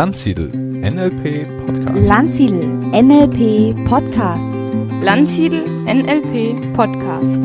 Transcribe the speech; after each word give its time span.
Landsiedel 0.00 0.48
NLP 0.48 1.46
Podcast. 1.66 2.06
Landsiedel 2.06 2.64
NLP 2.90 3.84
Podcast. 3.86 4.48
Landsiedel 5.02 5.62
NLP 5.84 6.72
Podcast. 6.72 7.38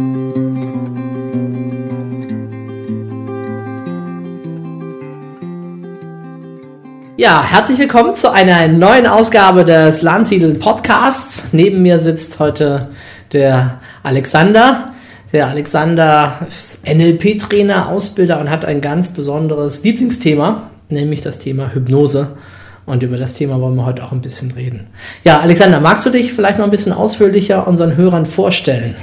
Ja, 7.17 7.44
herzlich 7.44 7.78
willkommen 7.78 8.15
zu 8.15 8.31
einer 8.31 8.69
neuen 8.69 9.06
Ausgabe 9.06 9.65
des 9.65 10.01
Landsiedel 10.01 10.56
Podcasts. 10.56 11.49
Neben 11.51 11.81
mir 11.81 11.99
sitzt 11.99 12.40
heute 12.40 12.87
der 13.33 13.81
Alexander. 14.01 14.94
Der 15.33 15.49
Alexander 15.49 16.40
ist 16.48 16.87
NLP-Trainer, 16.87 17.90
Ausbilder 17.90 18.40
und 18.40 18.49
hat 18.49 18.63
ein 18.63 18.79
ganz 18.79 19.09
besonderes 19.09 19.84
Lieblingsthema, 19.84 20.71
nämlich 20.87 21.20
das 21.20 21.40
Thema 21.40 21.73
Hypnose. 21.73 22.37
Und 22.85 23.02
über 23.02 23.17
das 23.17 23.34
Thema 23.34 23.59
wollen 23.59 23.75
wir 23.75 23.85
heute 23.85 24.03
auch 24.03 24.12
ein 24.12 24.21
bisschen 24.21 24.52
reden. 24.52 24.88
Ja, 25.23 25.39
Alexander, 25.39 25.80
magst 25.80 26.05
du 26.05 26.12
dich 26.12 26.34
vielleicht 26.34 26.59
noch 26.59 26.66
ein 26.66 26.71
bisschen 26.71 26.93
ausführlicher 26.93 27.67
unseren 27.67 27.98
Hörern 27.98 28.26
vorstellen? 28.26 28.95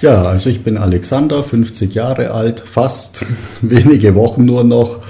Ja, 0.00 0.22
also 0.24 0.48
ich 0.48 0.62
bin 0.62 0.78
Alexander, 0.78 1.42
50 1.42 1.94
Jahre 1.94 2.30
alt, 2.30 2.60
fast 2.60 3.26
wenige 3.60 4.14
Wochen 4.14 4.44
nur 4.44 4.64
noch. 4.64 5.00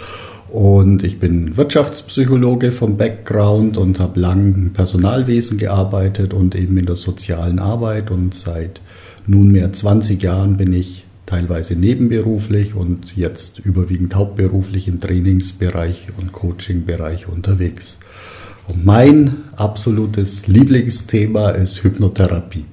Und 0.48 1.04
ich 1.04 1.20
bin 1.20 1.56
Wirtschaftspsychologe 1.56 2.72
vom 2.72 2.96
Background 2.96 3.76
und 3.76 4.00
habe 4.00 4.18
lang 4.18 4.54
im 4.54 4.72
Personalwesen 4.72 5.58
gearbeitet 5.58 6.34
und 6.34 6.56
eben 6.56 6.76
in 6.76 6.86
der 6.86 6.96
sozialen 6.96 7.60
Arbeit. 7.60 8.10
Und 8.10 8.34
seit 8.34 8.80
nunmehr 9.28 9.72
20 9.72 10.20
Jahren 10.20 10.56
bin 10.56 10.72
ich 10.72 11.04
teilweise 11.30 11.76
nebenberuflich 11.76 12.74
und 12.74 13.16
jetzt 13.16 13.60
überwiegend 13.60 14.16
hauptberuflich 14.16 14.88
im 14.88 15.00
Trainingsbereich 15.00 16.08
und 16.18 16.32
Coachingbereich 16.32 17.28
unterwegs. 17.28 17.98
Und 18.66 18.84
mein 18.84 19.36
absolutes 19.56 20.48
Lieblingsthema 20.48 21.50
ist 21.50 21.84
Hypnotherapie. 21.84 22.64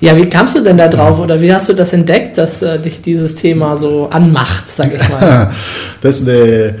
Ja, 0.00 0.16
wie 0.16 0.26
kamst 0.26 0.56
du 0.56 0.62
denn 0.62 0.78
da 0.78 0.88
drauf 0.88 1.20
oder 1.20 1.40
wie 1.40 1.52
hast 1.52 1.68
du 1.68 1.74
das 1.74 1.92
entdeckt, 1.92 2.38
dass 2.38 2.60
äh, 2.60 2.80
dich 2.80 3.02
dieses 3.02 3.36
Thema 3.36 3.76
so 3.76 4.08
anmacht, 4.10 4.68
sag 4.68 4.92
ich 4.92 5.08
mal? 5.08 5.52
das 6.00 6.20
ist 6.20 6.28
eine 6.28 6.76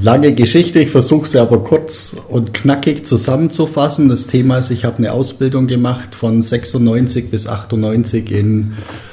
lange 0.00 0.32
Geschichte. 0.32 0.78
Ich 0.78 0.90
versuche 0.90 1.26
sie 1.28 1.40
aber 1.40 1.62
kurz 1.64 2.16
und 2.28 2.54
knackig 2.54 3.04
zusammenzufassen. 3.04 4.08
Das 4.08 4.28
Thema 4.28 4.58
ist, 4.58 4.70
ich 4.70 4.84
habe 4.84 4.98
eine 4.98 5.12
Ausbildung 5.12 5.66
gemacht 5.66 6.14
von 6.14 6.40
96 6.40 7.30
bis 7.30 7.48
98 7.48 8.30
in 8.30 8.72
äh, 8.72 9.06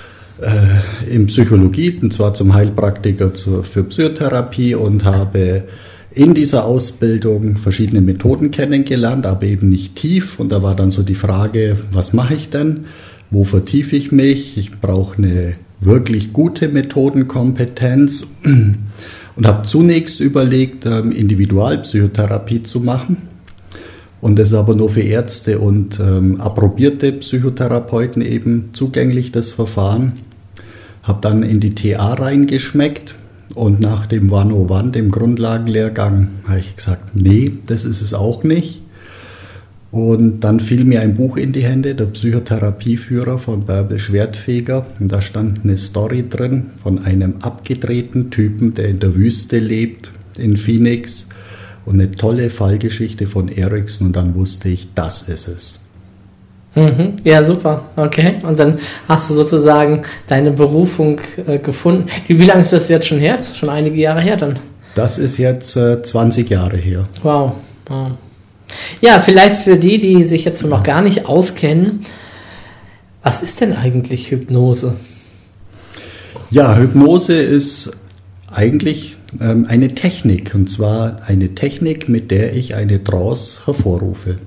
in 1.10 1.28
Psychologie, 1.28 2.00
und 2.02 2.12
zwar 2.12 2.34
zum 2.34 2.54
Heilpraktiker 2.54 3.34
zur, 3.34 3.64
für 3.64 3.84
Psychotherapie 3.84 4.76
und 4.76 5.06
habe 5.06 5.64
in 6.12 6.34
dieser 6.34 6.66
Ausbildung 6.66 7.56
verschiedene 7.56 8.02
Methoden 8.02 8.52
kennengelernt, 8.52 9.26
aber 9.26 9.44
eben 9.44 9.70
nicht 9.70 9.96
tief. 9.96 10.40
Und 10.40 10.52
da 10.52 10.62
war 10.62 10.76
dann 10.76 10.92
so 10.92 11.04
die 11.04 11.16
Frage, 11.16 11.78
was 11.92 12.14
mache 12.14 12.36
ich 12.36 12.50
denn? 12.50 12.86
Wo 13.32 13.44
vertiefe 13.44 13.96
ich 13.96 14.12
mich? 14.12 14.58
Ich 14.58 14.80
brauche 14.80 15.18
eine 15.18 15.56
wirklich 15.82 16.34
gute 16.34 16.70
Methodenkompetenz 16.70 18.28
und 18.44 19.48
habe 19.48 19.66
zunächst 19.66 20.20
überlegt, 20.20 20.86
ähm, 20.86 21.12
Individualpsychotherapie 21.12 22.64
zu 22.64 22.82
machen. 22.82 23.33
Und 24.24 24.40
das 24.40 24.52
ist 24.52 24.54
aber 24.54 24.74
nur 24.74 24.90
für 24.90 25.02
Ärzte 25.02 25.60
und 25.60 26.00
ähm, 26.00 26.40
approbierte 26.40 27.12
Psychotherapeuten 27.12 28.22
eben 28.22 28.70
zugänglich, 28.72 29.34
das 29.34 29.52
Verfahren 29.52 30.14
habe 31.04 31.20
dann 31.20 31.44
in 31.44 31.60
die 31.60 31.76
TA 31.76 32.14
reingeschmeckt 32.14 33.16
und 33.54 33.82
nach 33.82 34.06
dem 34.06 34.34
101, 34.34 34.94
dem 34.94 35.12
Grundlagenlehrgang, 35.12 36.30
habe 36.48 36.62
ich 36.62 36.74
gesagt, 36.74 37.18
nee, 37.18 37.52
das 37.68 37.84
ist 37.84 38.00
es 38.00 38.14
auch 38.14 38.46
nicht. 38.46 38.82
Und 39.92 40.40
dann 40.40 40.62
fiel 40.62 40.86
mir 40.86 41.02
ein 41.02 41.16
Buch 41.16 41.36
in 41.36 41.52
die 41.52 41.64
Hände, 41.64 41.94
der 41.94 42.06
Psychotherapieführer 42.06 43.38
von 43.40 43.66
Bärbel 43.66 44.00
Schwertfeger. 44.00 44.88
Und 45.02 45.12
da 45.12 45.22
stand 45.22 45.66
eine 45.66 45.78
Story 45.78 46.24
drin 46.30 46.68
von 46.82 46.98
einem 46.98 47.36
abgedrehten 47.42 48.32
Typen, 48.32 48.74
der 48.74 48.88
in 48.88 49.02
der 49.02 49.16
Wüste 49.16 49.60
lebt, 49.60 50.14
in 50.38 50.56
Phoenix. 50.56 51.28
Und 51.86 51.96
eine 51.96 52.12
tolle 52.12 52.50
Fallgeschichte 52.50 53.28
von 53.28 53.50
Ericsson. 53.50 54.08
Und 54.08 54.16
dann 54.16 54.36
wusste 54.36 54.70
ich, 54.70 54.88
das 54.96 55.24
ist 55.24 55.48
es. 55.48 55.80
Mhm. 56.76 57.18
Ja, 57.24 57.44
super. 57.44 57.86
Okay. 57.96 58.36
Und 58.44 58.58
dann 58.58 58.80
hast 59.08 59.30
du 59.30 59.36
sozusagen 59.36 60.02
deine 60.28 60.52
Berufung 60.52 61.20
äh, 61.48 61.60
gefunden. 61.60 62.08
Wie, 62.28 62.46
lange 62.46 62.62
ist 62.62 62.74
das 62.74 62.90
jetzt 62.90 63.08
schon 63.08 63.20
her? 63.20 63.38
Das 63.38 63.50
ist 63.50 63.58
schon 63.58 63.70
einige 63.70 64.00
Jahre 64.00 64.22
her 64.22 64.38
dann. 64.38 64.58
Das 64.96 65.18
ist 65.18 65.38
jetzt 65.38 65.76
äh, 65.76 66.02
20 66.02 66.50
Jahre 66.50 66.78
her. 66.78 67.06
Wow. 67.22 67.54
wow. 67.88 68.12
Ja, 69.02 69.22
vielleicht 69.22 69.58
für 69.58 69.78
die, 69.78 70.00
die 70.00 70.24
sich 70.24 70.46
jetzt 70.46 70.64
noch 70.64 70.84
gar 70.84 71.02
nicht 71.02 71.28
auskennen, 71.28 72.02
was 73.22 73.42
ist 73.42 73.62
denn 73.62 73.74
eigentlich 73.74 74.32
Hypnose? 74.32 74.96
Ja, 76.50 76.76
Hypnose 76.78 77.34
ist 77.34 77.92
eigentlich 78.48 79.13
ähm, 79.42 79.66
eine 79.68 79.96
Technik. 79.96 80.54
Und 80.56 80.70
zwar 80.70 81.22
eine 81.28 81.56
Technik, 81.56 82.10
mit 82.10 82.32
der 82.32 82.56
ich 82.56 82.76
eine 82.76 83.04
Trance 83.04 83.66
hervorrufe 83.66 84.38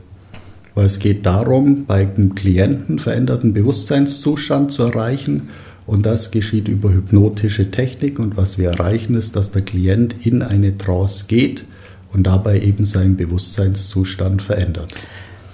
weil 0.77 0.87
es 0.87 0.99
geht 0.99 1.25
darum, 1.25 1.87
bei 1.87 2.05
dem 2.05 2.35
Klienten 2.35 2.99
veränderten 2.99 3.55
Bewusstseinszustand 3.55 4.71
zu 4.71 4.85
erreichen 4.85 5.49
und 5.87 6.05
das 6.05 6.31
geschieht 6.31 6.69
über 6.69 6.93
hypnotische 6.93 7.71
Technik 7.71 8.19
und 8.19 8.37
was 8.37 8.59
wir 8.59 8.71
erreichen 8.71 9.15
ist, 9.15 9.37
dass 9.37 9.51
der 9.51 9.63
Klient 9.63 10.27
in 10.27 10.43
eine 10.43 10.77
Trance 10.77 11.25
geht 11.29 11.65
und 12.13 12.27
dabei 12.27 12.61
eben 12.61 12.85
seinen 12.85 13.17
Bewusstseinszustand 13.17 14.43
verändert. 14.43 14.93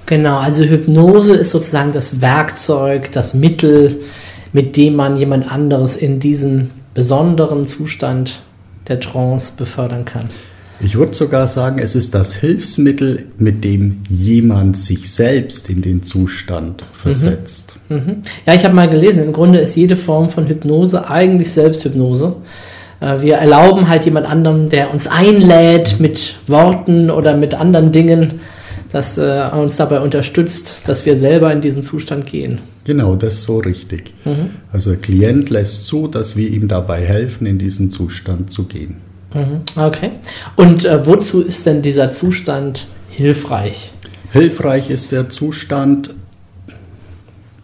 Genau, 0.06 0.38
also 0.38 0.64
Hypnose 0.64 1.34
ist 1.34 1.52
sozusagen 1.52 1.92
das 1.92 2.20
Werkzeug, 2.20 3.12
das 3.12 3.32
Mittel, 3.32 4.00
mit 4.52 4.76
dem 4.76 4.96
man 4.96 5.16
jemand 5.16 5.50
anderes 5.50 5.96
in 5.96 6.18
diesen 6.18 6.72
besonderen 6.94 7.68
Zustand 7.68 8.40
der 8.88 9.00
Trance 9.00 9.52
befördern 9.56 10.04
kann. 10.04 10.28
Ich 10.84 10.96
würde 10.96 11.14
sogar 11.14 11.46
sagen, 11.46 11.78
es 11.78 11.94
ist 11.94 12.12
das 12.12 12.34
Hilfsmittel, 12.34 13.26
mit 13.38 13.62
dem 13.62 14.00
jemand 14.08 14.76
sich 14.76 15.12
selbst 15.12 15.70
in 15.70 15.80
den 15.80 16.02
Zustand 16.02 16.82
versetzt. 16.92 17.76
Mhm. 17.88 17.96
Mhm. 17.96 18.16
Ja, 18.46 18.54
ich 18.54 18.64
habe 18.64 18.74
mal 18.74 18.88
gelesen, 18.88 19.22
im 19.22 19.32
Grunde 19.32 19.60
ist 19.60 19.76
jede 19.76 19.94
Form 19.94 20.28
von 20.28 20.48
Hypnose 20.48 21.08
eigentlich 21.08 21.52
Selbsthypnose. 21.52 22.34
Äh, 23.00 23.20
wir 23.20 23.34
erlauben 23.36 23.88
halt 23.88 24.04
jemand 24.06 24.26
anderem, 24.26 24.70
der 24.70 24.92
uns 24.92 25.06
einlädt 25.06 26.00
mit 26.00 26.36
Worten 26.48 27.10
oder 27.10 27.36
mit 27.36 27.54
anderen 27.54 27.92
Dingen, 27.92 28.40
dass 28.90 29.16
er 29.18 29.52
uns 29.54 29.76
dabei 29.76 30.00
unterstützt, 30.00 30.82
dass 30.86 31.06
wir 31.06 31.16
selber 31.16 31.52
in 31.52 31.60
diesen 31.60 31.82
Zustand 31.82 32.26
gehen. 32.26 32.58
Genau, 32.84 33.14
das 33.14 33.34
ist 33.34 33.44
so 33.44 33.58
richtig. 33.58 34.12
Mhm. 34.24 34.50
Also 34.72 34.90
der 34.90 35.00
Klient 35.00 35.50
lässt 35.50 35.86
zu, 35.86 36.08
dass 36.08 36.36
wir 36.36 36.48
ihm 36.48 36.68
dabei 36.68 37.04
helfen, 37.04 37.46
in 37.46 37.58
diesen 37.58 37.90
Zustand 37.90 38.50
zu 38.50 38.64
gehen. 38.64 38.96
Mhm. 39.34 39.60
Okay. 39.76 40.10
Und 40.56 40.84
äh, 40.84 41.06
wozu 41.06 41.42
ist 41.42 41.64
denn 41.66 41.82
dieser 41.82 42.10
Zustand 42.10 42.86
hilfreich? 43.08 43.92
Hilfreich 44.32 44.90
ist 44.90 45.12
der 45.12 45.30
Zustand 45.30 46.14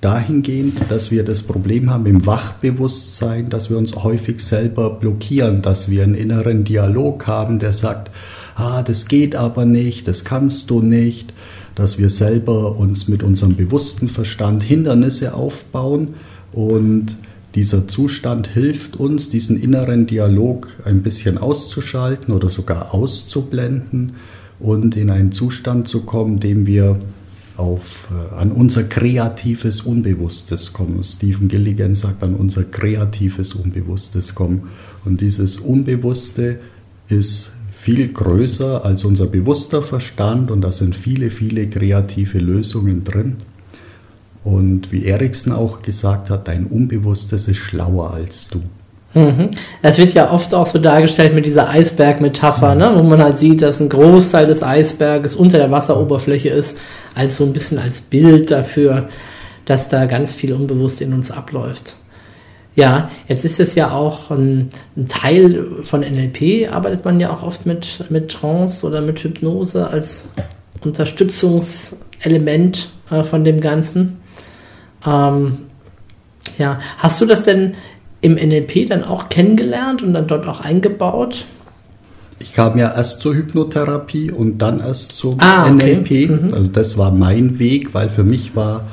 dahingehend, 0.01 0.79
dass 0.91 1.11
wir 1.11 1.25
das 1.25 1.43
Problem 1.43 1.91
haben 1.91 2.07
im 2.07 2.25
Wachbewusstsein, 2.25 3.51
dass 3.51 3.69
wir 3.71 3.79
uns 3.79 3.97
häufig 3.97 4.45
selber 4.45 4.91
blockieren, 4.91 5.63
dass 5.63 5.91
wir 5.91 6.05
einen 6.05 6.15
inneren 6.15 6.65
Dialog 6.65 7.27
haben, 7.27 7.59
der 7.59 7.73
sagt, 7.73 8.11
ah, 8.55 8.83
das 8.83 9.07
geht 9.07 9.35
aber 9.35 9.65
nicht, 9.65 10.07
das 10.07 10.25
kannst 10.25 10.71
du 10.71 10.83
nicht, 10.83 11.33
dass 11.79 11.97
wir 11.97 12.11
selber 12.11 12.77
uns 12.77 13.07
mit 13.07 13.23
unserem 13.23 13.55
bewussten 13.55 14.09
Verstand 14.09 14.65
Hindernisse 14.65 15.33
aufbauen 15.35 16.15
und 16.51 17.17
dieser 17.55 17.87
Zustand 17.87 18.49
hilft 18.49 18.97
uns, 18.97 19.29
diesen 19.29 19.57
inneren 19.57 20.09
Dialog 20.09 20.69
ein 20.85 21.03
bisschen 21.03 21.39
auszuschalten 21.39 22.35
oder 22.35 22.51
sogar 22.51 22.95
auszublenden 22.95 24.15
und 24.59 24.97
in 24.97 25.09
einen 25.09 25.31
Zustand 25.31 25.87
zu 25.87 26.01
kommen, 26.01 26.41
dem 26.41 26.67
wir 26.67 26.99
auf, 27.57 28.09
äh, 28.11 28.35
an 28.35 28.51
unser 28.51 28.83
kreatives 28.83 29.83
Unbewusstes 29.83 30.73
kommen. 30.73 31.05
Stephen 31.05 31.47
Gilligan 31.47 31.95
sagt 31.95 32.25
an 32.25 32.35
unser 32.35 32.65
kreatives 32.65 33.53
Unbewusstes 33.53 34.35
kommen. 34.35 34.69
Und 35.05 35.21
dieses 35.21 35.59
Unbewusste 35.59 36.59
ist 37.09 37.53
viel 37.79 38.09
größer 38.13 38.85
als 38.85 39.05
unser 39.05 39.27
bewusster 39.27 39.83
Verstand 39.83 40.51
und 40.51 40.63
da 40.63 40.73
sind 40.73 40.97
viele, 40.97 41.31
viele 41.31 41.69
kreative 41.69 42.39
Lösungen 42.39 43.05
drin. 43.05 43.37
Und 44.43 44.91
wie 44.91 45.07
Eriksen 45.07 45.53
auch 45.53 45.81
gesagt 45.81 46.29
hat, 46.29 46.49
dein 46.49 46.67
Unbewusstes 46.67 47.47
ist 47.47 47.59
schlauer 47.59 48.13
als 48.13 48.49
du. 48.49 48.63
Mhm. 49.15 49.51
Es 49.81 49.97
wird 49.97 50.13
ja 50.13 50.33
oft 50.33 50.53
auch 50.55 50.67
so 50.67 50.81
dargestellt 50.81 51.35
mit 51.35 51.47
dieser 51.47 51.69
Eisberg-Metapher, 51.69 52.75
ne? 52.75 52.93
wo 52.97 53.03
man 53.05 53.23
halt 53.23 53.39
sieht, 53.39 53.63
dass 53.63 53.81
ein 53.81 53.89
Großteil 53.89 54.47
des 54.47 54.65
Eisberges 54.65 55.37
unter 55.37 55.59
der 55.59 55.71
Wasseroberfläche 55.71 56.49
ist, 56.49 56.77
als 57.15 57.37
so 57.37 57.45
ein 57.45 57.53
bisschen 57.53 57.79
als 57.79 58.01
Bild 58.01 58.51
dafür, 58.51 59.09
dass 59.67 59.89
da 59.89 60.07
ganz 60.07 60.33
viel 60.33 60.53
unbewusst 60.53 61.01
in 61.01 61.13
uns 61.13 61.31
abläuft. 61.31 61.95
Ja, 62.79 63.11
jetzt 63.27 63.45
ist 63.45 63.59
es 63.59 63.75
ja 63.75 63.91
auch 63.91 64.31
ein, 64.31 64.69
ein, 64.97 65.09
Teil 65.09 65.67
von 65.83 66.03
NLP, 66.03 66.73
arbeitet 66.73 67.05
man 67.05 67.19
ja 67.19 67.33
auch 67.33 67.43
oft 67.43 67.67
mit, 67.67 68.09
mit 68.09 68.31
Trance 68.31 68.87
oder 68.87 69.01
mit 69.01 69.19
Hypnose 69.19 69.89
als 69.89 70.29
Unterstützungselement 70.85 72.91
äh, 73.11 73.25
von 73.25 73.43
dem 73.43 73.61
Ganzen. 73.61 74.19
Ähm, 75.05 75.59
ja, 76.57 76.79
hast 76.99 77.21
du 77.21 77.27
das 77.27 77.43
denn 77.43 77.75
im 78.21 78.37
NLP 78.37 78.89
dann 78.89 79.03
auch 79.03 79.29
kennengelernt 79.29 80.05
und 80.05 80.13
dann 80.13 80.29
dort 80.29 80.47
auch 80.47 80.61
eingebaut? 80.61 81.47
Ich 82.39 82.55
kam 82.55 82.79
ja 82.79 82.95
erst 82.95 83.23
zur 83.23 83.35
Hypnotherapie 83.35 84.31
und 84.31 84.59
dann 84.59 84.79
erst 84.79 85.17
zum 85.17 85.41
ah, 85.41 85.69
okay. 85.69 85.97
NLP. 85.97 86.31
Mhm. 86.31 86.55
Also 86.55 86.71
das 86.71 86.97
war 86.97 87.11
mein 87.11 87.59
Weg, 87.59 87.93
weil 87.93 88.09
für 88.09 88.23
mich 88.23 88.55
war 88.55 88.85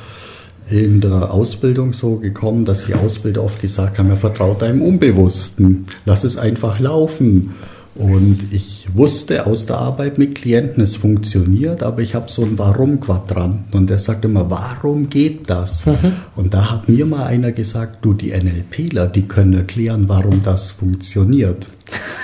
in 0.70 1.02
der 1.02 1.32
Ausbildung 1.32 1.94
so 1.94 2.16
gekommen, 2.16 2.66
dass 2.66 2.86
die 2.86 2.96
Ausbilder 2.96 3.44
oft 3.44 3.62
gesagt 3.62 4.00
haben, 4.00 4.10
er 4.10 4.18
vertraut 4.18 4.62
deinem 4.62 4.82
Unbewussten, 4.82 5.86
lass 6.06 6.24
es 6.24 6.38
einfach 6.38 6.80
laufen. 6.80 7.56
Und 7.94 8.52
ich 8.52 8.88
wusste 8.94 9.46
aus 9.46 9.68
der 9.68 9.78
Arbeit 9.78 10.18
mit 10.18 10.36
Klienten, 10.36 10.84
es 10.84 10.98
funktioniert, 10.98 11.82
aber 11.82 12.02
ich 12.02 12.14
habe 12.14 12.30
so 12.30 12.44
einen 12.44 12.58
Warum-Quadranten 12.58 13.78
und 13.78 13.90
der 13.90 14.00
sagt 14.00 14.26
immer, 14.26 14.50
warum 14.52 15.10
geht 15.10 15.50
das? 15.50 15.86
Mhm. 15.86 16.14
Und 16.36 16.54
da 16.54 16.72
hat 16.72 16.90
mir 16.90 17.06
mal 17.06 17.26
einer 17.26 17.54
gesagt, 17.54 18.04
du, 18.04 18.14
die 18.14 18.32
NLPler, 18.32 19.08
die 19.08 19.22
können 19.22 19.54
erklären, 19.54 20.10
warum 20.10 20.44
das 20.44 20.72
funktioniert. 20.72 21.70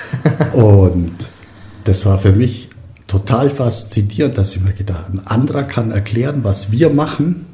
und 0.52 1.14
das 1.84 2.04
war 2.04 2.18
für 2.18 2.32
mich 2.32 2.68
total 3.06 3.48
faszinierend, 3.48 4.36
dass 4.36 4.54
ich 4.54 4.60
mir 4.60 4.74
gedacht 4.74 5.06
habe, 5.06 5.18
ein 5.18 5.26
anderer 5.26 5.62
kann 5.62 5.90
erklären, 5.90 6.40
was 6.42 6.70
wir 6.70 6.90
machen 6.90 7.46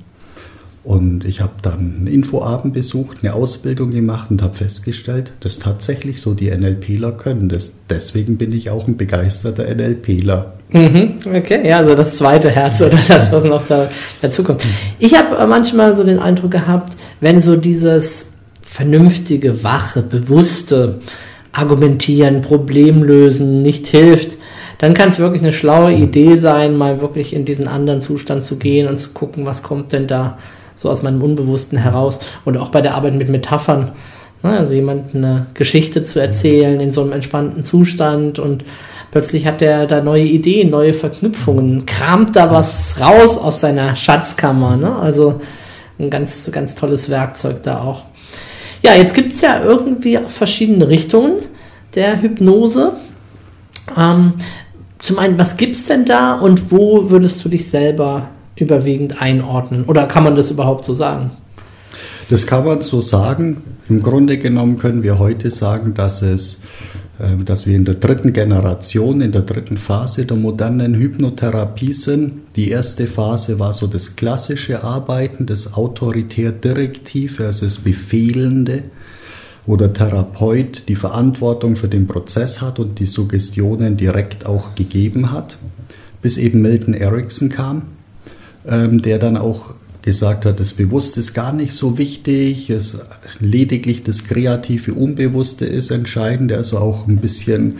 und 0.88 1.26
ich 1.26 1.42
habe 1.42 1.52
dann 1.60 1.96
einen 1.98 2.06
Infoabend 2.06 2.72
besucht, 2.72 3.18
eine 3.20 3.34
Ausbildung 3.34 3.90
gemacht 3.90 4.30
und 4.30 4.40
habe 4.40 4.54
festgestellt, 4.54 5.34
dass 5.40 5.58
tatsächlich 5.58 6.22
so 6.22 6.32
die 6.32 6.50
NLPler 6.50 7.12
können 7.12 7.50
das. 7.50 7.72
Deswegen 7.90 8.38
bin 8.38 8.52
ich 8.52 8.70
auch 8.70 8.88
ein 8.88 8.96
begeisterter 8.96 9.64
NLPler. 9.64 10.54
Mhm, 10.70 11.16
okay, 11.26 11.68
ja, 11.68 11.76
also 11.76 11.94
das 11.94 12.16
zweite 12.16 12.48
Herz 12.48 12.80
oder 12.80 12.98
das, 13.06 13.30
was 13.30 13.44
noch 13.44 13.64
da 13.64 13.90
dazu 14.22 14.42
kommt. 14.42 14.64
Ich 14.98 15.14
habe 15.14 15.36
äh, 15.36 15.46
manchmal 15.46 15.94
so 15.94 16.04
den 16.04 16.18
Eindruck 16.18 16.52
gehabt, 16.52 16.94
wenn 17.20 17.42
so 17.42 17.56
dieses 17.56 18.30
vernünftige, 18.64 19.62
wache, 19.62 20.00
bewusste 20.00 21.00
Argumentieren, 21.52 22.40
Problemlösen 22.40 23.60
nicht 23.60 23.88
hilft, 23.88 24.38
dann 24.78 24.94
kann 24.94 25.10
es 25.10 25.18
wirklich 25.18 25.42
eine 25.42 25.52
schlaue 25.52 25.92
Idee 25.92 26.36
sein, 26.36 26.78
mal 26.78 27.02
wirklich 27.02 27.34
in 27.34 27.44
diesen 27.44 27.68
anderen 27.68 28.00
Zustand 28.00 28.42
zu 28.42 28.56
gehen 28.56 28.88
und 28.88 28.96
zu 28.96 29.10
gucken, 29.10 29.44
was 29.44 29.62
kommt 29.62 29.92
denn 29.92 30.06
da 30.06 30.38
so 30.78 30.88
aus 30.88 31.02
meinem 31.02 31.20
Unbewussten 31.20 31.76
heraus. 31.76 32.20
Und 32.44 32.56
auch 32.56 32.68
bei 32.70 32.80
der 32.80 32.94
Arbeit 32.94 33.14
mit 33.14 33.28
Metaphern. 33.28 33.92
Ne, 34.42 34.56
also 34.56 34.74
jemand 34.74 35.16
eine 35.16 35.48
Geschichte 35.54 36.04
zu 36.04 36.20
erzählen 36.20 36.78
in 36.78 36.92
so 36.92 37.02
einem 37.02 37.10
entspannten 37.10 37.64
Zustand 37.64 38.38
und 38.38 38.64
plötzlich 39.10 39.46
hat 39.46 39.60
er 39.62 39.86
da 39.86 40.00
neue 40.00 40.22
Ideen, 40.22 40.70
neue 40.70 40.94
Verknüpfungen, 40.94 41.86
kramt 41.86 42.36
da 42.36 42.52
was 42.52 43.00
raus 43.00 43.36
aus 43.36 43.60
seiner 43.60 43.96
Schatzkammer. 43.96 44.76
Ne? 44.76 44.94
Also 44.94 45.40
ein 45.98 46.08
ganz, 46.08 46.48
ganz 46.52 46.76
tolles 46.76 47.10
Werkzeug 47.10 47.64
da 47.64 47.80
auch. 47.82 48.04
Ja, 48.82 48.94
jetzt 48.94 49.14
gibt 49.14 49.32
es 49.32 49.40
ja 49.40 49.60
irgendwie 49.60 50.20
verschiedene 50.28 50.88
Richtungen 50.88 51.40
der 51.96 52.22
Hypnose. 52.22 52.92
Ähm, 53.96 54.34
zum 55.00 55.18
einen, 55.18 55.36
was 55.36 55.56
gibt 55.56 55.74
es 55.74 55.86
denn 55.86 56.04
da 56.04 56.34
und 56.34 56.70
wo 56.70 57.10
würdest 57.10 57.44
du 57.44 57.48
dich 57.48 57.68
selber 57.68 58.28
überwiegend 58.60 59.20
einordnen? 59.20 59.84
Oder 59.84 60.06
kann 60.06 60.24
man 60.24 60.36
das 60.36 60.50
überhaupt 60.50 60.84
so 60.84 60.94
sagen? 60.94 61.30
Das 62.30 62.46
kann 62.46 62.64
man 62.64 62.82
so 62.82 63.00
sagen. 63.00 63.62
Im 63.88 64.02
Grunde 64.02 64.38
genommen 64.38 64.78
können 64.78 65.02
wir 65.02 65.18
heute 65.18 65.50
sagen, 65.50 65.94
dass 65.94 66.20
es 66.22 66.60
ähm, 67.20 67.44
dass 67.44 67.66
wir 67.66 67.74
in 67.74 67.84
der 67.84 67.96
dritten 67.96 68.32
Generation, 68.32 69.20
in 69.20 69.32
der 69.32 69.42
dritten 69.42 69.76
Phase 69.76 70.24
der 70.24 70.36
modernen 70.36 70.94
Hypnotherapie 70.94 71.92
sind. 71.92 72.42
Die 72.54 72.70
erste 72.70 73.08
Phase 73.08 73.58
war 73.58 73.74
so 73.74 73.88
das 73.88 74.14
klassische 74.14 74.84
Arbeiten, 74.84 75.44
das 75.44 75.74
autoritär-direktive, 75.74 77.46
also 77.46 77.66
das 77.66 77.78
Befehlende, 77.78 78.84
wo 79.66 79.76
der 79.76 79.92
Therapeut 79.92 80.88
die 80.88 80.94
Verantwortung 80.94 81.74
für 81.74 81.88
den 81.88 82.06
Prozess 82.06 82.60
hat 82.60 82.78
und 82.78 83.00
die 83.00 83.06
Suggestionen 83.06 83.96
direkt 83.96 84.46
auch 84.46 84.76
gegeben 84.76 85.32
hat, 85.32 85.58
bis 86.22 86.36
eben 86.36 86.62
Milton 86.62 86.94
Erickson 86.94 87.48
kam 87.48 87.82
ähm, 88.68 89.02
der 89.02 89.18
dann 89.18 89.36
auch 89.36 89.74
gesagt 90.02 90.46
hat, 90.46 90.58
das 90.58 90.72
Bewusste 90.72 91.20
ist 91.20 91.34
gar 91.34 91.52
nicht 91.52 91.72
so 91.72 91.98
wichtig, 91.98 92.70
es 92.70 92.98
lediglich 93.40 94.04
das 94.04 94.24
kreative 94.24 94.94
Unbewusste 94.94 95.66
ist 95.66 95.90
entscheidend. 95.90 96.50
Also 96.52 96.78
auch 96.78 97.06
ein 97.06 97.18
bisschen, 97.18 97.76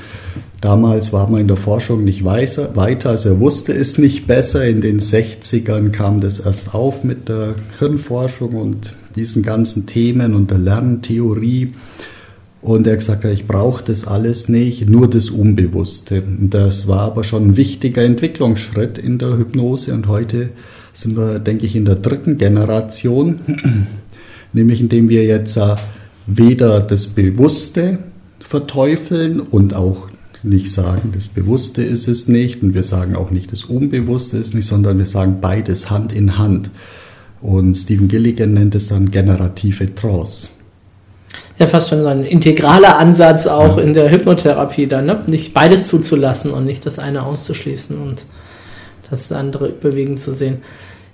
damals 0.61 1.13
war 1.13 1.31
man 1.31 1.41
in 1.41 1.49
der 1.49 1.57
Forschung 1.57 2.05
nicht 2.05 2.25
weiser, 2.25 2.77
weiter, 2.77 3.11
also 3.11 3.31
er 3.31 3.41
wusste 3.41 3.73
es 3.73 3.97
nicht 3.97 4.27
besser. 4.27 4.67
In 4.67 4.81
den 4.81 5.01
60ern 5.01 5.91
kam 5.91 6.21
das 6.21 6.41
erst 6.41 6.75
auf 6.75 7.03
mit 7.03 7.29
der 7.31 7.55
Hirnforschung 7.79 8.55
und 8.55 8.93
diesen 9.17 9.43
ganzen 9.43 9.87
Themen 9.87 10.35
und 10.35 10.51
der 10.51 10.59
Lerntheorie. 10.59 11.73
Und 12.61 12.87
er 12.87 12.95
hat 12.95 13.01
gesagt, 13.01 13.25
ich 13.25 13.47
brauche 13.47 13.85
das 13.85 14.07
alles 14.07 14.49
nicht, 14.49 14.89
nur 14.89 15.09
das 15.09 15.31
Unbewusste. 15.31 16.23
Das 16.41 16.89
war 16.89 17.01
aber 17.01 17.23
schon 17.23 17.49
ein 17.49 17.57
wichtiger 17.57 18.03
Entwicklungsschritt 18.03 18.99
in 18.99 19.19
der 19.19 19.39
Hypnose 19.39 19.95
und 19.95 20.09
heute 20.09 20.51
sind 20.93 21.17
wir, 21.17 21.39
denke 21.39 21.67
ich, 21.67 21.77
in 21.77 21.85
der 21.85 21.95
dritten 21.95 22.37
Generation, 22.37 23.41
nämlich 24.53 24.81
indem 24.81 25.09
wir 25.09 25.25
jetzt 25.25 25.57
äh, 25.57 25.77
weder 26.27 26.81
das 26.81 27.07
Bewusste 27.07 27.99
verteufeln 28.41 29.39
und 29.41 29.75
auch 29.75 30.09
nicht 30.43 30.73
sagen, 30.73 31.13
das 31.15 31.29
Bewusste 31.29 31.83
ist 31.83 32.09
es 32.09 32.29
nicht 32.29 32.63
und 32.63 32.75
wir 32.75 32.85
sagen 32.85 33.17
auch 33.17 33.31
nicht, 33.31 33.53
das 33.53 33.65
Unbewusste 33.65 34.37
ist 34.37 34.55
nicht, 34.55 34.67
sondern 34.67 34.99
wir 34.99 35.07
sagen 35.07 35.39
beides 35.41 35.91
Hand 35.91 36.13
in 36.13 36.39
Hand. 36.39 36.71
Und 37.41 37.77
Stephen 37.77 38.09
Gilligan 38.09 38.55
nennt 38.55 38.75
es 38.75 38.89
dann 38.89 39.11
generative 39.11 39.95
Trance. 39.95 40.49
Ja, 41.59 41.67
fast 41.67 41.89
schon 41.89 42.03
so 42.03 42.09
ein 42.09 42.25
integraler 42.25 42.99
Ansatz 42.99 43.47
auch 43.47 43.79
ja. 43.79 43.83
in 43.83 43.93
der 43.93 44.11
Hypnotherapie 44.11 44.87
dann, 44.87 45.07
ne? 45.07 45.23
Nicht 45.27 45.55
beides 45.55 45.89
zuzulassen 45.89 46.53
und 46.53 46.65
nicht 46.65 46.87
das 46.87 46.99
eine 46.99 47.25
auszuschließen 47.25 47.99
und 48.01 48.25
das 49.11 49.33
andere 49.33 49.69
überwiegend 49.69 50.21
zu 50.21 50.33
sehen. 50.33 50.59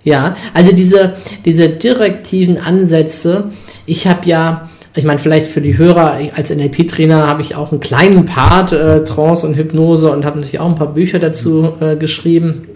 Ja, 0.02 0.35
also 0.52 0.73
diese, 0.73 1.14
diese 1.46 1.70
direktiven 1.70 2.58
Ansätze, 2.58 3.52
ich 3.87 4.06
habe 4.06 4.26
ja, 4.29 4.69
ich 4.94 5.05
meine, 5.05 5.19
vielleicht 5.19 5.49
für 5.49 5.62
die 5.62 5.79
Hörer, 5.79 6.18
als 6.35 6.50
NLP-Trainer 6.54 7.26
habe 7.26 7.40
ich 7.40 7.57
auch 7.57 7.73
einen 7.73 7.80
kleinen 7.80 8.26
Part 8.26 8.73
äh, 8.73 9.02
Trance 9.02 9.47
und 9.47 9.57
Hypnose 9.57 10.11
und 10.11 10.26
habe 10.26 10.37
natürlich 10.37 10.61
auch 10.61 10.68
ein 10.68 10.75
paar 10.75 10.92
Bücher 10.92 11.18
dazu 11.18 11.73
äh, 11.80 11.97
geschrieben. 11.97 12.68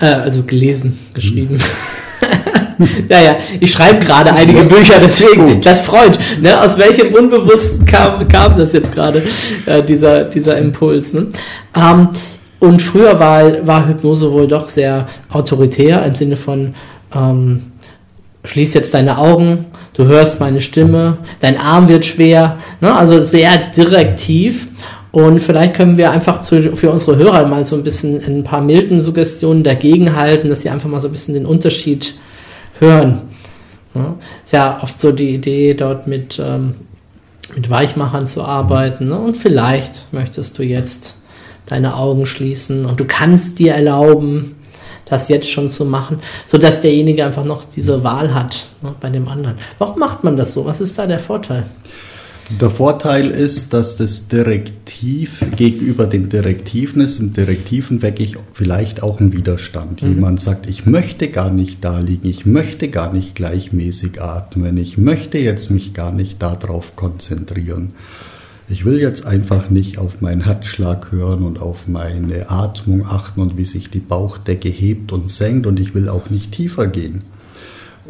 Äh, 0.00 0.06
also 0.06 0.42
gelesen, 0.42 0.98
geschrieben. 1.14 1.54
Mhm. 1.54 1.60
ja, 3.08 3.20
ja, 3.20 3.36
ich 3.60 3.72
schreibe 3.72 3.98
gerade 4.04 4.32
einige 4.32 4.62
Bücher, 4.64 4.94
deswegen, 5.02 5.60
das 5.60 5.80
freut. 5.80 6.18
Ne? 6.40 6.60
Aus 6.60 6.78
welchem 6.78 7.14
Unbewussten 7.14 7.84
kam, 7.84 8.26
kam 8.28 8.58
das 8.58 8.72
jetzt 8.72 8.92
gerade, 8.92 9.22
äh, 9.66 9.82
dieser, 9.82 10.24
dieser 10.24 10.56
Impuls. 10.56 11.12
Ne? 11.12 11.28
Ähm, 11.76 12.08
und 12.58 12.82
früher 12.82 13.18
war, 13.18 13.66
war 13.66 13.88
Hypnose 13.88 14.30
wohl 14.32 14.46
doch 14.46 14.68
sehr 14.68 15.06
autoritär 15.30 16.04
im 16.04 16.14
Sinne 16.14 16.36
von, 16.36 16.74
ähm, 17.14 17.62
schließ 18.44 18.74
jetzt 18.74 18.94
deine 18.94 19.18
Augen, 19.18 19.66
du 19.94 20.04
hörst 20.04 20.40
meine 20.40 20.60
Stimme, 20.60 21.18
dein 21.40 21.58
Arm 21.58 21.88
wird 21.88 22.06
schwer, 22.06 22.58
ne? 22.80 22.94
also 22.94 23.20
sehr 23.20 23.56
direktiv. 23.76 24.68
Und 25.12 25.40
vielleicht 25.40 25.74
können 25.74 25.96
wir 25.96 26.12
einfach 26.12 26.40
zu, 26.40 26.74
für 26.76 26.90
unsere 26.90 27.16
Hörer 27.16 27.46
mal 27.48 27.64
so 27.64 27.74
ein 27.74 27.82
bisschen 27.82 28.22
ein 28.24 28.44
paar 28.44 28.60
milden 28.60 29.00
Suggestionen 29.00 29.64
dagegenhalten, 29.64 30.48
dass 30.48 30.62
sie 30.62 30.70
einfach 30.70 30.88
mal 30.88 31.00
so 31.00 31.08
ein 31.08 31.12
bisschen 31.12 31.34
den 31.34 31.46
Unterschied 31.46 32.14
hören. 32.80 33.22
Ne? 33.94 34.14
Ist 34.42 34.52
ja 34.52 34.80
oft 34.82 35.00
so 35.00 35.12
die 35.12 35.34
Idee, 35.34 35.74
dort 35.74 36.06
mit, 36.06 36.40
ähm, 36.42 36.74
mit 37.54 37.70
Weichmachern 37.70 38.26
zu 38.26 38.44
arbeiten. 38.44 39.08
Ne? 39.08 39.18
Und 39.18 39.36
vielleicht 39.36 40.12
möchtest 40.12 40.58
du 40.58 40.62
jetzt 40.62 41.16
deine 41.66 41.96
Augen 41.96 42.26
schließen 42.26 42.84
und 42.84 42.98
du 42.98 43.04
kannst 43.04 43.58
dir 43.58 43.74
erlauben, 43.74 44.56
das 45.06 45.28
jetzt 45.28 45.50
schon 45.50 45.68
zu 45.68 45.84
machen, 45.84 46.20
so 46.46 46.56
dass 46.56 46.80
derjenige 46.80 47.24
einfach 47.24 47.44
noch 47.44 47.64
diese 47.64 48.04
Wahl 48.04 48.32
hat 48.32 48.66
ne, 48.80 48.94
bei 49.00 49.10
dem 49.10 49.28
anderen. 49.28 49.56
Warum 49.78 49.98
macht 49.98 50.24
man 50.24 50.36
das 50.36 50.54
so? 50.54 50.64
Was 50.64 50.80
ist 50.80 50.98
da 50.98 51.06
der 51.06 51.18
Vorteil? 51.18 51.64
Der 52.58 52.68
Vorteil 52.68 53.30
ist, 53.30 53.72
dass 53.72 53.96
das 53.96 54.26
Direktiv 54.26 55.44
gegenüber 55.56 56.06
dem 56.06 56.28
Direktiven 56.28 57.00
ist. 57.00 57.20
Im 57.20 57.32
Direktiven 57.32 58.02
wecke 58.02 58.24
ich 58.24 58.36
vielleicht 58.54 59.04
auch 59.04 59.20
einen 59.20 59.32
Widerstand. 59.32 60.02
Mhm. 60.02 60.14
Jemand 60.14 60.40
sagt, 60.40 60.68
ich 60.68 60.84
möchte 60.84 61.28
gar 61.28 61.50
nicht 61.50 61.84
da 61.84 62.00
liegen, 62.00 62.28
ich 62.28 62.46
möchte 62.46 62.88
gar 62.88 63.12
nicht 63.12 63.36
gleichmäßig 63.36 64.20
atmen, 64.20 64.76
ich 64.78 64.98
möchte 64.98 65.38
jetzt 65.38 65.70
mich 65.70 65.94
gar 65.94 66.10
nicht 66.10 66.42
darauf 66.42 66.96
konzentrieren. 66.96 67.92
Ich 68.68 68.84
will 68.84 69.00
jetzt 69.00 69.26
einfach 69.26 69.70
nicht 69.70 69.98
auf 69.98 70.20
meinen 70.20 70.44
Herzschlag 70.44 71.12
hören 71.12 71.44
und 71.44 71.60
auf 71.60 71.86
meine 71.86 72.50
Atmung 72.50 73.06
achten 73.06 73.40
und 73.40 73.56
wie 73.56 73.64
sich 73.64 73.90
die 73.90 74.00
Bauchdecke 74.00 74.68
hebt 74.68 75.12
und 75.12 75.30
senkt 75.30 75.66
und 75.66 75.78
ich 75.78 75.94
will 75.94 76.08
auch 76.08 76.30
nicht 76.30 76.52
tiefer 76.52 76.88
gehen. 76.88 77.22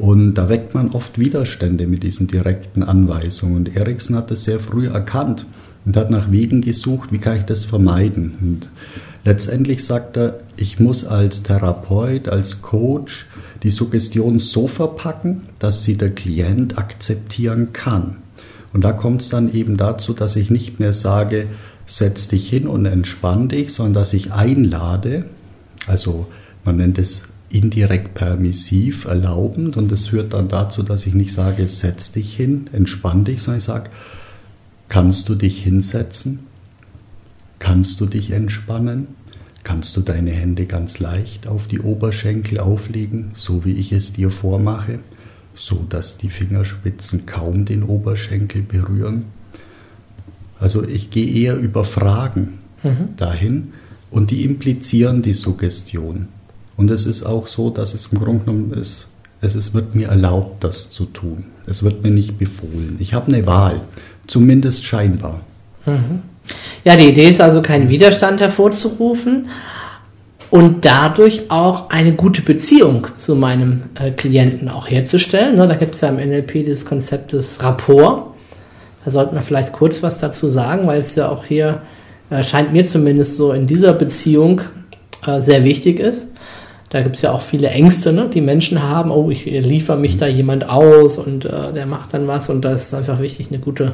Und 0.01 0.33
da 0.35 0.49
weckt 0.49 0.73
man 0.73 0.93
oft 0.93 1.19
Widerstände 1.19 1.87
mit 1.87 2.03
diesen 2.03 2.27
direkten 2.27 2.83
Anweisungen. 2.83 3.57
Und 3.57 3.77
Erikson 3.77 4.17
hat 4.17 4.31
das 4.31 4.45
sehr 4.45 4.59
früh 4.59 4.87
erkannt 4.87 5.45
und 5.85 5.95
hat 5.95 6.11
nach 6.11 6.31
Wegen 6.31 6.63
gesucht, 6.63 7.13
wie 7.13 7.19
kann 7.19 7.37
ich 7.37 7.45
das 7.45 7.67
vermeiden. 7.67 8.33
Und 8.41 8.71
letztendlich 9.27 9.85
sagt 9.85 10.17
er, 10.17 10.41
ich 10.57 10.81
muss 10.81 11.05
als 11.05 11.43
Therapeut, 11.43 12.31
als 12.31 12.63
Coach 12.63 13.27
die 13.63 13.71
Suggestion 13.71 14.39
so 14.39 14.67
verpacken, 14.67 15.43
dass 15.59 15.85
sie 15.85 15.99
der 15.99 16.15
Klient 16.15 16.79
akzeptieren 16.79 17.75
kann. 17.75 18.17
Und 18.73 18.85
da 18.85 18.93
kommt 18.93 19.21
es 19.21 19.29
dann 19.29 19.53
eben 19.53 19.77
dazu, 19.77 20.15
dass 20.15 20.35
ich 20.35 20.49
nicht 20.49 20.81
mehr 20.81 20.95
sage, 20.95 21.47
setz 21.85 22.27
dich 22.27 22.49
hin 22.49 22.67
und 22.67 22.87
entspann 22.87 23.51
dich, 23.51 23.75
sondern 23.75 23.93
dass 23.93 24.15
ich 24.15 24.33
einlade, 24.33 25.27
also 25.87 26.27
man 26.65 26.77
nennt 26.77 26.99
es 26.99 27.25
indirekt 27.51 28.15
permissiv, 28.15 29.05
erlaubend 29.05 29.77
und 29.77 29.91
das 29.91 30.07
führt 30.07 30.33
dann 30.33 30.49
dazu, 30.49 30.83
dass 30.83 31.07
ich 31.07 31.15
nicht 31.15 31.33
sage, 31.33 31.67
setz 31.67 32.13
dich 32.13 32.35
hin, 32.35 32.71
entspann 32.73 33.25
dich, 33.25 33.43
sondern 33.43 33.59
ich 33.59 33.65
sage, 33.65 33.91
kannst 34.89 35.29
du 35.29 35.35
dich 35.35 35.63
hinsetzen? 35.63 36.41
Kannst 37.59 38.01
du 38.01 38.07
dich 38.07 38.31
entspannen? 38.31 39.09
Kannst 39.63 39.97
du 39.97 40.01
deine 40.01 40.31
Hände 40.31 40.67
ganz 40.67 41.01
leicht 41.01 41.47
auf 41.47 41.67
die 41.67 41.81
Oberschenkel 41.81 42.61
auflegen, 42.61 43.33
so 43.35 43.65
wie 43.65 43.73
ich 43.73 43.93
es 43.93 44.15
dir 44.15 44.31
vormache, 44.31 45.01
so 45.55 45.85
dass 45.89 46.17
die 46.17 46.31
Fingerspitzen 46.31 47.27
kaum 47.27 47.67
den 47.67 47.83
Oberschenkel 47.83 48.63
berühren? 48.63 49.27
Also 50.59 50.87
ich 50.87 51.11
gehe 51.11 51.31
eher 51.31 51.57
über 51.57 51.85
Fragen 51.85 52.61
mhm. 52.83 53.17
dahin 53.17 53.73
und 54.11 54.31
die 54.31 54.45
implizieren 54.45 55.23
die 55.23 55.35
Suggestion. 55.35 56.29
Und 56.81 56.91
es 56.91 57.05
ist 57.05 57.25
auch 57.25 57.47
so, 57.47 57.69
dass 57.69 57.93
es 57.93 58.07
im 58.11 58.19
Grunde 58.19 58.47
genommen 58.47 58.73
ist, 58.73 59.07
es 59.43 59.55
ist, 59.55 59.75
wird 59.75 59.95
mir 59.95 60.09
erlaubt, 60.09 60.65
das 60.65 60.91
zu 60.91 61.05
tun. 61.05 61.45
Es 61.67 61.83
wird 61.83 62.03
mir 62.03 62.11
nicht 62.11 62.39
befohlen. 62.39 62.97
Ich 63.01 63.13
habe 63.13 63.31
eine 63.31 63.47
Wahl, 63.47 63.83
zumindest 64.27 64.87
scheinbar. 64.87 65.43
Mhm. 65.85 66.23
Ja, 66.83 66.97
die 66.97 67.11
Idee 67.11 67.29
ist 67.29 67.43
also, 67.43 67.61
keinen 67.61 67.91
Widerstand 67.91 68.41
hervorzurufen 68.41 69.49
und 70.49 70.87
dadurch 70.87 71.51
auch 71.51 71.91
eine 71.91 72.13
gute 72.13 72.41
Beziehung 72.41 73.07
zu 73.15 73.35
meinem 73.35 73.83
äh, 73.97 74.13
Klienten 74.13 74.71
auch 74.71 74.89
herzustellen. 74.89 75.57
Ne, 75.57 75.69
da 75.69 75.75
gibt 75.75 75.97
es 75.97 76.01
ja 76.01 76.09
im 76.09 76.17
NLP 76.17 76.67
das 76.67 76.87
Konzept 76.87 77.35
des 77.35 77.63
Rapport. 77.63 78.35
Da 79.05 79.11
sollten 79.11 79.35
wir 79.35 79.43
vielleicht 79.43 79.75
kurz 79.75 80.03
was 80.03 80.19
dazu 80.19 80.49
sagen, 80.49 80.87
weil 80.87 81.01
es 81.01 81.15
ja 81.15 81.29
auch 81.29 81.45
hier 81.45 81.83
äh, 82.31 82.43
scheint 82.43 82.73
mir 82.73 82.87
zumindest 82.87 83.37
so 83.37 83.53
in 83.53 83.67
dieser 83.67 83.93
Beziehung 83.93 84.63
äh, 85.27 85.43
sehr 85.43 85.63
wichtig 85.65 86.01
ist. 86.01 86.27
Da 86.91 87.03
gibt 87.03 87.17
es 87.17 87.23
ja 87.23 87.33
auch 87.33 87.41
viele 87.43 87.69
Ängste, 87.69 88.13
ne, 88.13 88.29
die 88.29 88.41
Menschen 88.41 88.83
haben. 88.83 89.13
Oh, 89.13 89.31
ich 89.31 89.45
liefere 89.45 89.97
mich 89.97 90.17
da 90.17 90.27
jemand 90.27 90.69
aus 90.69 91.19
und 91.19 91.45
äh, 91.45 91.73
der 91.73 91.87
macht 91.87 92.13
dann 92.13 92.27
was 92.27 92.51
und 92.51 92.63
da 92.63 92.73
ist 92.73 92.89
es 92.89 92.95
einfach 92.95 93.21
wichtig, 93.21 93.49
eine 93.51 93.61
gute 93.61 93.93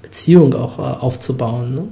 Beziehung 0.00 0.54
auch 0.54 0.78
äh, 0.78 0.82
aufzubauen. 0.82 1.74
Ne? 1.74 1.82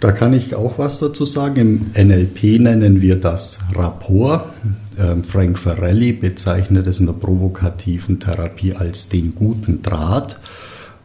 Da 0.00 0.12
kann 0.12 0.34
ich 0.34 0.54
auch 0.54 0.78
was 0.78 0.98
dazu 0.98 1.24
sagen. 1.24 1.90
Im 1.94 2.08
NLP 2.08 2.60
nennen 2.60 3.00
wir 3.00 3.16
das 3.16 3.60
Rapport. 3.74 4.50
Ähm, 4.98 5.24
Frank 5.24 5.58
Farelli 5.58 6.12
bezeichnet 6.12 6.86
es 6.86 7.00
in 7.00 7.06
der 7.06 7.14
provokativen 7.14 8.20
Therapie 8.20 8.74
als 8.74 9.08
den 9.08 9.34
guten 9.34 9.80
Draht. 9.80 10.38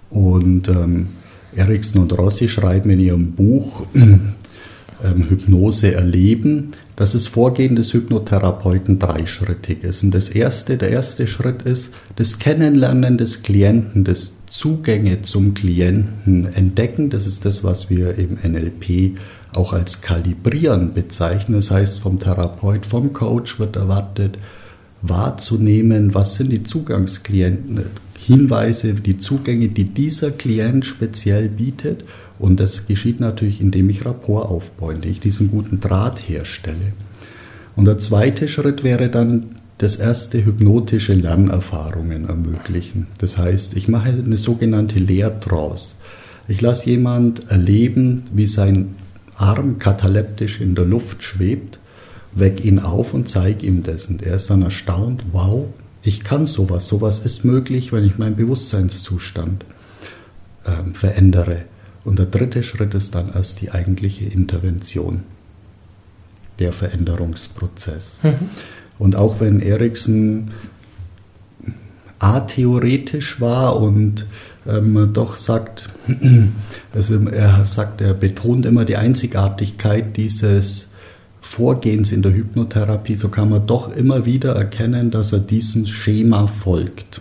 Und 0.09 0.67
ähm, 0.67 1.09
Erikson 1.55 2.01
und 2.01 2.17
Rossi 2.17 2.49
schreiben 2.49 2.89
in 2.89 2.99
ihrem 2.99 3.31
Buch 3.31 3.83
ähm, 3.93 4.33
Hypnose 5.29 5.93
erleben, 5.93 6.71
dass 6.97 7.13
das 7.13 7.27
Vorgehen 7.27 7.75
des 7.75 7.93
Hypnotherapeuten 7.93 8.97
dreischrittig 8.97 9.83
ist. 9.83 10.03
Und 10.03 10.11
das 10.13 10.29
erste, 10.29 10.77
der 10.77 10.89
erste 10.89 11.27
Schritt 11.27 11.61
ist 11.61 11.93
das 12.15 12.39
Kennenlernen 12.39 13.19
des 13.19 13.43
Klienten, 13.43 14.03
das 14.03 14.33
Zugänge 14.47 15.21
zum 15.21 15.53
Klienten 15.53 16.51
entdecken. 16.51 17.11
Das 17.11 17.27
ist 17.27 17.45
das, 17.45 17.63
was 17.63 17.91
wir 17.91 18.15
im 18.15 18.39
NLP 18.43 19.15
auch 19.53 19.73
als 19.73 20.01
Kalibrieren 20.01 20.93
bezeichnen. 20.93 21.57
Das 21.57 21.69
heißt, 21.69 21.99
vom 21.99 22.19
Therapeut, 22.19 22.87
vom 22.87 23.13
Coach 23.13 23.59
wird 23.59 23.75
erwartet, 23.75 24.39
wahrzunehmen, 25.03 26.15
was 26.15 26.35
sind 26.35 26.51
die 26.51 26.63
Zugangsklienten, 26.63 27.83
Hinweise, 28.17 28.95
die 28.95 29.19
Zugänge, 29.19 29.69
die 29.69 29.85
dieser 29.85 30.31
Klient 30.31 30.83
speziell 30.85 31.47
bietet. 31.47 32.03
Und 32.39 32.59
das 32.59 32.85
geschieht 32.87 33.19
natürlich, 33.19 33.61
indem 33.61 33.89
ich 33.89 34.05
Rapport 34.05 34.49
aufbaue, 34.49 34.93
indem 34.93 35.11
ich 35.11 35.19
diesen 35.19 35.49
guten 35.49 35.79
Draht 35.79 36.19
herstelle. 36.19 36.93
Und 37.75 37.85
der 37.85 37.99
zweite 37.99 38.47
Schritt 38.47 38.83
wäre 38.83 39.09
dann 39.09 39.47
das 39.77 39.95
erste 39.95 40.43
hypnotische 40.43 41.13
Lernerfahrungen 41.13 42.27
ermöglichen. 42.27 43.07
Das 43.19 43.37
heißt, 43.37 43.75
ich 43.75 43.87
mache 43.87 44.09
eine 44.09 44.37
sogenannte 44.37 44.99
Leertrance. 44.99 45.95
Ich 46.47 46.61
lasse 46.61 46.89
jemand 46.89 47.49
erleben, 47.51 48.23
wie 48.33 48.47
sein 48.47 48.95
Arm 49.35 49.77
kataleptisch 49.77 50.61
in 50.61 50.73
der 50.73 50.85
Luft 50.85 51.21
schwebt, 51.21 51.79
weck 52.33 52.65
ihn 52.65 52.79
auf 52.79 53.13
und 53.13 53.29
zeige 53.29 53.67
ihm 53.67 53.83
das. 53.83 54.07
Und 54.07 54.23
er 54.23 54.35
ist 54.35 54.49
dann 54.49 54.63
erstaunt, 54.63 55.25
wow, 55.31 55.67
ich 56.03 56.23
kann 56.23 56.45
sowas. 56.45 56.87
Sowas 56.87 57.19
ist 57.19 57.45
möglich, 57.45 57.91
wenn 57.91 58.03
ich 58.03 58.17
meinen 58.17 58.35
Bewusstseinszustand 58.35 59.65
ähm, 60.65 60.95
verändere. 60.95 61.65
Und 62.07 62.19
der 62.19 62.25
dritte 62.27 62.63
Schritt 62.63 62.93
ist 62.93 63.15
dann 63.15 63.33
erst 63.33 63.59
die 63.59 63.71
eigentliche 63.71 64.23
Intervention, 64.23 65.23
der 66.57 66.71
Veränderungsprozess. 66.71 68.19
Mhm. 68.23 68.49
Und 68.97 69.17
auch 69.17 69.41
wenn 69.41 69.59
Erikson 69.59 70.51
atheoretisch 72.17 73.41
war 73.41 73.81
und 73.81 74.25
ähm, 74.65 75.09
doch 75.11 75.35
sagt, 75.35 75.89
also 76.93 77.27
er 77.27 77.65
sagt, 77.65 77.99
er 77.99 78.13
betont 78.13 78.65
immer 78.65 78.85
die 78.85 78.95
Einzigartigkeit 78.95 80.15
dieses 80.15 80.87
Vorgehens 81.41 82.13
in 82.13 82.21
der 82.21 82.33
Hypnotherapie, 82.33 83.17
so 83.17 83.27
kann 83.27 83.49
man 83.49 83.67
doch 83.67 83.93
immer 83.93 84.25
wieder 84.25 84.55
erkennen, 84.55 85.11
dass 85.11 85.33
er 85.33 85.39
diesem 85.39 85.85
Schema 85.85 86.47
folgt. 86.47 87.19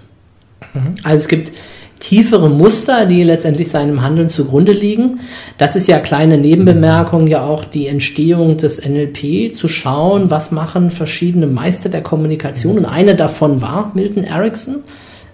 Mhm. 0.74 0.94
Also 1.02 1.24
es 1.24 1.28
gibt 1.28 1.50
tiefere 1.98 2.48
Muster, 2.48 3.06
die 3.06 3.22
letztendlich 3.22 3.70
seinem 3.70 4.02
Handeln 4.02 4.28
zugrunde 4.28 4.72
liegen. 4.72 5.20
Das 5.58 5.76
ist 5.76 5.86
ja 5.86 5.98
kleine 5.98 6.38
Nebenbemerkung, 6.38 7.26
ja 7.26 7.44
auch 7.44 7.64
die 7.64 7.86
Entstehung 7.86 8.56
des 8.56 8.82
NLP, 8.86 9.54
zu 9.54 9.68
schauen, 9.68 10.30
was 10.30 10.50
machen 10.50 10.90
verschiedene 10.90 11.46
Meister 11.46 11.88
der 11.88 12.02
Kommunikation. 12.02 12.78
Und 12.78 12.84
eine 12.84 13.16
davon 13.16 13.62
war 13.62 13.92
Milton 13.94 14.24
Erickson, 14.24 14.84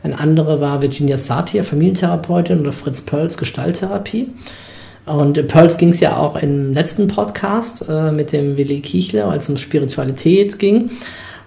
ein 0.02 0.14
anderer 0.14 0.60
war 0.60 0.82
Virginia 0.82 1.16
Satir, 1.16 1.62
Familientherapeutin, 1.62 2.60
oder 2.60 2.72
Fritz 2.72 3.02
Perls, 3.02 3.38
Gestalttherapie. 3.38 4.28
Und 5.06 5.46
Pearls 5.48 5.78
ging 5.78 5.90
es 5.90 6.00
ja 6.00 6.16
auch 6.16 6.36
im 6.36 6.72
letzten 6.72 7.08
Podcast 7.08 7.84
äh, 7.88 8.12
mit 8.12 8.32
dem 8.32 8.56
Willi 8.56 8.80
Kichler, 8.80 9.28
als 9.28 9.44
es 9.44 9.50
um 9.50 9.56
Spiritualität 9.56 10.58
ging. 10.58 10.90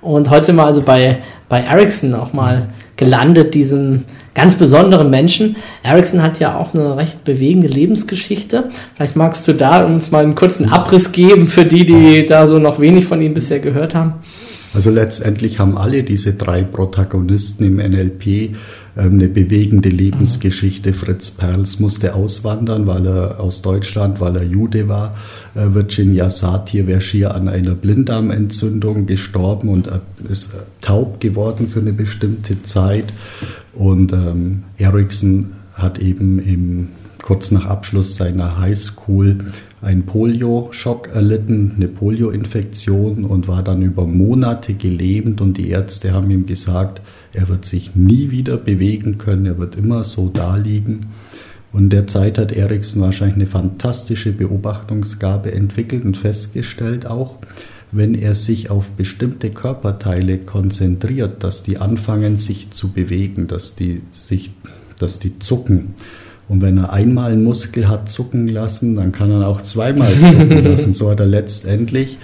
Und 0.01 0.29
heute 0.29 0.47
sind 0.47 0.57
wir 0.57 0.65
also 0.65 0.81
bei, 0.81 1.19
bei 1.49 1.61
Ericsson 1.61 2.13
auch 2.13 2.33
mal 2.33 2.67
gelandet, 2.95 3.53
diesen 3.53 4.05
ganz 4.35 4.55
besonderen 4.55 5.09
Menschen. 5.09 5.55
Ericsson 5.81 6.21
hat 6.21 6.39
ja 6.39 6.59
auch 6.59 6.73
eine 6.75 6.97
recht 6.97 7.23
bewegende 7.23 7.67
Lebensgeschichte. 7.67 8.69
Vielleicht 8.95 9.15
magst 9.15 9.47
du 9.47 9.53
da 9.53 9.83
uns 9.83 10.11
mal 10.11 10.23
einen 10.23 10.35
kurzen 10.35 10.69
Abriss 10.69 11.11
geben 11.11 11.47
für 11.47 11.65
die, 11.65 11.85
die 11.85 12.25
da 12.25 12.45
so 12.45 12.59
noch 12.59 12.79
wenig 12.79 13.05
von 13.05 13.21
ihm 13.21 13.33
bisher 13.33 13.59
gehört 13.59 13.95
haben. 13.95 14.13
Also 14.75 14.89
letztendlich 14.89 15.57
haben 15.57 15.77
alle 15.77 16.03
diese 16.03 16.33
drei 16.33 16.63
Protagonisten 16.63 17.63
im 17.63 17.77
NLP 17.77 18.27
ähm, 18.97 19.13
eine 19.13 19.29
bewegende 19.29 19.87
Lebensgeschichte. 19.87 20.93
Fritz 20.93 21.29
Perls 21.31 21.79
musste 21.79 22.13
auswandern, 22.13 22.85
weil 22.85 23.07
er 23.07 23.39
aus 23.39 23.61
Deutschland, 23.61 24.19
weil 24.19 24.35
er 24.35 24.43
Jude 24.43 24.89
war. 24.89 25.15
Äh, 25.53 25.73
Virginia 25.73 26.29
Satir 26.29 26.87
wäre 26.87 26.99
schier 26.99 27.35
an 27.35 27.47
einer 27.47 27.73
Blinddarmentzündung 27.73 29.05
gestorben 29.05 29.69
und 29.69 29.89
ist 30.29 30.51
taub 30.81 31.21
geworden 31.21 31.69
für 31.69 31.79
eine 31.79 31.93
bestimmte 31.93 32.61
Zeit. 32.63 33.05
Und 33.75 34.13
ähm, 34.13 34.63
Ericsson 34.77 35.51
hat 35.73 35.99
eben 35.99 36.39
im, 36.39 36.87
kurz 37.21 37.51
nach 37.51 37.65
Abschluss 37.65 38.15
seiner 38.15 38.59
Highschool 38.59 39.51
einen 39.81 40.05
Polio-Schock 40.05 41.09
erlitten, 41.13 41.73
eine 41.75 41.87
Polio-Infektion 41.87 43.25
und 43.25 43.47
war 43.47 43.61
dann 43.61 43.81
über 43.83 44.07
Monate 44.07 44.73
gelähmt 44.73 45.41
und 45.41 45.57
die 45.57 45.69
Ärzte 45.69 46.13
haben 46.13 46.31
ihm 46.31 46.45
gesagt, 46.45 47.01
er 47.33 47.49
wird 47.49 47.65
sich 47.65 47.95
nie 47.95 48.31
wieder 48.31 48.57
bewegen 48.57 49.17
können, 49.17 49.45
er 49.45 49.59
wird 49.59 49.75
immer 49.75 50.03
so 50.03 50.29
da 50.29 50.55
liegen. 50.55 51.07
Und 51.71 51.83
in 51.83 51.89
der 51.89 52.07
Zeit 52.07 52.37
hat 52.39 52.53
Eriksen 52.53 53.01
wahrscheinlich 53.01 53.35
eine 53.35 53.47
fantastische 53.47 54.31
Beobachtungsgabe 54.31 55.51
entwickelt 55.51 56.05
und 56.05 56.17
festgestellt 56.17 57.05
auch, 57.05 57.37
wenn 57.95 58.13
er 58.13 58.35
sich 58.35 58.69
auf 58.69 58.91
bestimmte 58.91 59.51
Körperteile 59.51 60.39
konzentriert, 60.39 61.43
dass 61.43 61.63
die 61.63 61.77
anfangen 61.77 62.35
sich 62.35 62.71
zu 62.71 62.89
bewegen, 62.89 63.47
dass 63.47 63.75
die 63.75 64.01
sich, 64.11 64.51
dass 64.99 65.19
die 65.19 65.39
zucken. 65.39 65.95
Und 66.49 66.61
wenn 66.61 66.77
er 66.77 66.91
einmal 66.91 67.31
einen 67.31 67.43
Muskel 67.43 67.87
hat 67.87 68.11
zucken 68.11 68.47
lassen, 68.49 68.95
dann 68.95 69.13
kann 69.13 69.31
er 69.31 69.47
auch 69.47 69.61
zweimal 69.61 70.11
zucken 70.31 70.63
lassen. 70.63 70.93
So 70.93 71.09
hat 71.09 71.21
er 71.21 71.25
letztendlich, 71.25 72.17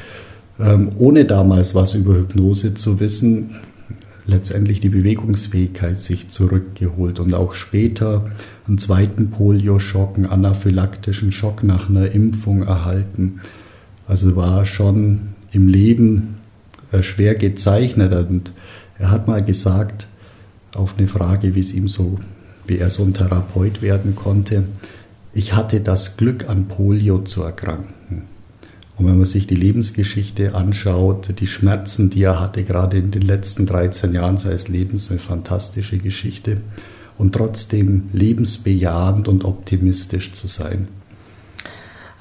ähm, 0.60 0.90
ohne 0.98 1.24
damals 1.24 1.74
was 1.74 1.96
über 1.96 2.16
Hypnose 2.16 2.74
zu 2.74 3.00
wissen, 3.00 3.52
letztendlich 4.26 4.82
die 4.82 4.90
Bewegungsfähigkeit 4.90 5.98
sich 5.98 6.28
zurückgeholt 6.28 7.20
und 7.20 7.34
auch 7.34 7.54
später 7.54 8.30
einen 8.68 8.78
zweiten 8.78 9.32
Polioschock, 9.32 10.18
einen 10.18 10.26
anaphylaktischen 10.26 11.32
Schock 11.32 11.64
nach 11.64 11.90
einer 11.90 12.12
Impfung 12.12 12.64
erhalten. 12.64 13.40
Also 14.06 14.36
war 14.36 14.66
schon 14.66 15.32
im 15.52 15.68
Leben 15.68 16.36
äh, 16.92 17.04
schwer 17.04 17.36
gezeichnet 17.36 18.14
und 18.30 18.54
er 18.98 19.12
hat 19.12 19.28
mal 19.28 19.44
gesagt, 19.44 20.08
auf 20.74 20.98
eine 20.98 21.08
Frage, 21.08 21.56
wie 21.56 21.60
es 21.60 21.74
ihm 21.74 21.88
so, 21.88 22.20
wie 22.66 22.78
er 22.78 22.90
so 22.90 23.04
ein 23.04 23.14
Therapeut 23.14 23.82
werden 23.82 24.16
konnte, 24.16 24.64
ich 25.34 25.54
hatte 25.54 25.80
das 25.80 26.18
Glück, 26.18 26.50
an 26.50 26.68
Polio 26.68 27.20
zu 27.20 27.44
erkranken. 27.44 28.24
Und 28.98 29.08
wenn 29.08 29.18
man 29.18 29.26
sich 29.26 29.48
die 29.48 29.56
Lebensgeschichte 29.56 30.54
anschaut, 30.54 31.40
die 31.40 31.48
Schmerzen, 31.48 32.10
die 32.10 32.24
er 32.24 32.40
hatte, 32.40 32.64
gerade 32.64 32.98
in 32.98 33.12
den 33.12 33.24
letzten 33.24 33.66
13 33.66 34.14
Jahren 34.14 34.38
seines 34.38 34.68
Lebens, 34.68 35.10
eine 35.10 35.20
fantastische 35.20 35.98
Geschichte. 35.98 36.62
Und 37.18 37.34
trotzdem 37.34 38.10
lebensbejahend 38.14 39.28
und 39.28 39.46
optimistisch 39.46 40.34
zu 40.34 40.48
sein. 40.48 40.88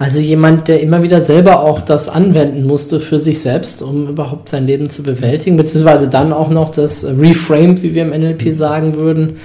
Also 0.01 0.19
jemand, 0.19 0.69
der 0.69 0.81
immer 0.81 1.03
wieder 1.03 1.21
selber 1.21 1.61
auch 1.61 1.83
das 1.83 2.09
anwenden 2.09 2.67
musste 2.67 3.01
für 3.01 3.19
sich 3.19 3.43
selbst, 3.43 3.83
um 3.83 4.09
überhaupt 4.09 4.49
sein 4.49 4.67
Leben 4.67 4.89
zu 4.89 5.03
bewältigen, 5.03 5.59
beziehungsweise 5.59 6.09
dann 6.09 6.33
auch 6.33 6.49
noch 6.49 6.71
das 6.71 7.05
Reframed, 7.05 7.83
wie 7.83 7.95
wir 7.95 8.05
im 8.05 8.19
NLP 8.19 8.55
sagen 8.55 8.95
würden. 8.95 9.37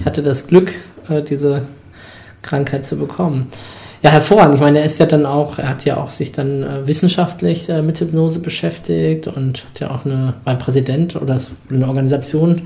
Ich 0.00 0.04
hatte 0.04 0.24
das 0.24 0.48
Glück, 0.48 0.74
äh, 1.08 1.22
diese 1.22 1.62
Krankheit 2.42 2.84
zu 2.84 2.96
bekommen. 2.96 3.46
Ja, 4.02 4.10
hervorragend. 4.10 4.56
Ich 4.56 4.60
meine, 4.60 4.80
er 4.80 4.86
ist 4.86 4.98
ja 4.98 5.06
dann 5.06 5.24
auch, 5.24 5.60
er 5.60 5.68
hat 5.68 5.84
ja 5.84 5.98
auch 5.98 6.10
sich 6.10 6.32
dann 6.32 6.64
äh, 6.64 6.84
wissenschaftlich 6.88 7.68
äh, 7.68 7.80
mit 7.80 8.00
Hypnose 8.00 8.40
beschäftigt 8.40 9.28
und 9.28 9.66
hat 9.66 9.80
ja 9.80 9.92
auch 9.92 10.04
eine, 10.04 10.34
war 10.42 10.58
Präsident 10.58 11.14
oder 11.14 11.40
eine 11.70 11.86
Organisation 11.86 12.62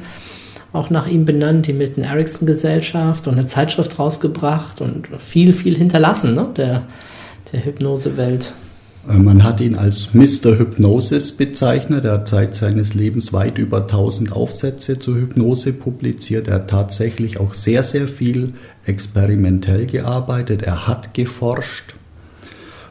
auch 0.72 0.90
nach 0.90 1.06
ihm 1.06 1.24
benannt, 1.24 1.66
die 1.66 1.72
Milton 1.72 2.04
Erickson 2.04 2.46
Gesellschaft 2.46 3.26
und 3.26 3.34
eine 3.34 3.46
Zeitschrift 3.46 3.98
rausgebracht 3.98 4.80
und 4.80 5.08
viel, 5.18 5.52
viel 5.52 5.76
hinterlassen, 5.76 6.34
ne, 6.34 6.46
der, 6.56 6.82
der 7.52 7.64
Hypnosewelt. 7.64 8.52
Äh, 9.08 9.14
man 9.14 9.42
hat 9.42 9.60
ihn 9.60 9.74
als 9.74 10.14
Mr. 10.14 10.58
Hypnosis 10.58 11.32
bezeichnet. 11.32 12.04
Er 12.04 12.12
hat 12.12 12.28
Zeit 12.28 12.54
seines 12.54 12.94
Lebens 12.94 13.32
weit 13.32 13.58
über 13.58 13.82
1000 13.82 14.32
Aufsätze 14.32 14.98
zur 14.98 15.16
Hypnose 15.16 15.72
publiziert. 15.72 16.48
Er 16.48 16.56
hat 16.56 16.70
tatsächlich 16.70 17.40
auch 17.40 17.54
sehr, 17.54 17.82
sehr 17.82 18.08
viel 18.08 18.54
experimentell 18.86 19.86
gearbeitet, 19.86 20.62
er 20.62 20.86
hat 20.86 21.14
geforscht 21.14 21.94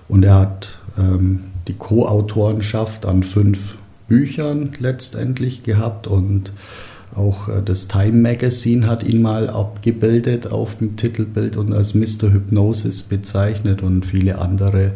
und 0.08 0.24
er 0.24 0.40
hat 0.40 0.70
ähm, 0.98 1.46
die 1.68 1.74
Co-Autorenschaft 1.74 3.06
an 3.06 3.24
fünf 3.24 3.78
Büchern 4.08 4.74
letztendlich 4.80 5.64
gehabt 5.64 6.08
und 6.08 6.52
auch 7.16 7.48
äh, 7.48 7.62
das 7.64 7.88
Time 7.88 8.14
Magazine 8.14 8.88
hat 8.88 9.04
ihn 9.04 9.22
mal 9.22 9.50
abgebildet 9.50 10.52
auf 10.52 10.78
dem 10.78 10.96
Titelbild 10.96 11.58
und 11.58 11.74
als 11.74 11.94
Mr. 11.94 12.32
Hypnosis 12.32 13.04
bezeichnet 13.04 13.82
und 13.82 14.06
viele 14.06 14.40
andere 14.40 14.94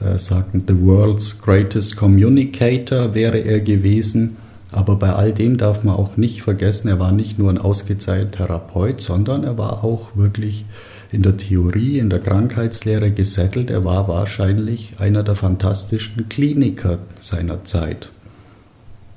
äh, 0.00 0.18
sagten, 0.18 0.64
The 0.66 0.80
World's 0.84 1.40
Greatest 1.40 1.96
Communicator 1.96 3.14
wäre 3.14 3.38
er 3.38 3.60
gewesen. 3.60 4.36
Aber 4.72 4.96
bei 4.96 5.12
all 5.12 5.32
dem 5.32 5.56
darf 5.56 5.84
man 5.84 5.94
auch 5.94 6.16
nicht 6.16 6.42
vergessen, 6.42 6.88
er 6.88 6.98
war 6.98 7.12
nicht 7.12 7.38
nur 7.38 7.50
ein 7.50 7.58
ausgezeichneter 7.58 8.46
Therapeut, 8.46 9.00
sondern 9.00 9.44
er 9.44 9.56
war 9.56 9.84
auch 9.84 10.16
wirklich 10.16 10.66
in 11.12 11.22
der 11.22 11.36
Theorie, 11.36 11.98
in 11.98 12.10
der 12.10 12.18
Krankheitslehre 12.18 13.10
gesettelt. 13.12 13.70
Er 13.70 13.84
war 13.84 14.08
wahrscheinlich 14.08 14.94
einer 14.98 15.22
der 15.22 15.36
fantastischen 15.36 16.28
Kliniker 16.28 16.98
seiner 17.20 17.64
Zeit. 17.64 18.10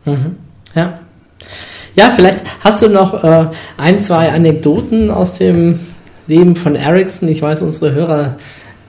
Mhm. 0.05 0.35
Ja. 0.75 0.99
Ja, 1.95 2.13
vielleicht 2.15 2.43
hast 2.61 2.81
du 2.81 2.89
noch 2.89 3.23
äh, 3.23 3.47
ein, 3.77 3.97
zwei 3.97 4.31
Anekdoten 4.31 5.11
aus 5.11 5.37
dem 5.37 5.79
Leben 6.27 6.55
von 6.55 6.75
Ericsson. 6.75 7.27
Ich 7.29 7.41
weiß, 7.41 7.61
unsere 7.61 7.93
Hörer 7.93 8.37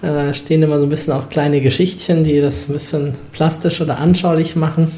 äh, 0.02 0.34
stehen 0.34 0.62
immer 0.62 0.78
so 0.78 0.84
ein 0.84 0.90
bisschen 0.90 1.12
auf 1.12 1.30
kleine 1.30 1.60
Geschichtchen, 1.60 2.24
die 2.24 2.40
das 2.40 2.68
ein 2.68 2.74
bisschen 2.74 3.12
plastisch 3.32 3.80
oder 3.80 3.98
anschaulich 3.98 4.56
machen. 4.56 4.92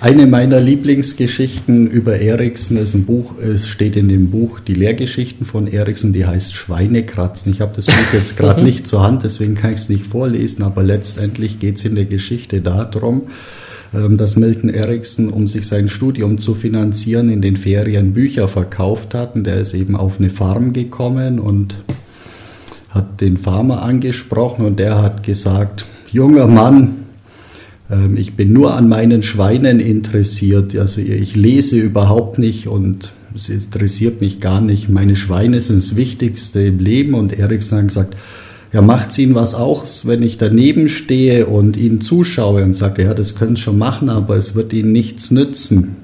Eine 0.00 0.26
meiner 0.26 0.60
Lieblingsgeschichten 0.60 1.90
über 1.90 2.20
Eriksen 2.20 2.76
ist 2.76 2.94
ein 2.94 3.04
Buch, 3.04 3.36
es 3.38 3.66
steht 3.66 3.96
in 3.96 4.08
dem 4.08 4.30
Buch 4.30 4.60
die 4.60 4.74
Lehrgeschichten 4.74 5.44
von 5.44 5.66
Eriksen, 5.66 6.12
die 6.12 6.24
heißt 6.24 6.54
Schweinekratzen. 6.54 7.50
Ich 7.50 7.60
habe 7.60 7.72
das 7.74 7.86
Buch 7.86 8.12
jetzt 8.12 8.36
gerade 8.36 8.62
nicht 8.62 8.86
zur 8.86 9.02
Hand, 9.02 9.24
deswegen 9.24 9.56
kann 9.56 9.72
ich 9.72 9.80
es 9.80 9.88
nicht 9.88 10.06
vorlesen, 10.06 10.62
aber 10.62 10.84
letztendlich 10.84 11.58
geht 11.58 11.78
es 11.78 11.84
in 11.84 11.96
der 11.96 12.04
Geschichte 12.04 12.60
darum, 12.60 13.22
dass 13.92 14.36
Milton 14.36 14.68
Erickson, 14.68 15.30
um 15.30 15.46
sich 15.46 15.66
sein 15.66 15.88
Studium 15.88 16.38
zu 16.38 16.54
finanzieren, 16.54 17.30
in 17.30 17.40
den 17.40 17.56
Ferien 17.56 18.12
Bücher 18.12 18.46
verkauft 18.46 19.14
hat. 19.14 19.34
Und 19.34 19.44
der 19.44 19.60
ist 19.60 19.74
eben 19.74 19.96
auf 19.96 20.18
eine 20.18 20.30
Farm 20.30 20.72
gekommen 20.72 21.38
und 21.38 21.76
hat 22.90 23.20
den 23.20 23.36
Farmer 23.36 23.82
angesprochen 23.82 24.64
und 24.64 24.78
der 24.78 25.02
hat 25.02 25.22
gesagt, 25.22 25.86
junger 26.10 26.46
Mann, 26.46 27.06
ähm, 27.90 28.16
ich 28.16 28.34
bin 28.34 28.52
nur 28.52 28.74
an 28.76 28.88
meinen 28.88 29.22
Schweinen 29.22 29.80
interessiert. 29.80 30.76
Also 30.76 31.00
ich 31.00 31.36
lese 31.36 31.76
überhaupt 31.76 32.38
nicht 32.38 32.66
und 32.66 33.12
es 33.34 33.48
interessiert 33.48 34.20
mich 34.20 34.40
gar 34.40 34.60
nicht. 34.60 34.88
Meine 34.88 35.16
Schweine 35.16 35.60
sind 35.60 35.82
das 35.82 35.96
Wichtigste 35.96 36.62
im 36.62 36.78
Leben. 36.78 37.14
Und 37.14 37.38
Erikson 37.38 37.78
hat 37.78 37.88
gesagt, 37.88 38.16
ja, 38.72 38.82
macht 38.82 39.10
es 39.10 39.18
Ihnen 39.18 39.34
was 39.34 39.54
aus, 39.54 40.06
wenn 40.06 40.22
ich 40.22 40.38
daneben 40.38 40.88
stehe 40.88 41.46
und 41.46 41.76
Ihnen 41.76 42.00
zuschaue 42.00 42.62
und 42.64 42.74
sage, 42.74 43.04
ja, 43.04 43.14
das 43.14 43.34
können 43.34 43.56
Sie 43.56 43.62
schon 43.62 43.78
machen, 43.78 44.08
aber 44.10 44.36
es 44.36 44.54
wird 44.54 44.72
Ihnen 44.72 44.92
nichts 44.92 45.30
nützen. 45.30 45.96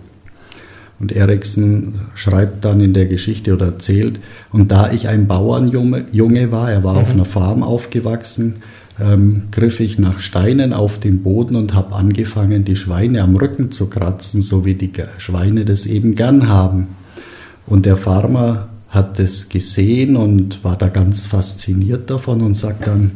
Und 1.01 1.13
Erikson 1.13 1.95
schreibt 2.15 2.65
dann 2.65 2.81
in 2.81 2.95
der 2.95 3.07
Geschichte 3.07 3.53
oder 3.53 3.67
erzählt, 3.67 4.21
und 4.53 4.71
da 4.71 4.93
ich 4.93 5.09
ein 5.09 5.27
Bauernjunge 5.27 6.53
war, 6.53 6.71
er 6.71 6.85
war 6.85 6.95
mhm. 6.95 7.01
auf 7.01 7.11
einer 7.13 7.25
Farm 7.25 7.63
aufgewachsen, 7.63 8.55
ähm, 9.01 9.45
griff 9.51 9.81
ich 9.81 9.99
nach 9.99 10.21
Steinen 10.21 10.73
auf 10.73 11.01
den 11.01 11.23
Boden 11.23 11.57
und 11.57 11.75
habe 11.75 11.95
angefangen, 11.95 12.65
die 12.65 12.77
Schweine 12.77 13.23
am 13.23 13.37
Rücken 13.37 13.73
zu 13.73 13.91
kratzen, 13.91 14.41
so 14.41 14.65
wie 14.65 14.75
die 14.75 14.93
Schweine 15.19 15.65
das 15.65 15.85
eben 15.85 16.15
gern 16.15 16.49
haben. 16.49 16.89
Und 17.67 17.87
der 17.87 17.97
Farmer 17.97 18.69
hat 18.95 19.19
das 19.19 19.49
gesehen 19.49 20.17
und 20.17 20.63
war 20.65 20.77
da 20.77 20.89
ganz 20.89 21.27
fasziniert 21.27 22.11
davon 22.11 22.41
und 22.41 22.57
sagt 22.57 22.87
dann, 22.87 23.13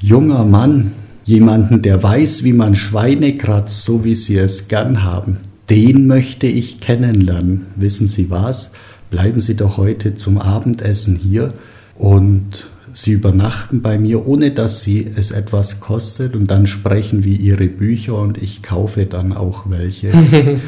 junger 0.00 0.44
Mann, 0.44 0.92
jemanden, 1.24 1.82
der 1.82 2.02
weiß, 2.02 2.44
wie 2.44 2.52
man 2.52 2.74
Schweine 2.74 3.36
kratzt, 3.36 3.84
so 3.84 4.04
wie 4.04 4.14
sie 4.14 4.36
es 4.36 4.68
gern 4.68 5.04
haben, 5.04 5.38
den 5.68 6.06
möchte 6.06 6.46
ich 6.46 6.80
kennenlernen. 6.80 7.66
Wissen 7.76 8.08
Sie 8.08 8.30
was? 8.30 8.72
Bleiben 9.10 9.40
Sie 9.40 9.54
doch 9.54 9.76
heute 9.76 10.16
zum 10.16 10.38
Abendessen 10.38 11.16
hier 11.16 11.54
und 11.96 12.66
Sie 12.92 13.12
übernachten 13.12 13.82
bei 13.82 13.98
mir, 13.98 14.26
ohne 14.26 14.50
dass 14.50 14.82
Sie 14.82 15.06
es 15.16 15.30
etwas 15.30 15.78
kostet 15.78 16.34
und 16.34 16.50
dann 16.50 16.66
sprechen 16.66 17.22
wir 17.22 17.38
Ihre 17.38 17.68
Bücher 17.68 18.16
und 18.16 18.42
ich 18.42 18.62
kaufe 18.62 19.06
dann 19.06 19.32
auch 19.32 19.70
welche. 19.70 20.10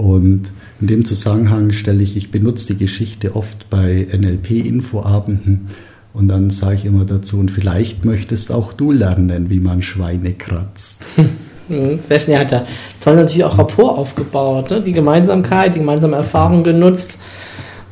und 0.00 0.50
in 0.80 0.86
dem 0.86 1.04
Zusammenhang 1.04 1.72
stelle 1.72 2.02
ich, 2.02 2.16
ich 2.16 2.30
benutze 2.30 2.72
die 2.72 2.78
Geschichte 2.78 3.36
oft 3.36 3.68
bei 3.68 4.06
NLP-Infoabenden 4.10 5.68
und 6.14 6.28
dann 6.28 6.48
sage 6.48 6.76
ich 6.76 6.84
immer 6.86 7.04
dazu, 7.04 7.38
und 7.38 7.50
vielleicht 7.50 8.06
möchtest 8.06 8.50
auch 8.50 8.72
du 8.72 8.92
lernen, 8.92 9.50
wie 9.50 9.60
man 9.60 9.82
Schweine 9.82 10.32
kratzt. 10.32 11.06
Sehr 11.68 12.18
schnell 12.18 12.38
hat 12.38 12.50
er 12.50 12.66
toll 13.00 13.16
natürlich 13.16 13.44
auch 13.44 13.58
Rapport 13.58 13.98
aufgebaut, 13.98 14.70
ne? 14.70 14.80
die 14.80 14.92
Gemeinsamkeit, 14.94 15.74
die 15.74 15.80
gemeinsame 15.80 16.16
Erfahrung 16.16 16.64
genutzt. 16.64 17.18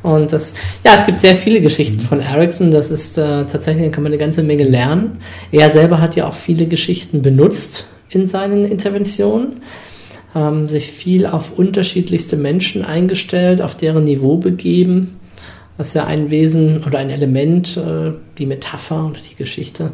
Und 0.01 0.33
das, 0.33 0.53
ja, 0.83 0.95
es 0.95 1.05
gibt 1.05 1.19
sehr 1.19 1.35
viele 1.35 1.61
Geschichten 1.61 1.99
von 1.99 2.21
Ericsson. 2.21 2.71
Das 2.71 2.89
ist 2.89 3.17
äh, 3.17 3.45
tatsächlich, 3.45 3.85
da 3.85 3.91
kann 3.91 4.03
man 4.03 4.11
eine 4.11 4.19
ganze 4.19 4.43
Menge 4.43 4.63
lernen. 4.63 5.19
Er 5.51 5.69
selber 5.69 6.01
hat 6.01 6.15
ja 6.15 6.27
auch 6.27 6.33
viele 6.33 6.65
Geschichten 6.65 7.21
benutzt 7.21 7.85
in 8.09 8.25
seinen 8.27 8.65
Interventionen, 8.65 9.61
ähm, 10.35 10.69
sich 10.69 10.91
viel 10.91 11.25
auf 11.25 11.57
unterschiedlichste 11.57 12.37
Menschen 12.37 12.83
eingestellt, 12.83 13.61
auf 13.61 13.75
deren 13.75 14.03
Niveau 14.03 14.37
begeben, 14.37 15.19
was 15.77 15.93
ja 15.93 16.05
ein 16.05 16.29
Wesen 16.29 16.83
oder 16.83 16.99
ein 16.99 17.09
Element, 17.09 17.77
äh, 17.77 18.11
die 18.37 18.45
Metapher 18.45 19.07
oder 19.07 19.19
die 19.21 19.35
Geschichte, 19.35 19.91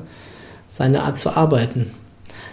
seine 0.67 1.03
Art 1.03 1.17
zu 1.17 1.35
arbeiten. 1.35 1.91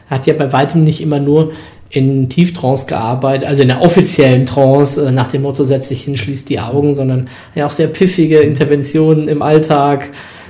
Er 0.09 0.16
hat 0.16 0.27
ja 0.27 0.35
bei 0.35 0.53
weitem 0.53 0.85
nicht 0.85 1.01
immer 1.01 1.18
nur 1.18 1.53
in 1.88 2.31
Tieftrance 2.31 2.87
gearbeitet, 2.87 3.47
also 3.47 3.62
in 3.62 3.68
der 3.68 3.83
offiziellen 3.83 4.47
Trance, 4.47 5.07
äh, 5.07 5.11
nach 5.11 5.29
dem 5.29 5.42
Motto, 5.42 5.64
setz 5.64 5.88
dich 5.88 6.05
hin, 6.05 6.16
schließ 6.16 6.45
die 6.45 6.61
Augen, 6.61 6.95
sondern 6.95 7.29
ja 7.55 7.66
auch 7.66 7.71
sehr 7.71 7.88
piffige 7.88 8.40
Interventionen 8.40 9.29
im 9.29 9.42
Alltag 9.42 10.09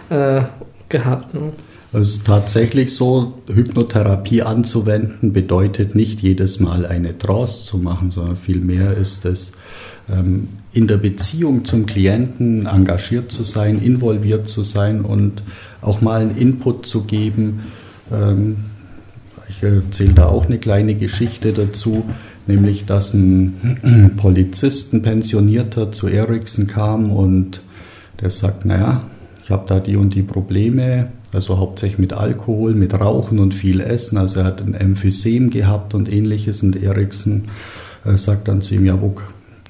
äh, 0.08 0.42
gehabt. 0.88 1.34
Ne? 1.34 1.52
Es 1.94 2.08
ist 2.08 2.26
tatsächlich 2.26 2.94
so, 2.94 3.34
Hypnotherapie 3.52 4.42
anzuwenden 4.42 5.34
bedeutet 5.34 5.94
nicht 5.94 6.20
jedes 6.20 6.58
Mal 6.58 6.86
eine 6.86 7.18
Trance 7.18 7.64
zu 7.64 7.76
machen, 7.76 8.10
sondern 8.10 8.36
vielmehr 8.36 8.96
ist 8.96 9.26
es 9.26 9.52
ähm, 10.10 10.48
in 10.72 10.88
der 10.88 10.96
Beziehung 10.96 11.66
zum 11.66 11.84
Klienten 11.84 12.66
engagiert 12.66 13.30
zu 13.30 13.44
sein, 13.44 13.82
involviert 13.82 14.48
zu 14.48 14.64
sein 14.64 15.02
und 15.02 15.42
auch 15.82 16.00
mal 16.00 16.22
einen 16.22 16.36
Input 16.36 16.86
zu 16.86 17.02
geben, 17.02 17.64
ähm, 18.10 18.56
ich 19.48 19.62
erzähle 19.62 20.14
da 20.14 20.26
auch 20.28 20.46
eine 20.46 20.58
kleine 20.58 20.94
Geschichte 20.94 21.52
dazu. 21.52 22.04
nämlich 22.46 22.86
dass 22.86 23.14
ein 23.14 24.14
Polizist, 24.16 25.00
Pensionierter 25.02 25.92
zu 25.92 26.08
Ericsson 26.08 26.66
kam 26.66 27.12
und 27.12 27.60
der 28.20 28.30
sagt, 28.30 28.64
naja, 28.64 29.02
ich 29.44 29.50
habe 29.50 29.64
da 29.68 29.78
die 29.78 29.96
und 29.96 30.14
die 30.14 30.22
Probleme, 30.22 31.10
also 31.32 31.58
hauptsächlich 31.58 31.98
mit 31.98 32.12
Alkohol, 32.12 32.74
mit 32.74 32.94
Rauchen 32.94 33.38
und 33.38 33.54
viel 33.54 33.80
Essen. 33.80 34.18
Also 34.18 34.40
er 34.40 34.46
hat 34.46 34.60
ein 34.60 34.74
Emphysem 34.74 35.50
gehabt 35.50 35.94
und 35.94 36.12
ähnliches 36.12 36.62
und 36.62 36.82
Ericsson 36.82 37.44
äh, 38.04 38.16
sagt 38.16 38.48
dann 38.48 38.60
zu 38.60 38.74
ihm, 38.74 38.84
ja, 38.84 39.00
wo, 39.00 39.14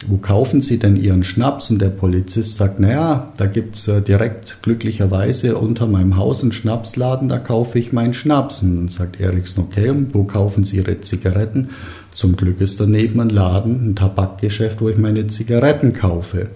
wo 0.08 0.16
kaufen 0.16 0.60
Sie 0.60 0.78
denn 0.78 0.96
Ihren 0.96 1.22
Schnaps? 1.22 1.70
Und 1.70 1.80
der 1.80 1.90
Polizist 1.90 2.56
sagt, 2.56 2.80
naja, 2.80 3.32
da 3.36 3.46
gibt's 3.46 3.86
äh, 3.88 4.02
direkt 4.02 4.58
glücklicherweise 4.62 5.56
unter 5.56 5.86
meinem 5.86 6.16
Haus 6.16 6.42
einen 6.42 6.52
Schnapsladen, 6.52 7.28
da 7.28 7.38
kaufe 7.38 7.78
ich 7.78 7.92
meinen 7.92 8.14
Schnaps. 8.14 8.62
Und 8.62 8.76
dann 8.76 8.88
sagt 8.88 9.20
Ericsson, 9.20 9.64
okay, 9.64 9.90
und 9.90 10.14
wo 10.14 10.24
kaufen 10.24 10.64
Sie 10.64 10.78
Ihre 10.78 11.00
Zigaretten? 11.00 11.70
Zum 12.12 12.36
Glück 12.36 12.60
ist 12.60 12.80
daneben 12.80 13.20
ein 13.20 13.30
Laden, 13.30 13.90
ein 13.90 13.96
Tabakgeschäft, 13.96 14.80
wo 14.80 14.88
ich 14.88 14.98
meine 14.98 15.28
Zigaretten 15.28 15.92
kaufe. 15.92 16.48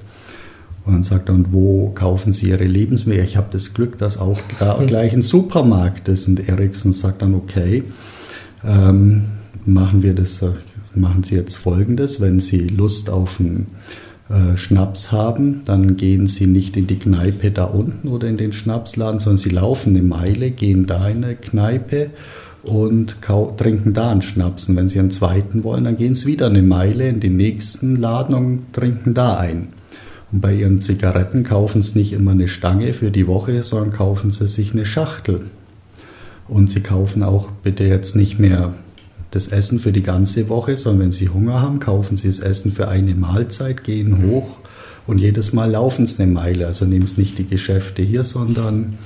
Und 0.87 0.93
dann 0.93 1.03
sagt 1.03 1.29
er, 1.29 1.35
und 1.35 1.53
wo 1.53 1.91
kaufen 1.91 2.33
Sie 2.33 2.51
Ihre 2.51 2.65
Lebensmittel? 2.65 3.25
Ich 3.25 3.37
habe 3.37 3.49
das 3.51 3.75
Glück, 3.75 3.99
dass 3.99 4.19
auch 4.19 4.39
da 4.61 4.81
gleich 4.87 5.13
ein 5.13 5.23
Supermarkt 5.23 6.09
ist. 6.09 6.29
Und 6.29 6.49
Ericsson 6.49 6.93
sagt 6.93 7.23
dann, 7.23 7.35
okay, 7.35 7.83
ähm, 8.65 9.25
machen 9.65 10.05
wir 10.05 10.15
das, 10.15 10.41
äh, 10.43 10.53
machen 10.95 11.25
Sie 11.25 11.35
jetzt 11.35 11.57
Folgendes, 11.57 12.21
wenn 12.21 12.39
Sie 12.39 12.69
Lust 12.69 13.11
auf 13.11 13.41
einen 13.41 13.67
äh, 14.29 14.57
Schnaps 14.57 15.13
haben, 15.13 15.63
dann 15.65 15.97
gehen 15.97 16.27
Sie 16.27 16.47
nicht 16.47 16.77
in 16.77 16.87
die 16.87 16.99
Kneipe 16.99 17.51
da 17.51 17.65
unten 17.65 18.09
oder 18.09 18.29
in 18.29 18.37
den 18.37 18.53
Schnapsladen, 18.53 19.21
sondern 19.21 19.39
Sie 19.39 19.51
laufen 19.51 19.97
eine 19.97 20.03
Meile, 20.03 20.51
gehen 20.51 20.87
da 20.87 21.09
in 21.09 21.25
eine 21.25 21.37
Kneipe 21.37 22.11
und 22.63 23.19
trinken 23.57 23.93
da 23.93 24.11
einen 24.11 24.23
Schnaps. 24.23 24.69
Und 24.69 24.77
wenn 24.77 24.89
Sie 24.89 24.99
einen 24.99 25.13
zweiten 25.13 25.63
wollen, 25.63 25.85
dann 25.85 25.97
gehen 25.97 26.17
Sie 26.17 26.27
wieder 26.27 26.47
eine 26.47 26.63
Meile 26.63 27.09
in 27.09 27.21
den 27.21 27.37
nächsten 27.37 27.97
Laden 27.97 28.35
und 28.35 28.73
trinken 28.73 29.15
da 29.15 29.37
ein. 29.37 29.69
Und 30.33 30.41
bei 30.41 30.55
ihren 30.55 30.81
Zigaretten 30.81 31.45
kaufen 31.45 31.83
sie 31.83 31.99
nicht 31.99 32.13
immer 32.13 32.33
eine 32.33 32.49
Stange 32.49 32.93
für 32.93 33.11
die 33.11 33.27
Woche, 33.27 33.63
sondern 33.63 33.93
kaufen 33.93 34.33
sie 34.33 34.49
sich 34.49 34.73
eine 34.73 34.87
Schachtel. 34.87 35.47
Und 36.49 36.71
sie 36.71 36.81
kaufen 36.81 37.23
auch 37.23 37.51
bitte 37.63 37.85
jetzt 37.85 38.17
nicht 38.17 38.39
mehr 38.39 38.75
das 39.31 39.49
Essen 39.49 39.79
für 39.79 39.93
die 39.93 40.03
ganze 40.03 40.49
Woche, 40.49 40.77
sondern 40.77 41.07
wenn 41.07 41.13
sie 41.13 41.29
Hunger 41.29 41.61
haben, 41.61 41.81
kaufen 41.81 42.17
sie 42.17 42.29
das 42.29 42.41
Essen 42.41 42.73
für 42.73 42.89
eine 42.89 43.15
Mahlzeit, 43.15 43.85
gehen 43.85 44.23
hoch 44.25 44.59
und 45.07 45.19
jedes 45.19 45.53
Mal 45.53 45.71
laufen 45.71 46.07
sie 46.07 46.23
eine 46.23 46.33
Meile. 46.33 46.67
Also 46.67 46.85
nehmen 46.85 47.07
sie 47.07 47.21
nicht 47.21 47.39
die 47.39 47.47
Geschäfte 47.47 48.03
hier, 48.03 48.25
sondern 48.25 48.99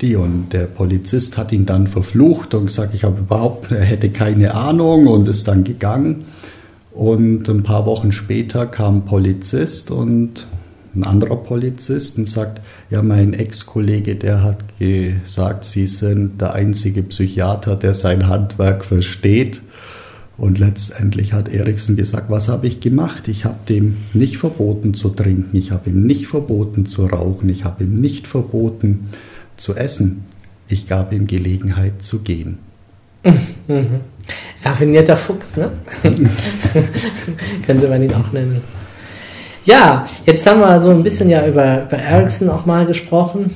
die. 0.00 0.16
Und 0.16 0.52
der 0.52 0.66
Polizist 0.66 1.36
hat 1.36 1.52
ihn 1.52 1.66
dann 1.66 1.86
verflucht 1.86 2.54
und 2.54 2.66
gesagt, 2.66 2.94
ich 2.94 3.04
habe 3.04 3.20
überhaupt, 3.20 3.70
er 3.70 3.84
hätte 3.84 4.10
keine 4.10 4.54
Ahnung 4.54 5.06
und 5.06 5.28
ist 5.28 5.48
dann 5.48 5.64
gegangen. 5.64 6.24
Und 6.96 7.46
ein 7.50 7.62
paar 7.62 7.84
Wochen 7.84 8.10
später 8.10 8.66
kam 8.66 8.96
ein 8.96 9.04
Polizist 9.04 9.90
und 9.90 10.46
ein 10.94 11.04
anderer 11.04 11.36
Polizist 11.36 12.16
und 12.16 12.26
sagt, 12.26 12.62
ja, 12.88 13.02
mein 13.02 13.34
Ex-Kollege, 13.34 14.16
der 14.16 14.42
hat 14.42 14.78
gesagt, 14.78 15.66
Sie 15.66 15.86
sind 15.86 16.40
der 16.40 16.54
einzige 16.54 17.02
Psychiater, 17.02 17.76
der 17.76 17.92
sein 17.92 18.28
Handwerk 18.28 18.82
versteht. 18.82 19.60
Und 20.38 20.58
letztendlich 20.58 21.34
hat 21.34 21.50
Eriksen 21.50 21.96
gesagt, 21.96 22.30
was 22.30 22.48
habe 22.48 22.66
ich 22.66 22.80
gemacht? 22.80 23.28
Ich 23.28 23.44
habe 23.44 23.58
dem 23.68 23.98
nicht 24.14 24.38
verboten 24.38 24.94
zu 24.94 25.10
trinken, 25.10 25.54
ich 25.54 25.72
habe 25.72 25.90
ihm 25.90 26.06
nicht 26.06 26.26
verboten 26.26 26.86
zu 26.86 27.04
rauchen, 27.04 27.50
ich 27.50 27.64
habe 27.64 27.84
ihm 27.84 28.00
nicht 28.00 28.26
verboten 28.26 29.10
zu 29.58 29.74
essen. 29.74 30.24
Ich 30.66 30.86
gab 30.86 31.12
ihm 31.12 31.26
Gelegenheit 31.26 32.02
zu 32.02 32.20
gehen. 32.20 32.56
Mhm. 33.68 34.02
Raffinierter 34.66 35.16
Fuchs, 35.16 35.56
ne? 35.56 35.70
Könnte 37.66 37.88
man 37.88 38.02
ihn 38.02 38.14
auch 38.14 38.32
nennen. 38.32 38.62
Ja, 39.64 40.06
jetzt 40.26 40.46
haben 40.46 40.60
wir 40.60 40.78
so 40.80 40.90
ein 40.90 41.02
bisschen 41.02 41.30
ja 41.30 41.46
über, 41.46 41.84
über 41.84 41.98
Ericsson 41.98 42.50
auch 42.50 42.66
mal 42.66 42.86
gesprochen. 42.86 43.50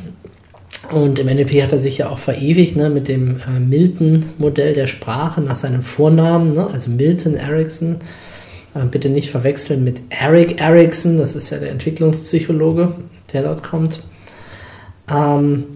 Und 0.92 1.18
im 1.18 1.27
NLP 1.27 1.62
hat 1.62 1.73
er 1.73 1.79
sich 1.79 1.99
ja 1.99 2.09
auch 2.09 2.18
verewigt 2.18 2.77
ne, 2.77 2.90
mit 2.90 3.07
dem 3.07 3.40
äh, 3.46 3.61
Milton-Modell 3.61 4.75
der 4.75 4.88
Sprache 4.88 5.40
nach 5.40 5.55
seinem 5.55 5.83
Vornamen, 5.83 6.53
ne, 6.53 6.68
also 6.73 6.90
Milton 6.90 7.35
Erickson. 7.35 7.96
Äh, 8.75 8.87
bitte 8.90 9.09
nicht 9.09 9.31
verwechseln 9.31 9.85
mit 9.85 10.01
Eric 10.09 10.61
Erickson, 10.61 11.16
das 11.16 11.37
ist 11.37 11.51
ja 11.51 11.59
der 11.59 11.70
Entwicklungspsychologe, 11.70 12.92
der 13.33 13.42
dort 13.44 13.62
kommt. 13.62 14.03
Ähm, 15.09 15.66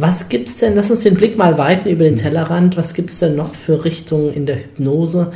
was 0.00 0.28
gibt 0.28 0.48
es 0.48 0.58
denn, 0.58 0.74
lass 0.74 0.90
uns 0.90 1.00
den 1.00 1.14
Blick 1.14 1.36
mal 1.36 1.58
weiten 1.58 1.88
über 1.88 2.04
den 2.04 2.16
Tellerrand, 2.16 2.76
was 2.76 2.94
gibt 2.94 3.10
es 3.10 3.18
denn 3.18 3.36
noch 3.36 3.54
für 3.54 3.84
Richtungen 3.84 4.32
in 4.32 4.46
der 4.46 4.56
Hypnose, 4.56 5.32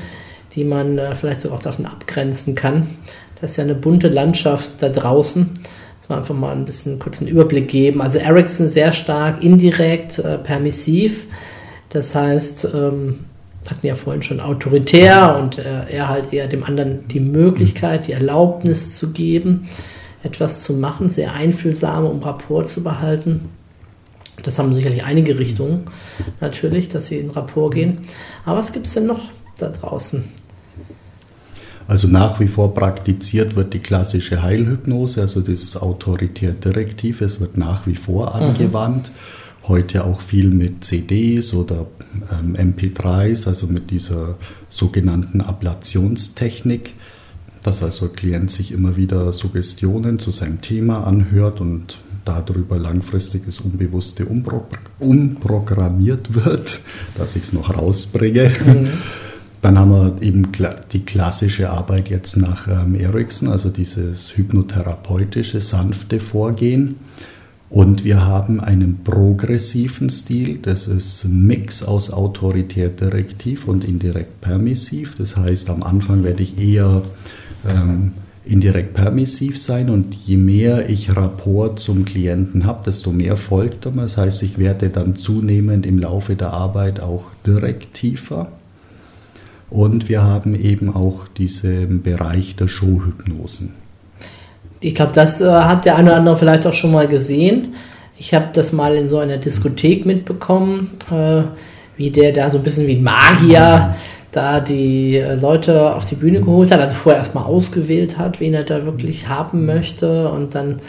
die 0.54 0.64
man 0.64 0.98
äh, 0.98 1.14
vielleicht 1.14 1.42
sogar 1.42 1.58
auch 1.58 1.62
davon 1.62 1.86
abgrenzen 1.86 2.54
kann? 2.54 2.86
Das 3.40 3.52
ist 3.52 3.56
ja 3.56 3.64
eine 3.64 3.74
bunte 3.74 4.08
Landschaft 4.08 4.70
da 4.78 4.88
draußen. 4.88 5.50
Dass 6.00 6.10
wir 6.10 6.16
einfach 6.16 6.34
mal 6.34 6.52
ein 6.52 6.66
bisschen 6.66 6.98
kurzen 6.98 7.26
Überblick 7.26 7.68
geben. 7.68 8.02
Also 8.02 8.18
Ericsson 8.18 8.68
sehr 8.68 8.92
stark 8.92 9.42
indirekt, 9.42 10.18
äh, 10.18 10.38
permissiv. 10.38 11.26
Das 11.88 12.14
heißt, 12.14 12.68
ähm, 12.74 13.20
hatten 13.70 13.86
ja 13.86 13.94
vorhin 13.94 14.22
schon 14.22 14.40
autoritär 14.40 15.38
und 15.40 15.58
äh, 15.58 15.90
er 15.90 16.08
halt 16.08 16.32
eher 16.32 16.46
dem 16.46 16.64
anderen 16.64 17.08
die 17.08 17.20
Möglichkeit, 17.20 18.06
die 18.06 18.12
Erlaubnis 18.12 18.96
zu 18.98 19.12
geben, 19.12 19.68
etwas 20.22 20.62
zu 20.62 20.74
machen, 20.74 21.08
sehr 21.08 21.32
einfühlsam, 21.34 22.04
um 22.04 22.22
Rapport 22.22 22.68
zu 22.68 22.82
behalten. 22.82 23.48
Das 24.42 24.58
haben 24.58 24.74
sicherlich 24.74 25.04
einige 25.04 25.38
Richtungen 25.38 25.84
natürlich, 26.40 26.88
dass 26.88 27.06
sie 27.06 27.18
in 27.18 27.30
Rapport 27.30 27.74
gehen. 27.74 27.98
Aber 28.44 28.58
was 28.58 28.72
gibt 28.72 28.86
es 28.86 28.94
denn 28.94 29.06
noch 29.06 29.20
da 29.58 29.68
draußen? 29.68 30.24
Also 31.86 32.08
nach 32.08 32.40
wie 32.40 32.48
vor 32.48 32.74
praktiziert 32.74 33.56
wird 33.56 33.74
die 33.74 33.78
klassische 33.78 34.42
Heilhypnose, 34.42 35.20
also 35.20 35.40
dieses 35.40 35.76
autoritär-direktiv, 35.76 37.20
es 37.20 37.40
wird 37.40 37.58
nach 37.58 37.86
wie 37.86 37.94
vor 37.94 38.34
mhm. 38.34 38.42
angewandt. 38.42 39.08
Mhm. 39.08 39.68
Heute 39.68 40.04
auch 40.04 40.20
viel 40.20 40.48
mit 40.48 40.84
CDs 40.84 41.54
oder 41.54 41.86
ähm, 42.30 42.54
MP3s, 42.54 43.48
also 43.48 43.66
mit 43.66 43.90
dieser 43.90 44.36
sogenannten 44.68 45.40
Ablationstechnik, 45.40 46.94
dass 47.62 47.82
also 47.82 48.06
der 48.06 48.16
Klient 48.16 48.50
sich 48.50 48.72
immer 48.72 48.96
wieder 48.96 49.32
Suggestionen 49.32 50.18
zu 50.18 50.30
seinem 50.30 50.60
Thema 50.60 51.06
anhört 51.06 51.62
und 51.62 51.98
darüber 52.24 52.78
langfristig 52.78 53.44
das 53.46 53.60
Unbewusste 53.60 54.26
umpro 54.26 54.66
umprogrammiert 54.98 56.44
wird, 56.44 56.80
dass 57.18 57.36
ich 57.36 57.42
es 57.42 57.52
noch 57.52 57.76
rausbringe. 57.76 58.50
Mhm. 58.64 58.88
Dann 59.62 59.78
haben 59.78 59.92
wir 59.92 60.22
eben 60.22 60.48
die 60.92 61.04
klassische 61.06 61.70
Arbeit 61.70 62.10
jetzt 62.10 62.36
nach 62.36 62.68
ähm, 62.68 62.94
Ericsson, 62.94 63.48
also 63.48 63.70
dieses 63.70 64.36
hypnotherapeutische, 64.36 65.62
sanfte 65.62 66.20
Vorgehen. 66.20 66.96
Und 67.70 68.04
wir 68.04 68.26
haben 68.26 68.60
einen 68.60 69.02
progressiven 69.02 70.10
Stil, 70.10 70.58
das 70.58 70.86
ist 70.86 71.24
ein 71.24 71.46
Mix 71.46 71.82
aus 71.82 72.12
autoritär 72.12 72.90
direktiv 72.90 73.66
und 73.66 73.84
indirekt 73.84 74.42
permissiv. 74.42 75.16
Das 75.16 75.36
heißt, 75.36 75.70
am 75.70 75.82
Anfang 75.82 76.24
werde 76.24 76.42
ich 76.42 76.58
eher 76.58 77.02
ähm, 77.66 78.12
indirekt 78.46 78.94
permissiv 78.94 79.60
sein 79.60 79.88
und 79.88 80.14
je 80.14 80.36
mehr 80.36 80.90
ich 80.90 81.16
Rapport 81.16 81.80
zum 81.80 82.04
Klienten 82.04 82.66
habe, 82.66 82.84
desto 82.84 83.10
mehr 83.10 83.36
folgt 83.36 83.86
er. 83.86 83.92
Das 83.92 84.16
heißt, 84.16 84.42
ich 84.42 84.58
werde 84.58 84.90
dann 84.90 85.16
zunehmend 85.16 85.86
im 85.86 85.98
Laufe 85.98 86.36
der 86.36 86.52
Arbeit 86.52 87.00
auch 87.00 87.30
direktiver. 87.46 88.48
Und 89.70 90.08
wir 90.08 90.22
haben 90.22 90.54
eben 90.54 90.94
auch 90.94 91.26
diesen 91.36 92.02
Bereich 92.02 92.54
der 92.56 92.68
Showhypnosen. 92.68 93.72
Ich 94.80 94.94
glaube, 94.94 95.12
das 95.14 95.40
äh, 95.40 95.50
hat 95.50 95.86
der 95.86 95.96
eine 95.96 96.10
oder 96.10 96.18
andere 96.18 96.36
vielleicht 96.36 96.66
auch 96.66 96.74
schon 96.74 96.92
mal 96.92 97.08
gesehen. 97.08 97.74
Ich 98.18 98.34
habe 98.34 98.48
das 98.52 98.72
mal 98.72 98.94
in 98.94 99.08
so 99.08 99.18
einer 99.18 99.38
Diskothek 99.38 100.04
mitbekommen, 100.04 100.90
äh, 101.10 101.42
wie 101.96 102.10
der 102.10 102.32
da 102.32 102.50
so 102.50 102.58
ein 102.58 102.64
bisschen 102.64 102.86
wie 102.86 102.96
ein 102.96 103.02
Magier 103.02 103.94
da 104.36 104.60
die 104.60 105.16
äh, 105.16 105.34
Leute 105.34 105.94
auf 105.94 106.04
die 106.04 106.16
Bühne 106.16 106.40
geholt 106.40 106.70
hat, 106.70 106.80
also 106.80 106.94
vorher 106.94 107.20
erstmal 107.20 107.44
ausgewählt 107.44 108.18
hat, 108.18 108.40
wen 108.40 108.54
er 108.54 108.64
da 108.64 108.84
wirklich 108.84 109.28
haben 109.28 109.66
möchte. 109.66 110.28
Und 110.28 110.54
dann 110.54 110.80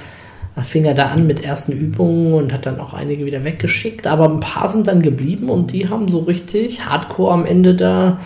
fing 0.63 0.85
er 0.85 0.93
da 0.93 1.07
an 1.07 1.27
mit 1.27 1.43
ersten 1.43 1.73
Übungen 1.73 2.33
und 2.33 2.53
hat 2.53 2.65
dann 2.65 2.79
auch 2.79 2.93
einige 2.93 3.25
wieder 3.25 3.43
weggeschickt, 3.43 4.07
aber 4.07 4.29
ein 4.29 4.39
paar 4.39 4.69
sind 4.69 4.87
dann 4.87 5.01
geblieben 5.01 5.49
und 5.49 5.73
die 5.73 5.89
haben 5.89 6.07
so 6.07 6.19
richtig 6.19 6.85
hardcore 6.85 7.33
am 7.33 7.45
Ende 7.45 7.75
da 7.75 8.19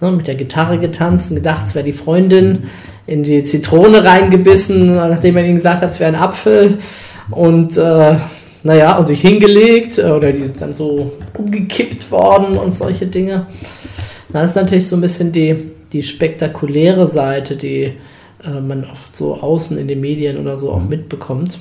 ne, 0.00 0.10
mit 0.10 0.26
der 0.26 0.34
Gitarre 0.34 0.78
getanzt 0.78 1.30
und 1.30 1.36
gedacht, 1.36 1.66
es 1.66 1.74
wäre 1.74 1.84
die 1.84 1.92
Freundin, 1.92 2.64
in 3.06 3.22
die 3.22 3.44
Zitrone 3.44 4.02
reingebissen, 4.02 4.94
nachdem 4.94 5.36
er 5.36 5.44
ihnen 5.44 5.56
gesagt 5.56 5.82
hat, 5.82 5.90
es 5.90 6.00
wäre 6.00 6.08
ein 6.08 6.20
Apfel. 6.20 6.78
Und 7.30 7.76
äh, 7.76 8.16
naja, 8.62 8.96
und 8.96 9.06
sich 9.06 9.20
hingelegt 9.20 9.98
oder 9.98 10.32
die 10.32 10.46
sind 10.46 10.62
dann 10.62 10.72
so 10.72 11.12
umgekippt 11.36 12.10
worden 12.10 12.56
und 12.56 12.72
solche 12.72 13.06
Dinge. 13.06 13.46
Das 14.34 14.50
ist 14.50 14.56
natürlich 14.56 14.88
so 14.88 14.96
ein 14.96 15.00
bisschen 15.00 15.30
die, 15.30 15.54
die 15.92 16.02
spektakuläre 16.02 17.06
Seite, 17.06 17.56
die 17.56 17.92
äh, 18.42 18.60
man 18.60 18.84
oft 18.84 19.14
so 19.14 19.40
außen 19.40 19.78
in 19.78 19.86
den 19.86 20.00
Medien 20.00 20.38
oder 20.38 20.58
so 20.58 20.72
auch 20.72 20.82
mhm. 20.82 20.88
mitbekommt. 20.88 21.60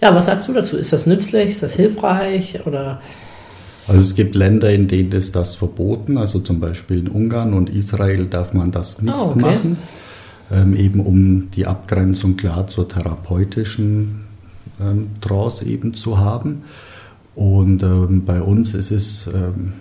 Ja, 0.00 0.12
was 0.12 0.26
sagst 0.26 0.48
du 0.48 0.52
dazu? 0.52 0.76
Ist 0.76 0.92
das 0.92 1.06
nützlich? 1.06 1.50
Ist 1.50 1.62
das 1.62 1.74
hilfreich? 1.74 2.66
Oder 2.66 3.00
Also 3.86 4.00
es 4.00 4.16
gibt 4.16 4.34
Länder, 4.34 4.72
in 4.72 4.88
denen 4.88 5.12
ist 5.12 5.36
das 5.36 5.54
verboten, 5.54 6.18
also 6.18 6.40
zum 6.40 6.58
Beispiel 6.58 6.98
in 6.98 7.06
Ungarn 7.06 7.54
und 7.54 7.70
Israel 7.70 8.26
darf 8.26 8.52
man 8.52 8.72
das 8.72 9.00
nicht 9.00 9.14
Ah, 9.14 9.26
okay. 9.26 9.38
machen, 9.38 9.76
ähm, 10.50 10.74
eben 10.74 10.98
um 10.98 11.48
die 11.52 11.68
Abgrenzung 11.68 12.36
klar 12.36 12.66
zur 12.66 12.88
therapeutischen 12.88 14.22
ähm, 14.80 15.10
Trance 15.20 15.64
eben 15.64 15.94
zu 15.94 16.18
haben. 16.18 16.64
Und 17.36 17.84
ähm, 17.84 18.24
bei 18.24 18.42
uns 18.42 18.74
ist 18.74 18.90
es 18.90 19.28
ähm, 19.28 19.74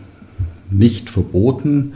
nicht 0.69 1.09
verboten. 1.09 1.93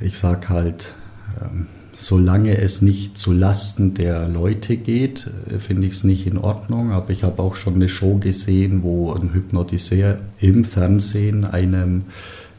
Ich 0.00 0.18
sage 0.18 0.48
halt, 0.48 0.94
ähm, 1.40 1.66
solange 1.96 2.56
es 2.56 2.80
nicht 2.80 3.18
zu 3.18 3.32
Lasten 3.32 3.94
der 3.94 4.28
Leute 4.28 4.76
geht, 4.76 5.26
äh, 5.50 5.58
finde 5.58 5.86
ich 5.86 5.94
es 5.94 6.04
nicht 6.04 6.26
in 6.26 6.38
Ordnung. 6.38 6.92
Aber 6.92 7.10
ich 7.10 7.24
habe 7.24 7.42
auch 7.42 7.56
schon 7.56 7.74
eine 7.74 7.88
Show 7.88 8.16
gesehen, 8.18 8.82
wo 8.82 9.12
ein 9.12 9.32
Hypnotiseur 9.32 10.18
im 10.40 10.64
Fernsehen 10.64 11.44
einem 11.44 12.04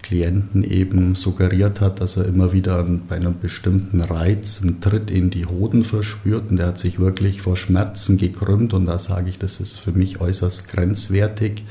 Klienten 0.01 0.63
eben 0.63 1.15
suggeriert 1.15 1.81
hat, 1.81 2.01
dass 2.01 2.17
er 2.17 2.25
immer 2.25 2.51
wieder 2.53 2.83
bei 3.07 3.17
einem 3.17 3.39
bestimmten 3.39 4.01
Reiz 4.01 4.61
einen 4.61 4.81
Tritt 4.81 5.11
in 5.11 5.29
die 5.29 5.45
Hoden 5.45 5.83
verspürt 5.83 6.49
und 6.49 6.57
der 6.57 6.67
hat 6.67 6.79
sich 6.79 6.99
wirklich 6.99 7.41
vor 7.41 7.57
Schmerzen 7.57 8.17
gekrümmt 8.17 8.73
und 8.73 8.85
da 8.85 8.97
sage 8.97 9.29
ich, 9.29 9.37
das 9.37 9.59
ist 9.59 9.77
für 9.77 9.91
mich 9.91 10.19
äußerst 10.19 10.67
grenzwertig. 10.67 11.63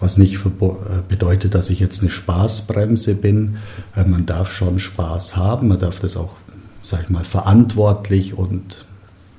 Was 0.00 0.18
nicht 0.18 0.34
äh, 0.34 0.68
bedeutet, 1.08 1.54
dass 1.54 1.70
ich 1.70 1.80
jetzt 1.80 2.00
eine 2.00 2.10
Spaßbremse 2.10 3.14
bin. 3.14 3.56
Äh, 3.94 4.04
Man 4.04 4.26
darf 4.26 4.52
schon 4.52 4.78
Spaß 4.78 5.36
haben, 5.36 5.68
man 5.68 5.78
darf 5.78 6.00
das 6.00 6.16
auch, 6.16 6.36
sag 6.82 7.04
ich 7.04 7.10
mal, 7.10 7.24
verantwortlich 7.24 8.34
und 8.34 8.86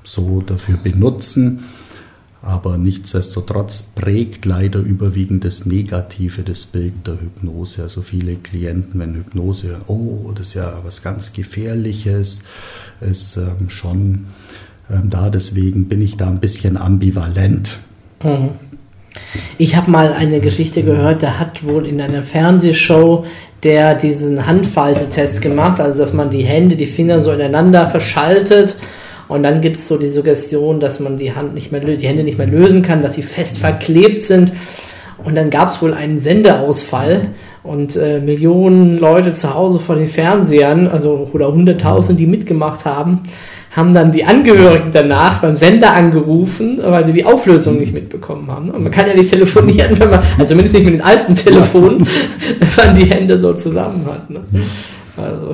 so 0.04 0.41
dafür 0.41 0.78
benutzen. 0.78 1.65
Aber 2.41 2.78
nichtsdestotrotz 2.78 3.82
prägt 3.82 4.46
leider 4.46 4.80
überwiegend 4.80 5.43
das 5.43 5.65
Negative 5.65 6.43
das 6.43 6.65
Bild 6.65 7.06
der 7.06 7.20
Hypnose. 7.20 7.84
Also 7.84 8.02
viele 8.02 8.36
Klienten, 8.36 9.00
wenn 9.00 9.15
Hypnose, 9.15 9.82
oh, 9.88 10.32
das 10.34 10.50
ist 10.50 10.54
ja 10.54 10.80
was 10.84 11.02
ganz 11.02 11.34
Gefährliches, 11.34 12.43
ist 13.02 13.38
ähm, 13.38 13.70
schon 13.70 14.28
ähm, 14.89 15.10
da. 15.10 15.30
Deswegen 15.30 15.88
bin 15.89 16.02
ich 16.02 16.15
da 16.15 16.28
ein 16.28 16.39
bisschen 16.39 16.78
ambivalent. 16.78 17.80
Ich 19.58 19.75
habe 19.75 19.91
mal 19.91 20.13
eine 20.13 20.39
Geschichte 20.39 20.84
gehört, 20.84 21.23
da 21.23 21.39
hat 21.39 21.65
wohl 21.65 21.86
in 21.88 22.01
einer 22.01 22.23
Fernsehshow 22.23 23.25
der 23.63 23.95
diesen 23.95 24.45
Handfaltetest 24.45 25.41
gemacht, 25.41 25.80
also 25.80 25.99
dass 25.99 26.13
man 26.13 26.30
die 26.30 26.43
Hände, 26.43 26.75
die 26.75 26.86
Finger 26.86 27.21
so 27.21 27.32
ineinander 27.32 27.88
verschaltet 27.88 28.77
und 29.27 29.43
dann 29.43 29.62
gibt 29.62 29.75
es 29.77 29.88
so 29.88 29.97
die 29.97 30.10
Suggestion, 30.10 30.80
dass 30.80 30.99
man 30.99 31.17
die 31.17 31.34
Hand 31.34 31.53
nicht 31.53 31.71
mehr 31.71 31.82
die 31.82 32.08
Hände 32.08 32.23
nicht 32.23 32.38
mehr 32.38 32.47
lösen 32.47 32.82
kann, 32.82 33.01
dass 33.01 33.15
sie 33.15 33.23
fest 33.23 33.58
verklebt 33.58 34.21
sind. 34.21 34.53
Und 35.23 35.36
dann 35.36 35.49
gab 35.49 35.67
es 35.69 35.82
wohl 35.82 35.93
einen 35.93 36.17
Sendeausfall 36.17 37.27
und 37.63 37.95
äh, 37.97 38.19
Millionen 38.19 38.99
Leute 38.99 39.34
zu 39.34 39.53
Hause 39.53 39.80
vor 39.80 39.95
den 39.95 40.08
Fernsehern, 40.08 40.88
also 40.88 41.27
oder 41.34 41.51
hunderttausend, 41.51 42.19
die 42.19 42.27
mitgemacht 42.27 42.86
haben, 42.86 43.23
haben 43.77 43.93
dann 43.93 44.11
die 44.11 44.25
Angehörigen 44.25 44.89
danach 44.91 45.39
beim 45.39 45.55
Sender 45.55 45.93
angerufen, 45.93 46.79
weil 46.83 47.05
sie 47.05 47.13
die 47.13 47.23
Auflösung 47.23 47.77
nicht 47.77 47.93
mitbekommen 47.93 48.49
haben. 48.49 48.71
Und 48.71 48.81
man 48.81 48.91
kann 48.91 49.07
ja 49.07 49.13
nicht 49.13 49.29
telefonieren, 49.29 49.97
wenn 49.99 50.09
man, 50.09 50.21
also 50.37 50.49
zumindest 50.49 50.73
nicht 50.73 50.85
mit 50.85 50.95
den 50.95 51.01
alten 51.01 51.35
Telefonen, 51.35 52.07
wenn 52.59 52.85
man 52.85 52.95
die 52.95 53.05
Hände 53.05 53.37
so 53.37 53.53
zusammen 53.53 54.03
hat. 54.07 54.29
Ne? 54.31 54.41
Also, 55.15 55.53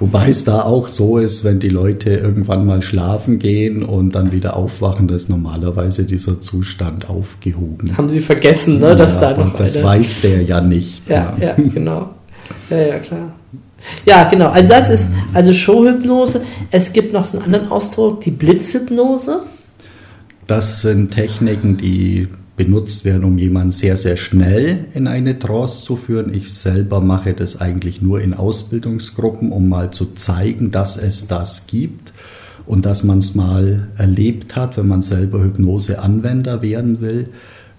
Wobei 0.00 0.28
es 0.28 0.44
da 0.44 0.62
auch 0.62 0.88
so 0.88 1.16
ist, 1.16 1.44
wenn 1.44 1.60
die 1.60 1.70
Leute 1.70 2.10
irgendwann 2.10 2.66
mal 2.66 2.82
schlafen 2.82 3.38
gehen 3.38 3.82
und 3.82 4.14
dann 4.14 4.32
wieder 4.32 4.54
aufwachen, 4.54 5.08
dass 5.08 5.30
normalerweise 5.30 6.04
dieser 6.04 6.40
Zustand 6.42 7.08
aufgehoben. 7.08 7.96
haben 7.96 8.10
sie 8.10 8.20
vergessen, 8.20 8.80
ne, 8.80 8.96
dass 8.96 9.20
Ja, 9.20 9.32
da 9.32 9.44
noch 9.44 9.56
das 9.56 9.82
weiß 9.82 10.20
der 10.20 10.42
ja 10.42 10.60
nicht. 10.60 11.08
Ja, 11.08 11.34
ja, 11.40 11.54
genau. 11.56 12.10
Ja, 12.68 12.76
ja, 12.76 12.98
klar. 12.98 13.33
Ja, 14.04 14.24
genau. 14.24 14.48
Also 14.48 14.68
das 14.68 14.90
ist 14.90 15.12
also 15.32 15.52
Showhypnose. 15.52 16.42
Es 16.70 16.92
gibt 16.92 17.12
noch 17.12 17.32
einen 17.32 17.42
anderen 17.42 17.70
Ausdruck, 17.70 18.20
die 18.20 18.30
Blitzhypnose. 18.30 19.40
Das 20.46 20.82
sind 20.82 21.10
Techniken, 21.10 21.76
die 21.76 22.28
benutzt 22.56 23.04
werden, 23.04 23.24
um 23.24 23.38
jemanden 23.38 23.72
sehr, 23.72 23.96
sehr 23.96 24.16
schnell 24.16 24.86
in 24.94 25.08
eine 25.08 25.38
Trance 25.38 25.84
zu 25.84 25.96
führen. 25.96 26.32
Ich 26.32 26.52
selber 26.52 27.00
mache 27.00 27.32
das 27.32 27.60
eigentlich 27.60 28.00
nur 28.00 28.20
in 28.20 28.34
Ausbildungsgruppen, 28.34 29.50
um 29.50 29.68
mal 29.68 29.90
zu 29.90 30.14
zeigen, 30.14 30.70
dass 30.70 30.96
es 30.96 31.26
das 31.26 31.66
gibt 31.66 32.12
und 32.66 32.86
dass 32.86 33.02
man 33.02 33.18
es 33.18 33.34
mal 33.34 33.88
erlebt 33.96 34.54
hat, 34.54 34.76
wenn 34.76 34.86
man 34.86 35.02
selber 35.02 35.42
Hypnoseanwender 35.42 36.62
werden 36.62 37.00
will. 37.00 37.28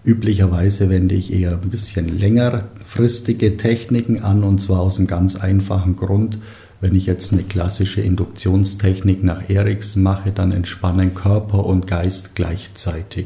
Üblicherweise 0.06 0.89
wende 0.89 1.15
ich 1.15 1.34
eher 1.34 1.54
ein 1.54 1.70
bisschen 1.72 2.08
längerfristige 2.08 3.58
Techniken 3.58 4.22
an 4.22 4.44
und 4.44 4.62
zwar 4.62 4.82
aus 4.82 4.98
einem 4.98 5.08
ganz 5.08 5.36
einfachen 5.36 5.96
Grund. 5.96 6.38
Wenn 6.80 6.94
ich 6.94 7.08
jetzt 7.08 7.34
eine 7.34 7.41
klassische 7.41 8.02
Induktionstechnik 8.02 9.24
nach 9.24 9.50
Eriksen 9.50 10.04
mache, 10.04 10.32
dann 10.32 10.52
entspannen 10.52 11.15
Körper 11.15 11.65
und 11.65 11.88
Geist 11.88 12.36
gleichzeitig. 12.36 13.26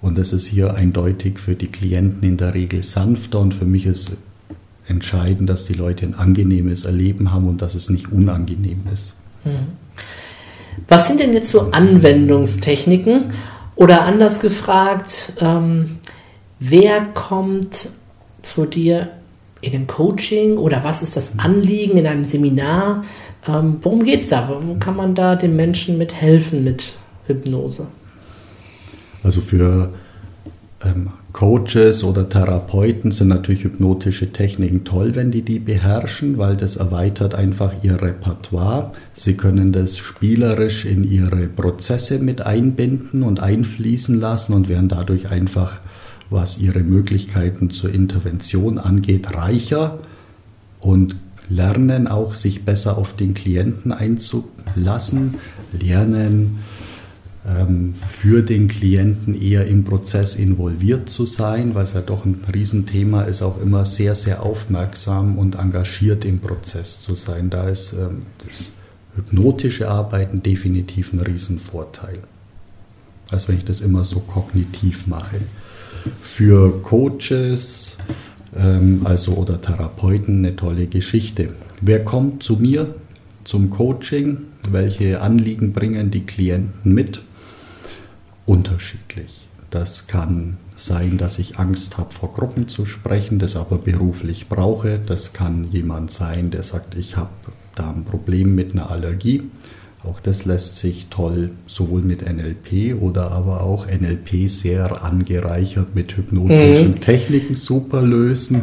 Und 0.00 0.16
das 0.16 0.32
ist 0.32 0.46
hier 0.46 0.74
eindeutig 0.74 1.38
für 1.38 1.56
die 1.56 1.66
Klienten 1.66 2.26
in 2.26 2.38
der 2.38 2.54
Regel 2.54 2.82
sanfter 2.82 3.40
und 3.40 3.52
für 3.52 3.66
mich 3.66 3.84
ist 3.84 4.12
entscheidend, 4.88 5.50
dass 5.50 5.66
die 5.66 5.74
Leute 5.74 6.06
ein 6.06 6.14
angenehmes 6.14 6.84
Erleben 6.84 7.32
haben 7.32 7.48
und 7.48 7.60
dass 7.60 7.74
es 7.74 7.90
nicht 7.90 8.10
unangenehm 8.10 8.84
ist. 8.90 9.14
Was 10.88 11.06
sind 11.06 11.20
denn 11.20 11.34
jetzt 11.34 11.50
so 11.50 11.70
Anwendungstechniken? 11.72 13.24
Oder 13.76 14.04
anders 14.04 14.40
gefragt, 14.40 15.34
ähm, 15.38 15.98
wer 16.58 17.02
kommt 17.12 17.90
zu 18.42 18.64
dir 18.64 19.10
in 19.60 19.74
einem 19.74 19.86
Coaching 19.86 20.56
oder 20.56 20.82
was 20.82 21.02
ist 21.02 21.16
das 21.16 21.38
Anliegen 21.38 21.98
in 21.98 22.06
einem 22.06 22.24
Seminar? 22.24 23.04
Ähm, 23.46 23.78
worum 23.82 24.04
geht 24.04 24.20
es 24.20 24.30
da? 24.30 24.48
Wo 24.48 24.66
wo 24.66 24.74
kann 24.74 24.96
man 24.96 25.14
da 25.14 25.36
den 25.36 25.56
Menschen 25.56 25.98
mit 25.98 26.14
helfen 26.14 26.64
mit 26.64 26.94
Hypnose? 27.26 27.86
Also 29.22 29.40
für 29.40 29.92
ähm, 30.84 31.10
Coaches 31.32 32.02
oder 32.02 32.28
Therapeuten 32.28 33.12
sind 33.12 33.28
natürlich 33.28 33.64
hypnotische 33.64 34.32
Techniken 34.32 34.84
toll, 34.84 35.14
wenn 35.14 35.30
die 35.30 35.42
die 35.42 35.58
beherrschen, 35.58 36.38
weil 36.38 36.56
das 36.56 36.76
erweitert 36.76 37.34
einfach 37.34 37.72
ihr 37.82 38.00
Repertoire. 38.00 38.92
Sie 39.12 39.34
können 39.34 39.72
das 39.72 39.98
spielerisch 39.98 40.84
in 40.84 41.04
ihre 41.04 41.46
Prozesse 41.48 42.18
mit 42.18 42.42
einbinden 42.42 43.22
und 43.22 43.40
einfließen 43.40 44.18
lassen 44.18 44.54
und 44.54 44.68
werden 44.68 44.88
dadurch 44.88 45.30
einfach, 45.30 45.80
was 46.30 46.58
ihre 46.58 46.80
Möglichkeiten 46.80 47.70
zur 47.70 47.92
Intervention 47.92 48.78
angeht, 48.78 49.34
reicher 49.34 49.98
und 50.80 51.16
lernen 51.48 52.06
auch, 52.06 52.34
sich 52.34 52.64
besser 52.64 52.98
auf 52.98 53.14
den 53.14 53.34
Klienten 53.34 53.92
einzulassen, 53.92 55.34
lernen, 55.72 56.58
für 57.94 58.42
den 58.42 58.66
Klienten 58.66 59.40
eher 59.40 59.66
im 59.66 59.84
Prozess 59.84 60.34
involviert 60.34 61.08
zu 61.08 61.26
sein, 61.26 61.76
weil 61.76 61.84
es 61.84 61.92
ja 61.92 62.00
doch 62.00 62.24
ein 62.24 62.42
Riesenthema 62.52 63.22
ist, 63.22 63.40
auch 63.40 63.60
immer 63.60 63.86
sehr, 63.86 64.16
sehr 64.16 64.42
aufmerksam 64.42 65.38
und 65.38 65.54
engagiert 65.54 66.24
im 66.24 66.40
Prozess 66.40 67.00
zu 67.00 67.14
sein. 67.14 67.48
Da 67.48 67.68
ist 67.68 67.92
ähm, 67.92 68.22
das 68.44 68.72
hypnotische 69.14 69.88
Arbeiten 69.88 70.42
definitiv 70.42 71.12
ein 71.12 71.20
Riesenvorteil, 71.20 72.18
als 73.30 73.48
wenn 73.48 73.58
ich 73.58 73.64
das 73.64 73.80
immer 73.80 74.04
so 74.04 74.20
kognitiv 74.20 75.06
mache. 75.06 75.36
Für 76.22 76.82
Coaches, 76.82 77.96
ähm, 78.56 79.02
also 79.04 79.34
oder 79.34 79.62
Therapeuten 79.62 80.38
eine 80.38 80.56
tolle 80.56 80.88
Geschichte. 80.88 81.50
Wer 81.80 82.04
kommt 82.04 82.42
zu 82.42 82.56
mir 82.56 82.94
zum 83.44 83.70
Coaching? 83.70 84.38
Welche 84.68 85.20
Anliegen 85.20 85.72
bringen 85.72 86.10
die 86.10 86.26
Klienten 86.26 86.92
mit? 86.92 87.22
Unterschiedlich. 88.46 89.48
Das 89.70 90.06
kann 90.06 90.56
sein, 90.76 91.18
dass 91.18 91.38
ich 91.38 91.58
Angst 91.58 91.98
habe, 91.98 92.14
vor 92.14 92.32
Gruppen 92.32 92.68
zu 92.68 92.86
sprechen, 92.86 93.38
das 93.38 93.56
aber 93.56 93.78
beruflich 93.78 94.48
brauche. 94.48 94.98
Das 94.98 95.32
kann 95.32 95.70
jemand 95.70 96.10
sein, 96.12 96.50
der 96.50 96.62
sagt, 96.62 96.94
ich 96.94 97.16
habe 97.16 97.30
da 97.74 97.90
ein 97.90 98.04
Problem 98.04 98.54
mit 98.54 98.72
einer 98.72 98.90
Allergie. 98.90 99.42
Auch 100.04 100.20
das 100.20 100.44
lässt 100.44 100.76
sich 100.78 101.08
toll 101.10 101.50
sowohl 101.66 102.02
mit 102.02 102.22
NLP 102.22 103.00
oder 103.00 103.32
aber 103.32 103.62
auch 103.62 103.86
NLP 103.86 104.48
sehr 104.48 105.02
angereichert 105.02 105.94
mit 105.94 106.16
hypnotischen 106.16 106.92
Techniken 106.92 107.56
super 107.56 108.02
lösen 108.02 108.62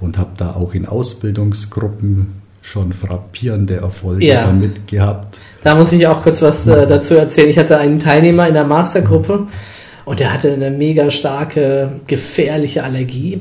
und 0.00 0.16
habe 0.16 0.30
da 0.36 0.54
auch 0.54 0.74
in 0.74 0.86
Ausbildungsgruppen 0.86 2.47
schon 2.68 2.92
frappierende 2.92 3.76
Erfolge 3.76 4.26
Ja. 4.26 4.44
damit 4.46 4.86
gehabt. 4.86 5.38
Da 5.64 5.74
muss 5.74 5.90
ich 5.90 6.06
auch 6.06 6.22
kurz 6.22 6.42
was 6.42 6.66
äh, 6.66 6.86
dazu 6.86 7.14
erzählen. 7.14 7.48
Ich 7.48 7.58
hatte 7.58 7.78
einen 7.78 7.98
Teilnehmer 7.98 8.46
in 8.46 8.54
der 8.54 8.64
Mastergruppe 8.64 9.46
und 10.04 10.20
der 10.20 10.32
hatte 10.32 10.52
eine 10.52 10.70
mega 10.70 11.10
starke, 11.10 11.92
gefährliche 12.06 12.84
Allergie. 12.84 13.40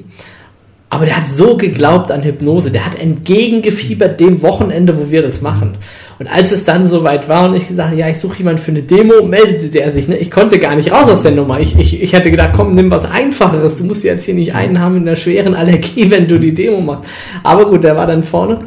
Aber 0.89 1.05
der 1.05 1.17
hat 1.17 1.27
so 1.27 1.57
geglaubt 1.57 2.11
an 2.13 2.23
Hypnose, 2.23 2.71
der 2.71 2.85
hat 2.85 2.97
entgegengefiebert 2.97 4.21
dem 4.21 4.41
Wochenende, 4.41 4.97
wo 4.97 5.11
wir 5.11 5.21
das 5.21 5.41
machen. 5.41 5.75
Und 6.17 6.27
als 6.33 6.53
es 6.53 6.63
dann 6.63 6.85
soweit 6.87 7.27
war 7.27 7.49
und 7.49 7.55
ich 7.57 7.67
gesagt 7.67 7.97
ja, 7.97 8.07
ich 8.07 8.17
suche 8.17 8.37
jemanden 8.37 8.61
für 8.61 8.71
eine 8.71 8.83
Demo, 8.83 9.23
meldete 9.23 9.79
er 9.81 9.91
sich. 9.91 10.07
Ne? 10.07 10.15
Ich 10.15 10.31
konnte 10.31 10.57
gar 10.59 10.75
nicht 10.75 10.93
raus 10.93 11.09
aus 11.09 11.23
der 11.23 11.31
Nummer. 11.31 11.59
Ich, 11.59 11.77
ich, 11.77 12.01
ich 12.01 12.15
hatte 12.15 12.31
gedacht, 12.31 12.51
komm, 12.55 12.73
nimm 12.73 12.89
was 12.89 13.03
Einfacheres. 13.03 13.77
Du 13.77 13.83
musst 13.83 14.05
jetzt 14.05 14.23
hier 14.23 14.33
nicht 14.33 14.55
einen 14.55 14.79
haben 14.79 14.93
mit 14.95 15.03
einer 15.03 15.17
schweren 15.17 15.53
Allergie, 15.53 16.09
wenn 16.09 16.25
du 16.29 16.39
die 16.39 16.53
Demo 16.55 16.79
machst. 16.79 17.03
Aber 17.43 17.65
gut, 17.69 17.83
der 17.83 17.97
war 17.97 18.07
dann 18.07 18.23
vorne. 18.23 18.59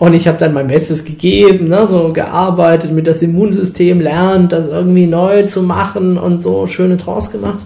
Und 0.00 0.14
ich 0.14 0.26
habe 0.26 0.38
dann 0.38 0.54
mein 0.54 0.68
Bestes 0.68 1.04
gegeben, 1.04 1.68
ne, 1.68 1.86
so 1.86 2.14
gearbeitet 2.14 2.90
mit 2.90 3.06
das 3.06 3.20
Immunsystem, 3.20 4.00
lernt, 4.00 4.50
das 4.50 4.66
irgendwie 4.66 5.06
neu 5.06 5.42
zu 5.42 5.62
machen 5.62 6.16
und 6.16 6.40
so 6.40 6.66
schöne 6.66 6.96
Trance 6.96 7.30
gemacht. 7.30 7.58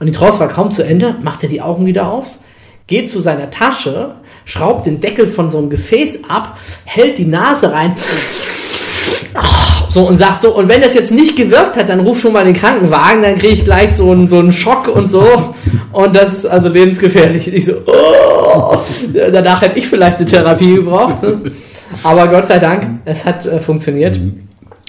Und 0.00 0.06
die 0.06 0.12
Trance 0.12 0.40
war 0.40 0.48
kaum 0.48 0.70
zu 0.70 0.82
Ende, 0.82 1.16
macht 1.22 1.42
er 1.42 1.50
die 1.50 1.60
Augen 1.60 1.84
wieder 1.84 2.10
auf, 2.10 2.38
geht 2.86 3.10
zu 3.10 3.20
seiner 3.20 3.50
Tasche, 3.50 4.14
schraubt 4.46 4.86
den 4.86 5.00
Deckel 5.00 5.26
von 5.26 5.50
so 5.50 5.58
einem 5.58 5.68
Gefäß 5.68 6.22
ab, 6.30 6.56
hält 6.86 7.18
die 7.18 7.26
Nase 7.26 7.70
rein, 7.70 7.94
so 9.90 10.06
und 10.06 10.16
sagt 10.16 10.40
so, 10.40 10.54
und 10.54 10.68
wenn 10.68 10.80
das 10.80 10.94
jetzt 10.94 11.12
nicht 11.12 11.36
gewirkt 11.36 11.76
hat, 11.76 11.90
dann 11.90 12.00
ruf 12.00 12.20
schon 12.20 12.32
mal 12.32 12.44
den 12.44 12.54
Krankenwagen, 12.54 13.22
dann 13.22 13.38
kriege 13.38 13.52
ich 13.52 13.64
gleich 13.64 13.92
so 13.92 14.10
einen, 14.10 14.26
so 14.26 14.38
einen 14.38 14.52
Schock 14.52 14.88
und 14.88 15.08
so. 15.08 15.54
Und 15.92 16.16
das 16.16 16.32
ist 16.32 16.46
also 16.46 16.68
lebensgefährlich. 16.68 17.52
Ich 17.52 17.66
so, 17.66 17.72
oh, 17.86 18.19
danach 19.32 19.62
hätte 19.62 19.78
ich 19.78 19.88
vielleicht 19.88 20.18
eine 20.18 20.26
Therapie 20.26 20.76
gebraucht. 20.76 21.22
Ne? 21.22 21.40
Aber 22.02 22.28
Gott 22.28 22.46
sei 22.46 22.58
Dank, 22.58 23.00
es 23.04 23.24
hat 23.24 23.46
äh, 23.46 23.58
funktioniert. 23.58 24.18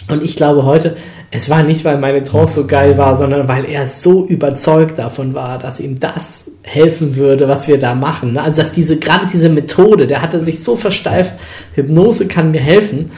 Und 0.10 0.24
ich 0.24 0.36
glaube 0.36 0.66
heute, 0.66 0.96
es 1.32 1.50
war 1.50 1.64
nicht, 1.64 1.86
weil 1.86 1.98
meine 1.98 2.24
Trance 2.24 2.56
so 2.56 2.68
geil 2.68 2.98
war, 2.98 3.16
sondern 3.16 3.48
weil 3.48 3.64
er 3.66 3.88
so 3.88 4.26
überzeugt 4.26 5.00
davon 5.00 5.34
war, 5.34 5.58
dass 5.58 5.80
ihm 5.80 6.00
das 6.00 6.52
helfen 6.64 7.16
würde, 7.16 7.48
was 7.48 7.70
wir 7.70 7.80
da 7.80 7.96
machen. 7.96 8.38
Also 8.38 8.58
dass 8.58 8.74
diese, 8.74 8.98
gerade 8.98 9.28
diese 9.32 9.48
Methode, 9.48 10.08
der 10.08 10.22
hatte 10.22 10.42
sich 10.42 10.62
so 10.62 10.76
versteift, 10.76 11.34
Hypnose 11.74 12.28
kann 12.28 12.52
mir 12.52 12.60
helfen. 12.60 13.12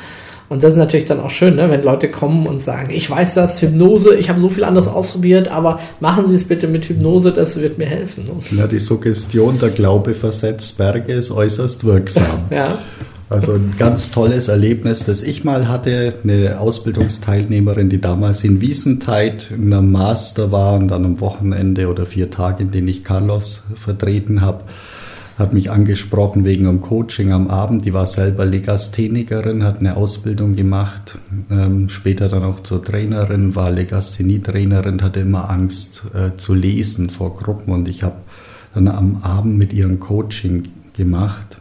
Und 0.50 0.64
das 0.64 0.74
ist 0.74 0.78
natürlich 0.78 1.06
dann 1.06 1.20
auch 1.20 1.30
schön, 1.30 1.56
ne, 1.56 1.70
wenn 1.70 1.84
Leute 1.84 2.10
kommen 2.10 2.48
und 2.48 2.60
sagen, 2.60 2.90
ich 2.94 3.10
weiß 3.10 3.34
das, 3.34 3.62
Hypnose, 3.62 4.16
ich 4.16 4.30
habe 4.30 4.40
so 4.40 4.50
viel 4.50 4.64
anderes 4.64 4.88
ausprobiert, 4.88 5.48
aber 5.48 5.80
machen 6.00 6.28
Sie 6.28 6.36
es 6.36 6.46
bitte 6.46 6.68
mit 6.68 6.86
Hypnose, 6.86 7.32
das 7.32 7.60
wird 7.60 7.78
mir 7.78 7.88
helfen. 7.88 8.26
Ne? 8.26 8.58
Ja, 8.58 8.68
die 8.68 8.80
Suggestion, 8.80 9.60
der 9.60 9.70
Glaube 9.70 10.14
versetzt 10.14 10.78
Berge, 10.78 11.14
ist 11.14 11.32
äußerst 11.32 11.84
wirksam. 11.86 12.26
ja. 12.50 12.78
Also 13.30 13.54
ein 13.54 13.74
ganz 13.80 14.12
tolles 14.12 14.48
Erlebnis, 14.48 15.06
das 15.06 15.24
ich 15.24 15.44
mal 15.44 15.68
hatte. 15.68 16.14
Eine 16.24 16.60
Ausbildungsteilnehmerin, 16.60 17.90
die 17.90 18.00
damals 18.00 18.44
in 18.44 18.62
Wiesentheit 18.62 19.50
in 19.50 19.74
einem 19.74 19.92
Master 19.92 20.52
war 20.52 20.76
und 20.76 20.90
dann 20.90 21.04
am 21.04 21.20
Wochenende 21.20 21.88
oder 21.88 22.06
vier 22.06 22.30
Tage, 22.30 22.62
in 22.62 22.72
denen 22.72 22.90
ich 22.90 23.04
Carlos 23.04 23.64
vertreten 23.74 24.42
habe, 24.42 24.66
hat 25.38 25.54
mich 25.54 25.72
angesprochen 25.72 26.46
wegen 26.46 26.68
einem 26.68 26.82
Coaching 26.82 27.32
am 27.32 27.48
Abend. 27.48 27.86
Die 27.86 27.94
war 27.94 28.08
selber 28.08 28.46
Legasthenikerin, 28.46 29.64
hat 29.64 29.80
eine 29.80 29.98
Ausbildung 29.98 30.56
gemacht, 30.56 31.18
ähm, 31.50 31.90
später 31.90 32.30
dann 32.30 32.44
auch 32.44 32.62
zur 32.62 32.84
Trainerin, 32.84 33.56
war 33.56 33.72
Legasthenie-Trainerin, 33.72 35.02
hatte 35.02 35.22
immer 35.22 35.50
Angst 35.50 36.04
äh, 36.14 36.38
zu 36.38 36.54
lesen 36.54 37.10
vor 37.10 37.36
Gruppen 37.36 37.74
und 37.74 37.88
ich 37.88 38.04
habe 38.04 38.18
dann 38.74 38.88
am 38.88 39.18
Abend 39.24 39.58
mit 39.58 39.74
ihrem 39.74 40.00
Coaching 40.00 40.70
gemacht 40.94 41.58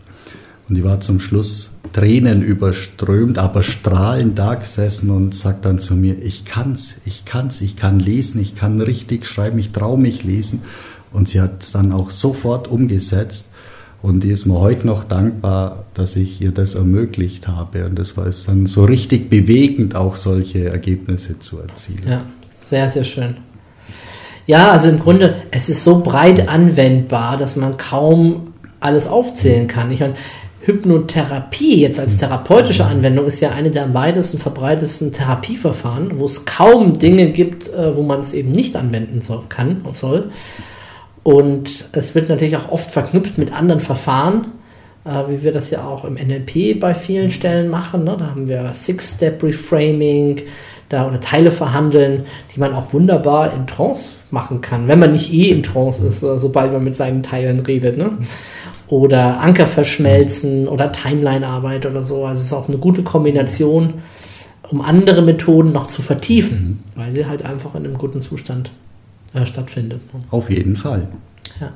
und 0.69 0.77
die 0.77 0.85
war 0.85 1.01
zum 1.01 1.21
Schluss 1.21 1.73
Tränen 1.93 2.43
überströmt, 2.43 3.37
aber 3.37 3.63
strahlend 3.63 4.39
da 4.39 4.55
gesessen 4.55 5.11
und 5.11 5.35
sagt 5.35 5.67
dann 5.67 5.79
zu 5.79 5.95
mir, 5.95 6.19
ich 6.23 6.47
kann's, 6.47 6.95
ich 7.05 7.27
kann's, 7.27 7.61
ich 7.61 7.77
kann 7.77 7.99
lesen, 7.99 8.41
ich 8.41 8.55
kann 8.55 8.81
richtig 8.81 9.27
schreiben, 9.27 9.59
ich 9.59 9.73
traue 9.73 9.99
mich 9.99 10.25
lesen. 10.25 10.63
Und 11.13 11.29
sie 11.29 11.43
hat 11.43 11.63
es 11.63 11.73
dann 11.73 11.93
auch 11.93 12.09
sofort 12.09 12.69
umgesetzt. 12.69 13.51
Und 14.03 14.25
die 14.25 14.31
ist 14.31 14.47
mir 14.47 14.59
heute 14.59 14.85
noch 14.85 15.05
dankbar, 15.05 15.85
dass 15.95 16.17
ich 16.17 16.41
ihr 16.41 16.51
das 16.51 16.75
ermöglicht 16.75 17.47
habe. 17.47 17.87
Und 17.87 17.97
das 17.97 18.17
war 18.17 18.27
es 18.27 18.47
dann 18.47 18.67
so 18.67 18.85
richtig 18.85 19.31
bewegend, 19.31 19.95
auch 19.95 20.17
solche 20.17 20.69
Ergebnisse 20.69 21.39
zu 21.39 21.61
erzielen. 21.61 22.03
Ja, 22.09 22.27
sehr, 22.65 22.91
sehr 22.91 23.05
schön. 23.05 23.37
Ja, 24.47 24.73
also 24.73 24.89
im 24.89 24.99
Grunde, 24.99 25.37
es 25.53 25.69
ist 25.69 25.85
so 25.85 26.01
breit 26.01 26.49
anwendbar, 26.49 27.37
dass 27.37 27.55
man 27.55 27.77
kaum 27.77 28.53
alles 28.81 29.07
aufzählen 29.07 29.69
kann. 29.69 29.93
Ich 29.93 30.01
meine, 30.01 30.15
Hypnotherapie 30.63 31.81
jetzt 31.81 32.01
als 32.01 32.19
therapeutische 32.19 32.85
Anwendung 32.85 33.27
ist 33.27 33.41
ja 33.41 33.51
eine 33.51 33.71
der 33.71 33.95
weitesten 33.95 34.39
verbreitetsten 34.39 35.13
Therapieverfahren, 35.13 36.19
wo 36.19 36.25
es 36.25 36.45
kaum 36.45 36.99
Dinge 36.99 37.31
gibt, 37.31 37.69
äh, 37.69 37.95
wo 37.97 38.03
man 38.03 38.21
es 38.21 38.33
eben 38.33 38.51
nicht 38.51 38.77
anwenden 38.77 39.21
soll, 39.21 39.45
kann 39.49 39.83
und 39.83 39.97
soll. 39.97 40.31
Und 41.23 41.85
es 41.93 42.15
wird 42.15 42.29
natürlich 42.29 42.57
auch 42.57 42.71
oft 42.71 42.91
verknüpft 42.91 43.39
mit 43.39 43.53
anderen 43.53 43.81
Verfahren, 43.81 44.47
äh, 45.05 45.11
wie 45.29 45.43
wir 45.43 45.53
das 45.53 45.71
ja 45.71 45.85
auch 45.87 46.05
im 46.05 46.15
NLP 46.15 46.81
bei 46.81 46.95
vielen 46.95 47.31
Stellen 47.31 47.69
machen. 47.69 48.05
Ne? 48.05 48.17
Da 48.19 48.27
haben 48.27 48.49
wir 48.49 48.73
Six-Step-Reframing 48.75 50.43
da 50.89 51.07
oder 51.07 51.21
Teile 51.21 51.51
verhandeln, 51.51 52.27
die 52.55 52.61
man 52.61 52.75
auch 52.75 52.93
wunderbar 52.93 53.55
in 53.55 53.67
Trance 53.67 54.11
machen 54.31 54.61
kann, 54.61 54.89
wenn 54.89 54.99
man 54.99 55.13
nicht 55.13 55.33
eh 55.33 55.51
im 55.51 55.63
Trance 55.63 56.07
ist, 56.07 56.23
äh, 56.23 56.39
sobald 56.39 56.73
man 56.73 56.85
mit 56.85 56.95
seinen 56.95 57.23
Teilen 57.23 57.61
redet. 57.61 57.97
Ne? 57.97 58.19
oder 58.93 59.41
Anker 59.41 59.67
verschmelzen 59.67 60.69
oder 60.69 60.93
Timeline-Arbeit 60.93 61.87
oder 61.87 62.03
so. 62.03 62.27
Also 62.27 62.41
es 62.41 62.47
ist 62.49 62.53
auch 62.53 62.69
eine 62.69 62.77
gute 62.77 63.03
Kombination, 63.03 63.95
um 64.71 64.83
andere 64.83 65.23
Methoden 65.23 65.73
noch 65.73 65.87
zu 65.87 66.03
vertiefen, 66.03 66.85
weil 66.95 67.11
sie 67.11 67.25
halt 67.25 67.43
einfach 67.43 67.75
in 67.75 67.87
einem 67.87 67.97
guten 67.97 68.21
Zustand 68.21 68.71
äh, 69.35 69.47
stattfindet. 69.47 70.01
Auf 70.31 70.51
jeden 70.51 70.77
Fall. 70.77 71.09
Ja. 71.61 71.73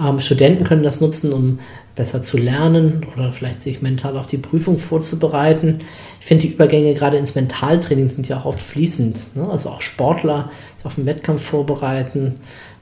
Ähm, 0.00 0.20
Studenten 0.20 0.64
können 0.64 0.82
das 0.82 1.00
nutzen, 1.00 1.32
um 1.32 1.58
besser 1.94 2.22
zu 2.22 2.38
lernen 2.38 3.06
oder 3.14 3.32
vielleicht 3.32 3.62
sich 3.62 3.82
mental 3.82 4.16
auf 4.16 4.26
die 4.26 4.38
Prüfung 4.38 4.78
vorzubereiten. 4.78 5.80
Ich 6.20 6.26
finde, 6.26 6.46
die 6.46 6.54
Übergänge 6.54 6.94
gerade 6.94 7.18
ins 7.18 7.34
Mentaltraining 7.34 8.08
sind 8.08 8.28
ja 8.28 8.38
auch 8.38 8.46
oft 8.46 8.62
fließend. 8.62 9.36
Ne? 9.36 9.48
Also 9.48 9.68
auch 9.68 9.82
Sportler 9.82 10.50
sich 10.76 10.86
auf 10.86 10.94
den 10.94 11.06
Wettkampf 11.06 11.42
vorbereiten, 11.42 12.34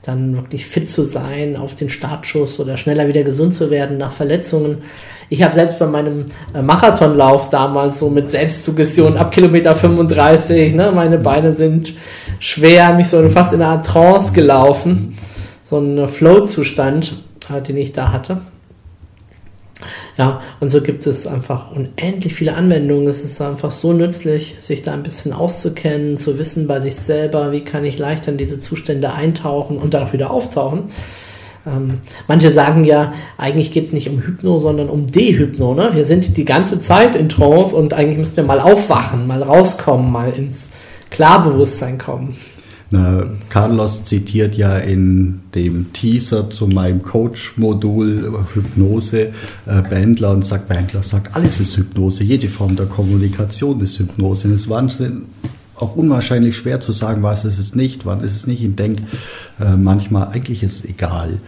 dann 0.02 0.36
wirklich 0.36 0.64
fit 0.64 0.88
zu 0.88 1.02
sein 1.02 1.56
auf 1.56 1.74
den 1.74 1.88
Startschuss 1.88 2.60
oder 2.60 2.76
schneller 2.76 3.08
wieder 3.08 3.24
gesund 3.24 3.52
zu 3.52 3.70
werden 3.70 3.98
nach 3.98 4.12
Verletzungen. 4.12 4.78
Ich 5.28 5.42
habe 5.42 5.54
selbst 5.54 5.78
bei 5.78 5.86
meinem 5.86 6.26
äh, 6.54 6.62
Marathonlauf 6.62 7.50
damals 7.50 7.98
so 7.98 8.10
mit 8.10 8.30
Selbstsuggestion 8.30 9.16
ab 9.16 9.32
Kilometer 9.32 9.74
35, 9.74 10.74
ne, 10.74 10.92
meine 10.92 11.18
Beine 11.18 11.52
sind 11.52 11.94
schwer, 12.40 12.94
mich 12.94 13.08
so 13.08 13.28
fast 13.28 13.52
in 13.52 13.62
einer 13.62 13.82
Trance 13.82 14.32
gelaufen. 14.32 15.16
So 15.62 15.78
ein 15.78 16.08
Flow-Zustand, 16.08 17.22
äh, 17.48 17.62
den 17.62 17.76
ich 17.76 17.92
da 17.92 18.10
hatte. 18.10 18.40
Ja, 20.18 20.40
und 20.58 20.68
so 20.68 20.82
gibt 20.82 21.06
es 21.06 21.26
einfach 21.26 21.70
unendlich 21.70 22.34
viele 22.34 22.54
Anwendungen. 22.54 23.06
Es 23.06 23.22
ist 23.22 23.40
einfach 23.40 23.70
so 23.70 23.92
nützlich, 23.92 24.56
sich 24.58 24.82
da 24.82 24.92
ein 24.92 25.02
bisschen 25.02 25.32
auszukennen, 25.32 26.16
zu 26.16 26.38
wissen 26.38 26.66
bei 26.66 26.80
sich 26.80 26.96
selber, 26.96 27.52
wie 27.52 27.62
kann 27.62 27.84
ich 27.84 27.98
leichter 27.98 28.32
in 28.32 28.36
diese 28.36 28.60
Zustände 28.60 29.12
eintauchen 29.12 29.78
und 29.78 29.94
dann 29.94 30.08
auch 30.08 30.12
wieder 30.12 30.30
auftauchen. 30.30 30.88
Ähm, 31.66 32.00
manche 32.26 32.50
sagen 32.50 32.84
ja, 32.84 33.12
eigentlich 33.38 33.72
geht 33.72 33.84
es 33.84 33.92
nicht 33.92 34.08
um 34.08 34.20
Hypno, 34.20 34.58
sondern 34.58 34.88
um 34.88 35.06
Dehypno. 35.06 35.74
Ne? 35.74 35.90
Wir 35.92 36.04
sind 36.04 36.36
die 36.36 36.44
ganze 36.44 36.80
Zeit 36.80 37.16
in 37.16 37.28
Trance 37.28 37.74
und 37.74 37.94
eigentlich 37.94 38.18
müssen 38.18 38.36
wir 38.36 38.44
mal 38.44 38.60
aufwachen, 38.60 39.26
mal 39.26 39.42
rauskommen, 39.42 40.10
mal 40.10 40.32
ins 40.32 40.70
Klar-Bewusstsein 41.10 41.98
kommen. 41.98 42.34
Na, 42.92 43.24
Carlos 43.48 44.04
zitiert 44.04 44.56
ja 44.56 44.76
in 44.78 45.40
dem 45.54 45.92
Teaser 45.92 46.50
zu 46.50 46.66
meinem 46.66 47.02
Coach-Modul 47.02 48.24
äh, 48.24 48.54
Hypnose 48.54 49.28
äh, 49.66 49.82
Bandler 49.88 50.32
und 50.32 50.44
sagt, 50.44 50.68
Bandler 50.68 51.04
sagt, 51.04 51.36
alles 51.36 51.60
ist 51.60 51.76
Hypnose, 51.76 52.24
jede 52.24 52.48
Form 52.48 52.74
der 52.74 52.86
Kommunikation 52.86 53.80
ist 53.80 54.00
Hypnose. 54.00 54.48
Und 54.48 54.54
es 54.54 54.68
Wahnsinn, 54.68 55.26
auch 55.76 55.94
unwahrscheinlich 55.94 56.56
schwer 56.56 56.80
zu 56.80 56.92
sagen, 56.92 57.22
was 57.22 57.44
ist 57.44 57.58
es 57.58 57.76
nicht, 57.76 58.06
wann 58.06 58.24
ist 58.24 58.34
es 58.34 58.46
nicht. 58.48 58.62
Ich 58.62 58.74
denke, 58.74 59.04
äh, 59.60 59.76
manchmal 59.76 60.28
eigentlich 60.28 60.64
ist 60.64 60.84
es 60.84 60.90
egal. 60.90 61.38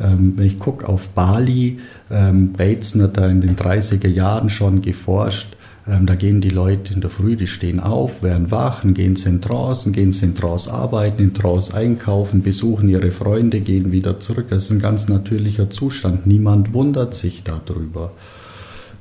Ähm, 0.00 0.34
wenn 0.36 0.46
ich 0.46 0.58
gucke 0.58 0.88
auf 0.88 1.08
Bali, 1.10 1.80
ähm, 2.12 2.52
Bateson 2.52 3.02
hat 3.02 3.16
da 3.16 3.28
in 3.28 3.40
den 3.40 3.56
30er 3.56 4.08
Jahren 4.08 4.50
schon 4.50 4.82
geforscht, 4.82 5.56
ähm, 5.86 6.06
da 6.06 6.14
gehen 6.14 6.40
die 6.40 6.50
Leute 6.50 6.94
in 6.94 7.00
der 7.00 7.10
Früh, 7.10 7.36
die 7.36 7.48
stehen 7.48 7.80
auf, 7.80 8.22
werden 8.22 8.50
wach, 8.50 8.82
gehen 8.84 9.16
in 9.16 9.40
Trance, 9.40 9.90
gehen 9.90 10.12
in 10.12 10.34
Trance 10.34 10.72
arbeiten, 10.72 11.22
in 11.22 11.34
Trance 11.34 11.74
einkaufen, 11.74 12.42
besuchen 12.42 12.88
ihre 12.88 13.10
Freunde, 13.10 13.60
gehen 13.60 13.90
wieder 13.90 14.20
zurück. 14.20 14.46
Das 14.50 14.64
ist 14.64 14.70
ein 14.70 14.78
ganz 14.78 15.08
natürlicher 15.08 15.70
Zustand. 15.70 16.26
Niemand 16.26 16.72
wundert 16.72 17.14
sich 17.14 17.42
darüber. 17.42 18.12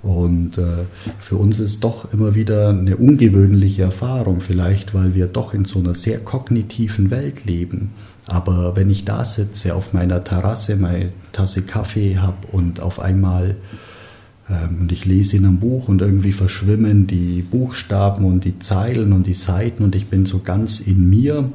Und 0.01 0.57
äh, 0.57 0.85
für 1.19 1.35
uns 1.35 1.59
ist 1.59 1.83
doch 1.83 2.11
immer 2.11 2.33
wieder 2.33 2.69
eine 2.69 2.97
ungewöhnliche 2.97 3.83
Erfahrung, 3.83 4.41
vielleicht 4.41 4.95
weil 4.95 5.13
wir 5.13 5.27
doch 5.27 5.53
in 5.53 5.65
so 5.65 5.77
einer 5.77 5.93
sehr 5.93 6.17
kognitiven 6.19 7.11
Welt 7.11 7.45
leben. 7.45 7.91
Aber 8.25 8.75
wenn 8.75 8.89
ich 8.89 9.05
da 9.05 9.23
sitze 9.23 9.75
auf 9.75 9.93
meiner 9.93 10.23
Terrasse, 10.23 10.75
meine 10.77 11.11
Tasse 11.33 11.61
Kaffee 11.61 12.17
habe 12.17 12.47
und 12.51 12.79
auf 12.79 12.99
einmal 12.99 13.57
und 14.79 14.91
ich 14.91 15.05
lese 15.05 15.37
in 15.37 15.45
einem 15.45 15.59
Buch 15.59 15.87
und 15.87 16.01
irgendwie 16.01 16.33
verschwimmen 16.33 17.07
die 17.07 17.41
Buchstaben 17.41 18.25
und 18.25 18.43
die 18.43 18.59
Zeilen 18.59 19.13
und 19.13 19.27
die 19.27 19.33
Seiten 19.33 19.83
und 19.83 19.95
ich 19.95 20.07
bin 20.07 20.25
so 20.25 20.39
ganz 20.39 20.79
in 20.79 21.09
mir, 21.09 21.51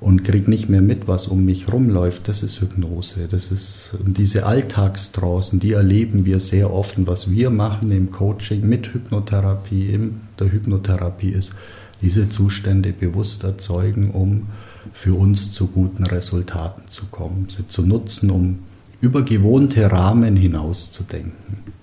und 0.00 0.22
kriege 0.22 0.48
nicht 0.48 0.68
mehr 0.68 0.80
mit, 0.80 1.08
was 1.08 1.26
um 1.26 1.44
mich 1.44 1.72
rumläuft, 1.72 2.28
das 2.28 2.42
ist 2.42 2.60
Hypnose. 2.60 3.26
Das 3.28 3.50
ist 3.50 3.96
diese 4.06 4.46
Alltagstrancen, 4.46 5.58
die 5.58 5.72
erleben 5.72 6.24
wir 6.24 6.38
sehr 6.38 6.72
oft. 6.72 6.98
Und 6.98 7.06
was 7.08 7.30
wir 7.30 7.50
machen 7.50 7.90
im 7.90 8.12
Coaching 8.12 8.68
mit 8.68 8.94
Hypnotherapie, 8.94 9.88
in 9.88 10.20
der 10.38 10.52
Hypnotherapie 10.52 11.30
ist, 11.30 11.52
diese 12.00 12.28
Zustände 12.28 12.92
bewusst 12.92 13.42
erzeugen, 13.42 14.10
um 14.10 14.46
für 14.92 15.14
uns 15.14 15.50
zu 15.50 15.66
guten 15.66 16.06
Resultaten 16.06 16.88
zu 16.88 17.06
kommen, 17.06 17.48
sie 17.48 17.66
zu 17.66 17.82
nutzen, 17.82 18.30
um 18.30 18.60
über 19.00 19.22
gewohnte 19.22 19.90
Rahmen 19.90 20.36
hinauszudenken. 20.36 21.77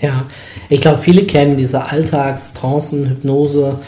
Ja, 0.00 0.26
ich 0.68 0.80
glaube, 0.80 0.98
viele 0.98 1.24
kennen 1.24 1.56
diese 1.56 1.90
Alltagstrancen, 1.90 3.08
Hypnose, 3.08 3.78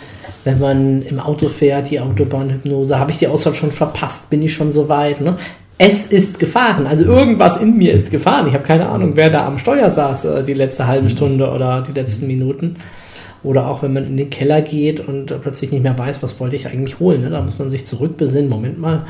wenn 0.45 0.59
man 0.59 1.03
im 1.03 1.21
Auto 1.21 1.49
fährt, 1.49 1.91
die 1.91 2.01
Autobahnhypnose, 2.01 2.99
habe 2.99 3.11
ich 3.11 3.19
die 3.19 3.29
Ausfahrt 3.29 3.57
schon 3.57 3.73
verpasst, 3.73 4.31
bin 4.31 4.43
ich 4.43 4.55
schon 4.55 4.73
so 4.73 4.89
weit. 4.89 5.21
Ne? 5.21 5.37
Es 5.77 6.07
ist 6.07 6.39
gefahren, 6.39 6.87
also 6.87 7.05
irgendwas 7.05 7.59
in 7.59 7.77
mir 7.77 7.93
ist 7.93 8.11
gefahren. 8.11 8.47
Ich 8.49 8.55
habe 8.55 8.65
keine 8.65 8.89
Ahnung, 8.89 9.13
wer 9.15 9.31
da 9.31 9.47
am 9.47 9.59
Steuer 9.59 9.91
saß 9.91 10.25
äh, 10.25 10.45
die 10.45 10.55
letzte 10.55 10.87
halbe 10.87 11.11
Stunde 11.11 11.51
oder 11.51 11.83
die 11.83 11.93
letzten 11.93 12.27
Minuten. 12.27 12.77
Oder 13.45 13.69
auch 13.69 13.83
wenn 13.83 13.93
man 13.93 14.05
in 14.05 14.17
den 14.17 14.31
Keller 14.31 14.63
geht 14.63 15.07
und 15.07 15.31
äh, 15.31 15.37
plötzlich 15.37 15.71
nicht 15.71 15.83
mehr 15.83 15.97
weiß, 15.97 16.23
was 16.23 16.41
wollte 16.41 16.57
ich 16.57 16.67
eigentlich 16.67 16.99
holen. 16.99 17.23
Ne? 17.23 17.31
Da 17.31 17.41
muss 17.41 17.59
man 17.59 17.71
sich 17.71 17.87
zurückbesinnen, 17.87 18.49
Moment 18.49 18.81
mal, 18.81 19.07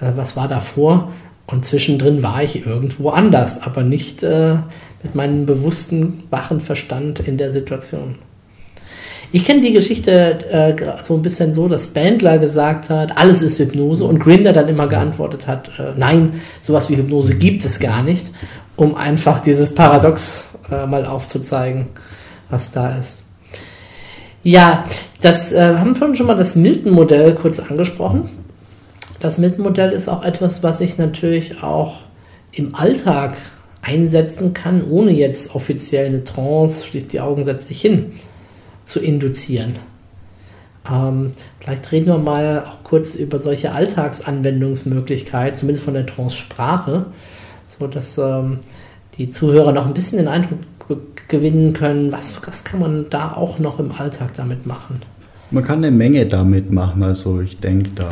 äh, 0.00 0.10
was 0.16 0.36
war 0.36 0.48
davor? 0.48 1.12
Und 1.46 1.64
zwischendrin 1.64 2.22
war 2.22 2.42
ich 2.42 2.66
irgendwo 2.66 3.10
anders, 3.10 3.62
aber 3.62 3.82
nicht 3.82 4.22
äh, 4.22 4.56
mit 5.02 5.14
meinem 5.14 5.46
bewussten, 5.46 6.24
wachen 6.30 6.60
Verstand 6.60 7.20
in 7.20 7.38
der 7.38 7.50
Situation. 7.50 8.16
Ich 9.32 9.44
kenne 9.44 9.60
die 9.60 9.72
Geschichte 9.72 10.12
äh, 10.50 11.02
so 11.04 11.14
ein 11.14 11.22
bisschen 11.22 11.54
so, 11.54 11.68
dass 11.68 11.88
Bandler 11.88 12.38
gesagt 12.38 12.90
hat, 12.90 13.16
alles 13.16 13.42
ist 13.42 13.60
Hypnose 13.60 14.04
und 14.04 14.18
Grinder 14.18 14.52
dann 14.52 14.68
immer 14.68 14.88
geantwortet 14.88 15.46
hat, 15.46 15.70
äh, 15.78 15.92
nein, 15.96 16.40
sowas 16.60 16.90
wie 16.90 16.96
Hypnose 16.96 17.36
gibt 17.36 17.64
es 17.64 17.78
gar 17.78 18.02
nicht, 18.02 18.26
um 18.74 18.96
einfach 18.96 19.40
dieses 19.40 19.72
Paradox 19.72 20.50
äh, 20.70 20.84
mal 20.84 21.06
aufzuzeigen, 21.06 21.86
was 22.48 22.72
da 22.72 22.96
ist. 22.96 23.22
Ja, 24.42 24.84
das 25.20 25.52
äh, 25.52 25.76
haben 25.76 25.98
wir 25.98 26.16
schon 26.16 26.26
mal 26.26 26.36
das 26.36 26.56
Milton-Modell 26.56 27.34
kurz 27.34 27.60
angesprochen. 27.60 28.28
Das 29.20 29.38
Milton-Modell 29.38 29.92
ist 29.92 30.08
auch 30.08 30.24
etwas, 30.24 30.62
was 30.62 30.80
ich 30.80 30.98
natürlich 30.98 31.62
auch 31.62 31.98
im 32.52 32.74
Alltag 32.74 33.34
einsetzen 33.82 34.52
kann, 34.52 34.84
ohne 34.88 35.12
jetzt 35.12 35.54
offiziell 35.54 36.06
eine 36.06 36.24
Trance, 36.24 36.86
schließt 36.86 37.12
die 37.12 37.20
Augen, 37.20 37.44
setzt 37.44 37.70
dich 37.70 37.80
hin 37.80 38.12
zu 38.84 39.00
induzieren. 39.00 39.76
Ähm, 40.90 41.30
vielleicht 41.60 41.90
reden 41.92 42.06
wir 42.06 42.18
mal 42.18 42.64
auch 42.66 42.84
kurz 42.84 43.14
über 43.14 43.38
solche 43.38 43.72
Alltagsanwendungsmöglichkeiten, 43.72 45.58
zumindest 45.58 45.84
von 45.84 45.94
der 45.94 46.06
Trance-Sprache, 46.06 47.06
sodass 47.78 48.18
ähm, 48.18 48.60
die 49.16 49.28
Zuhörer 49.28 49.72
noch 49.72 49.86
ein 49.86 49.94
bisschen 49.94 50.18
den 50.18 50.28
Eindruck 50.28 50.58
gewinnen 51.28 51.72
können, 51.72 52.10
was, 52.10 52.34
was 52.46 52.64
kann 52.64 52.80
man 52.80 53.06
da 53.10 53.32
auch 53.32 53.58
noch 53.58 53.78
im 53.78 53.92
Alltag 53.92 54.32
damit 54.36 54.66
machen? 54.66 55.00
Man 55.50 55.64
kann 55.64 55.78
eine 55.78 55.90
Menge 55.90 56.26
damit 56.26 56.72
machen. 56.72 57.02
Also 57.02 57.40
ich 57.40 57.60
denke 57.60 57.90
da 57.94 58.10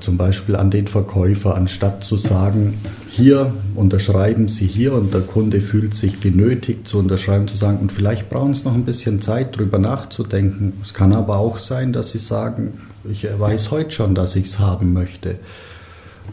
zum 0.00 0.16
Beispiel 0.16 0.54
an 0.54 0.70
den 0.70 0.86
Verkäufer, 0.86 1.56
anstatt 1.56 2.04
zu 2.04 2.16
sagen, 2.16 2.74
hier 3.10 3.52
unterschreiben 3.74 4.48
Sie 4.48 4.66
hier 4.66 4.92
und 4.92 5.12
der 5.12 5.22
Kunde 5.22 5.60
fühlt 5.60 5.94
sich 5.94 6.20
genötigt 6.20 6.86
zu 6.86 6.98
unterschreiben, 6.98 7.48
zu 7.48 7.56
sagen, 7.56 7.78
und 7.78 7.90
vielleicht 7.90 8.30
brauchen 8.30 8.54
Sie 8.54 8.64
noch 8.64 8.74
ein 8.74 8.84
bisschen 8.84 9.20
Zeit, 9.20 9.56
darüber 9.56 9.78
nachzudenken. 9.78 10.74
Es 10.82 10.94
kann 10.94 11.12
aber 11.12 11.38
auch 11.38 11.58
sein, 11.58 11.92
dass 11.92 12.12
Sie 12.12 12.18
sagen, 12.18 12.74
ich 13.10 13.26
weiß 13.26 13.72
heute 13.72 13.90
schon, 13.90 14.14
dass 14.14 14.36
ich 14.36 14.46
es 14.46 14.58
haben 14.60 14.92
möchte. 14.92 15.36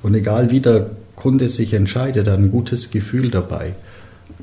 Und 0.04 0.14
egal 0.14 0.52
wie 0.52 0.60
der 0.60 0.92
Kunde 1.16 1.50
sich 1.50 1.74
entscheidet, 1.74 2.28
hat 2.28 2.38
ein 2.38 2.52
gutes 2.52 2.92
Gefühl 2.92 3.32
dabei. 3.32 3.76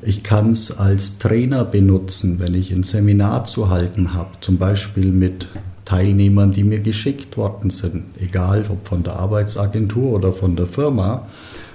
Ich 0.01 0.23
kann 0.23 0.51
es 0.51 0.77
als 0.77 1.17
Trainer 1.17 1.65
benutzen, 1.65 2.39
wenn 2.39 2.53
ich 2.53 2.71
ein 2.71 2.83
Seminar 2.83 3.45
zu 3.45 3.69
halten 3.69 4.13
habe, 4.13 4.29
zum 4.39 4.57
Beispiel 4.57 5.11
mit 5.11 5.47
Teilnehmern, 5.89 6.51
die 6.51 6.63
mir 6.63 6.79
geschickt 6.79 7.35
worden 7.35 7.71
sind, 7.71 8.03
egal 8.19 8.63
ob 8.69 8.87
von 8.87 9.01
der 9.01 9.13
Arbeitsagentur 9.13 10.13
oder 10.13 10.33
von 10.33 10.55
der 10.55 10.67
Firma, 10.67 11.25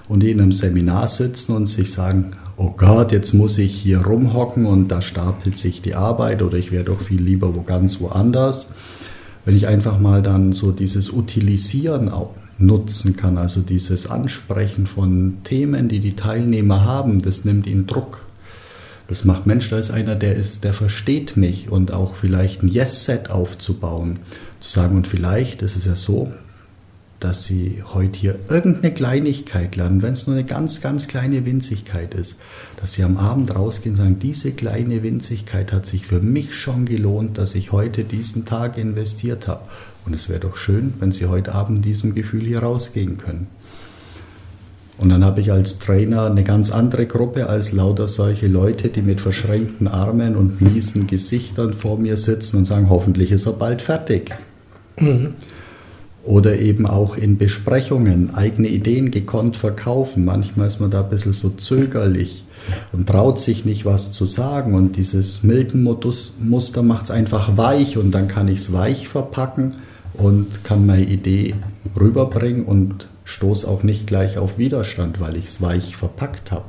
und 0.09 0.23
die 0.23 0.31
in 0.31 0.41
einem 0.41 0.53
Seminar 0.53 1.09
sitzen 1.09 1.53
und 1.53 1.67
sich 1.67 1.91
sagen, 1.91 2.37
oh 2.57 2.71
Gott, 2.77 3.11
jetzt 3.11 3.33
muss 3.33 3.59
ich 3.59 3.75
hier 3.75 4.03
rumhocken 4.03 4.67
und 4.67 4.89
da 4.89 5.03
stapelt 5.03 5.59
sich 5.59 5.83
die 5.83 5.97
Arbeit 5.97 6.43
oder 6.43 6.57
ich 6.57 6.71
wäre 6.71 6.85
doch 6.85 7.01
viel 7.01 7.21
lieber 7.21 7.57
wo 7.57 7.63
ganz 7.63 8.01
woanders. 8.01 8.69
Wenn 9.45 9.57
ich 9.57 9.67
einfach 9.67 9.99
mal 9.99 10.23
dann 10.23 10.53
so 10.53 10.71
dieses 10.71 11.13
Utilisieren 11.13 12.09
auch 12.09 12.35
nutzen 12.57 13.17
kann, 13.17 13.37
also 13.37 13.63
dieses 13.63 14.07
Ansprechen 14.07 14.87
von 14.87 15.39
Themen, 15.43 15.89
die 15.89 15.99
die 15.99 16.15
Teilnehmer 16.15 16.85
haben, 16.85 17.21
das 17.21 17.45
nimmt 17.45 17.67
ihnen 17.67 17.89
Druck. 17.89 18.24
Das 19.07 19.25
macht 19.25 19.47
Mensch, 19.47 19.69
da 19.69 19.79
ist 19.79 19.91
einer, 19.91 20.15
der 20.15 20.35
ist, 20.35 20.65
der 20.65 20.73
versteht 20.73 21.37
mich 21.37 21.69
und 21.71 21.93
auch 21.93 22.15
vielleicht 22.15 22.63
ein 22.63 22.69
Yes-Set 22.69 23.31
aufzubauen. 23.31 24.21
Zu 24.61 24.71
sagen, 24.71 24.97
und 24.97 25.07
vielleicht 25.07 25.61
ist 25.61 25.77
es 25.77 25.85
ja 25.85 25.95
so, 25.95 26.33
dass 27.21 27.45
Sie 27.45 27.83
heute 27.95 28.19
hier 28.19 28.39
irgendeine 28.49 28.93
Kleinigkeit 28.93 29.77
lernen, 29.77 30.03
wenn 30.03 30.13
es 30.13 30.27
nur 30.27 30.37
eine 30.37 30.45
ganz, 30.45 30.81
ganz 30.81 31.09
kleine 31.09 31.47
Winzigkeit 31.47 32.15
ist, 32.15 32.37
dass 32.79 32.95
Sie 32.95 33.03
am 33.03 33.17
Abend 33.17 33.55
rausgehen 33.55 33.95
und 33.95 33.97
sagen, 33.97 34.19
diese 34.19 34.53
kleine 34.53 35.03
Winzigkeit 35.03 35.73
hat 35.73 35.87
sich 35.87 36.07
für 36.07 36.21
mich 36.21 36.55
schon 36.55 36.85
gelohnt, 36.85 37.39
dass 37.39 37.55
ich 37.55 37.73
heute 37.73 38.05
diesen 38.05 38.45
Tag 38.45 38.79
investiert 38.79 39.49
habe. 39.49 39.63
Und 40.05 40.15
es 40.15 40.29
wäre 40.29 40.41
doch 40.41 40.57
schön, 40.57 40.95
wenn 41.01 41.13
Sie 41.13 41.27
heute 41.27 41.55
Abend 41.55 41.85
diesem 41.85 42.15
Gefühl 42.15 42.45
hier 42.45 42.61
rausgehen 42.61 43.17
können. 43.17 43.47
Und 44.97 45.09
dann 45.09 45.25
habe 45.25 45.41
ich 45.41 45.51
als 45.51 45.79
Trainer 45.79 46.27
eine 46.27 46.45
ganz 46.45 46.71
andere 46.71 47.07
Gruppe 47.07 47.49
als 47.49 47.73
lauter 47.73 48.07
solche 48.07 48.47
Leute, 48.47 48.89
die 48.89 49.03
mit 49.03 49.21
verschränkten 49.21 49.89
Armen 49.89 50.37
und 50.37 50.61
miesen 50.61 51.07
Gesichtern 51.07 51.75
vor 51.75 51.99
mir 51.99 52.17
sitzen 52.17 52.59
und 52.59 52.65
sagen, 52.65 52.89
hoffentlich 52.89 53.33
ist 53.33 53.47
er 53.47 53.55
bald 53.55 53.83
fertig. 53.83 54.31
Mhm. 54.99 55.35
Oder 56.25 56.59
eben 56.59 56.87
auch 56.87 57.17
in 57.17 57.37
Besprechungen 57.39 58.35
eigene 58.35 58.69
Ideen 58.69 59.11
gekonnt 59.11 59.57
verkaufen. 59.57 60.25
Manchmal 60.25 60.69
ist 60.69 60.81
man 60.81 60.91
da 60.91 61.03
ein 61.03 61.11
bisschen 61.11 61.35
so 61.35 61.51
zögerlich 61.51 62.45
und 62.93 63.09
traut 63.09 63.41
sich 63.41 63.65
nicht 63.65 63.85
was 63.85 64.13
zu 64.13 64.25
sagen. 64.25 64.75
Und 64.75 64.97
dieses 64.97 65.43
Milton-Muster 65.43 66.83
macht 66.83 67.05
es 67.05 67.11
einfach 67.11 67.57
weich 67.57 67.99
und 67.99 68.13
dann 68.13 68.29
kann 68.29 68.49
ich 68.49 68.61
es 68.61 68.73
weich 68.73 69.09
verpacken 69.09 69.75
und 70.15 70.65
kann 70.65 70.87
meine 70.87 71.05
Idee 71.05 71.55
rüberbringen 71.99 72.65
und 72.65 73.09
stoße 73.25 73.67
auch 73.69 73.83
nicht 73.83 74.07
gleich 74.07 74.39
auf 74.39 74.59
Widerstand, 74.59 75.21
weil 75.21 75.37
ich 75.37 75.47
es 75.47 75.61
weich 75.61 75.97
verpackt 75.97 76.51
habe. 76.51 76.67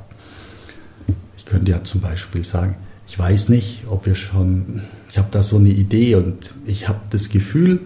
Ich 1.37 1.45
könnte 1.45 1.71
ja 1.71 1.83
zum 1.83 2.01
Beispiel 2.01 2.43
sagen, 2.43 2.75
ich 3.07 3.19
weiß 3.19 3.49
nicht, 3.49 3.83
ob 3.89 4.05
wir 4.05 4.15
schon, 4.15 4.81
ich 5.09 5.17
habe 5.17 5.27
da 5.31 5.43
so 5.43 5.57
eine 5.57 5.69
Idee 5.69 6.15
und 6.15 6.53
ich 6.65 6.87
habe 6.87 7.01
das 7.11 7.29
Gefühl, 7.29 7.81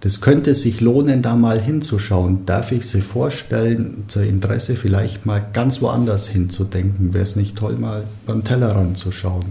das 0.00 0.20
könnte 0.20 0.54
sich 0.54 0.80
lohnen, 0.80 1.22
da 1.22 1.34
mal 1.34 1.60
hinzuschauen. 1.60 2.46
Darf 2.46 2.70
ich 2.70 2.86
Sie 2.86 3.00
vorstellen, 3.00 4.04
zur 4.08 4.22
Interesse 4.22 4.76
vielleicht 4.76 5.26
mal 5.26 5.44
ganz 5.52 5.82
woanders 5.82 6.28
hinzudenken? 6.28 7.12
Wäre 7.12 7.24
es 7.24 7.34
nicht 7.34 7.56
toll, 7.56 7.76
mal 7.76 8.04
beim 8.24 8.44
Tellerrand 8.44 8.98
zu 8.98 9.10
schauen? 9.10 9.46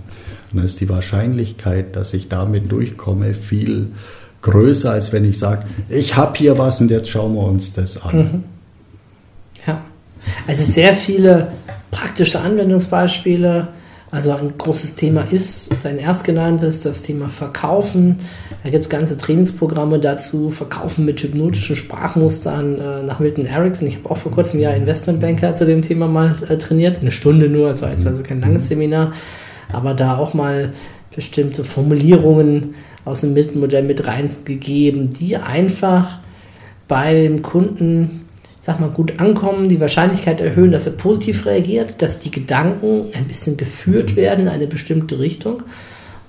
Und 0.52 0.58
dann 0.58 0.66
ist 0.66 0.80
die 0.80 0.88
Wahrscheinlichkeit, 0.88 1.96
dass 1.96 2.14
ich 2.14 2.30
damit 2.30 2.72
durchkomme, 2.72 3.34
viel 3.34 3.92
größer, 4.46 4.92
als 4.92 5.12
wenn 5.12 5.26
ich 5.26 5.40
sage, 5.40 5.66
ich 5.90 6.16
habe 6.16 6.38
hier 6.38 6.58
was 6.58 6.80
und 6.80 6.92
jetzt 6.92 7.10
schauen 7.10 7.34
wir 7.34 7.44
uns 7.44 7.74
das 7.74 8.02
an. 8.04 8.18
Mhm. 8.18 8.44
Ja, 9.66 9.82
also 10.48 10.64
sehr 10.64 10.94
viele 10.94 11.48
praktische 11.92 12.40
Anwendungsbeispiele. 12.40 13.70
Also 14.12 14.32
ein 14.32 14.54
großes 14.58 14.96
Thema 14.96 15.22
ist, 15.30 15.70
dein 15.84 15.98
erstgenanntes, 15.98 16.82
das 16.82 17.02
Thema 17.02 17.28
Verkaufen. 17.28 18.20
Da 18.64 18.70
gibt 18.70 18.84
es 18.86 18.90
ganze 18.90 19.18
Trainingsprogramme 19.18 20.00
dazu, 20.00 20.52
Verkaufen 20.52 21.06
mit 21.06 21.22
hypnotischen 21.22 21.76
Sprachmustern 21.76 22.80
äh, 22.80 23.04
nach 23.04 23.20
Milton 23.20 23.46
Erickson. 23.46 23.88
Ich 23.88 23.98
habe 23.98 24.12
auch 24.12 24.18
vor 24.18 24.32
kurzem 24.32 24.60
ja 24.60 24.72
Investmentbanker 24.72 25.56
zu 25.56 25.66
dem 25.66 25.82
Thema 25.82 26.08
mal 26.08 26.36
äh, 26.48 26.56
trainiert, 26.58 27.02
eine 27.02 27.12
Stunde 27.12 27.50
nur, 27.50 27.70
also, 27.70 27.88
also 27.88 28.24
kein 28.24 28.42
langes 28.42 28.70
Seminar, 28.70 29.14
aber 29.74 29.96
da 29.96 30.18
auch 30.18 30.34
mal 30.34 30.72
bestimmte 31.14 31.64
Formulierungen 31.64 32.76
aus 33.06 33.22
dem 33.22 33.34
Milton-Modell 33.34 33.84
mit 33.84 34.06
reingegeben, 34.06 35.12
die 35.12 35.38
einfach 35.38 36.20
bei 36.88 37.14
dem 37.14 37.42
Kunden, 37.42 38.28
sag 38.60 38.80
mal, 38.80 38.90
gut 38.90 39.20
ankommen, 39.20 39.70
die 39.70 39.80
Wahrscheinlichkeit 39.80 40.42
erhöhen, 40.42 40.72
dass 40.72 40.88
er 40.88 40.94
positiv 40.94 41.46
reagiert, 41.46 42.02
dass 42.02 42.20
die 42.20 42.32
Gedanken 42.32 43.06
ein 43.14 43.26
bisschen 43.26 43.58
geführt 43.58 44.16
werden 44.16 44.48
in 44.48 44.50
eine 44.50 44.68
bestimmte 44.68 45.20
Richtung 45.20 45.64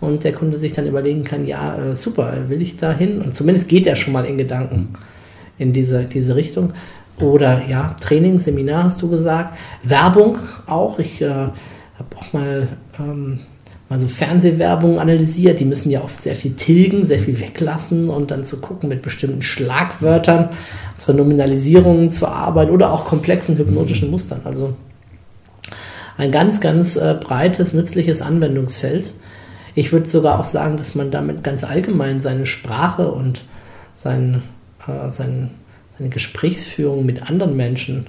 und 0.01 0.24
der 0.24 0.33
Kunde 0.33 0.59
sich 0.59 0.72
dann 0.74 0.87
überlegen 0.87 1.24
kann, 1.24 1.47
ja, 1.47 1.77
äh, 1.79 1.97
super, 1.97 2.49
will 2.49 2.61
ich 2.61 2.77
da 2.77 2.93
hin? 2.93 3.20
Und 3.22 3.35
zumindest 3.35 3.68
geht 3.68 3.87
er 3.87 3.97
schon 3.97 4.12
mal 4.12 4.27
in 4.27 4.37
Gedanken 4.37 4.91
in 5.59 5.72
diese, 5.72 6.05
diese 6.05 6.37
Richtung. 6.37 6.72
Oder 7.18 7.62
ja, 7.66 7.97
Training, 8.01 8.39
Seminar 8.39 8.85
hast 8.85 9.01
du 9.01 9.09
gesagt. 9.09 9.59
Werbung 9.83 10.39
auch. 10.66 10.99
Ich 10.99 11.22
äh, 11.22 11.29
habe 11.29 11.53
auch 12.14 12.33
mal 12.35 12.68
ähm, 12.99 13.41
mal 13.89 13.99
so 13.99 14.09
Fernsehwerbung 14.09 14.99
analysiert. 14.99 15.61
Die 15.61 15.64
müssen 15.64 15.91
ja 15.91 16.03
oft 16.03 16.22
sehr 16.22 16.34
viel 16.34 16.55
tilgen, 16.55 17.05
sehr 17.07 17.18
viel 17.18 17.41
weglassen 17.41 18.09
und 18.09 18.30
dann 18.30 18.45
zu 18.45 18.61
gucken 18.61 18.89
mit 18.89 19.03
bestimmten 19.03 19.43
Schlagwörtern, 19.43 20.51
zur 20.95 21.14
Nominalisierungen 21.14 22.11
zu 22.11 22.26
arbeiten 22.26 22.72
oder 22.72 22.93
auch 22.93 23.05
komplexen 23.05 23.57
hypnotischen 23.57 24.11
Mustern. 24.11 24.41
Also 24.45 24.74
ein 26.16 26.32
ganz, 26.32 26.61
ganz 26.61 26.97
äh, 26.97 27.16
breites, 27.20 27.72
nützliches 27.72 28.22
Anwendungsfeld. 28.22 29.12
Ich 29.74 29.93
würde 29.93 30.09
sogar 30.09 30.41
auch 30.41 30.47
sagen, 30.47 30.76
dass 30.78 30.95
man 30.95 31.11
damit 31.11 31.45
ganz 31.45 31.62
allgemein 31.62 32.18
seine 32.18 32.47
Sprache 32.47 33.11
und 33.11 33.43
sein, 33.93 34.43
äh, 34.89 35.11
sein, 35.11 35.51
seine 35.99 36.11
Gesprächsführung 36.11 37.05
mit 37.05 37.28
anderen 37.28 37.57
Menschen 37.57 38.07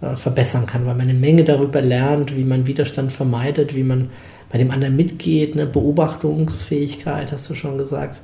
äh, 0.00 0.16
verbessern 0.16 0.66
kann, 0.66 0.86
weil 0.86 0.94
man 0.94 1.08
eine 1.08 1.18
Menge 1.18 1.44
darüber 1.44 1.82
lernt, 1.82 2.34
wie 2.34 2.44
man 2.44 2.66
Widerstand 2.66 3.12
vermeidet, 3.12 3.76
wie 3.76 3.82
man 3.82 4.08
bei 4.54 4.58
dem 4.58 4.70
anderen 4.70 4.94
mitgeht, 4.94 5.54
eine 5.54 5.66
Beobachtungsfähigkeit, 5.66 7.32
hast 7.32 7.50
du 7.50 7.56
schon 7.56 7.76
gesagt. 7.76 8.20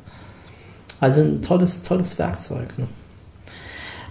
Also 1.01 1.23
ein 1.23 1.43
tolles, 1.43 1.83
tolles 1.83 2.21
Werkzeug. 2.21 2.79
Ne? 2.79 2.87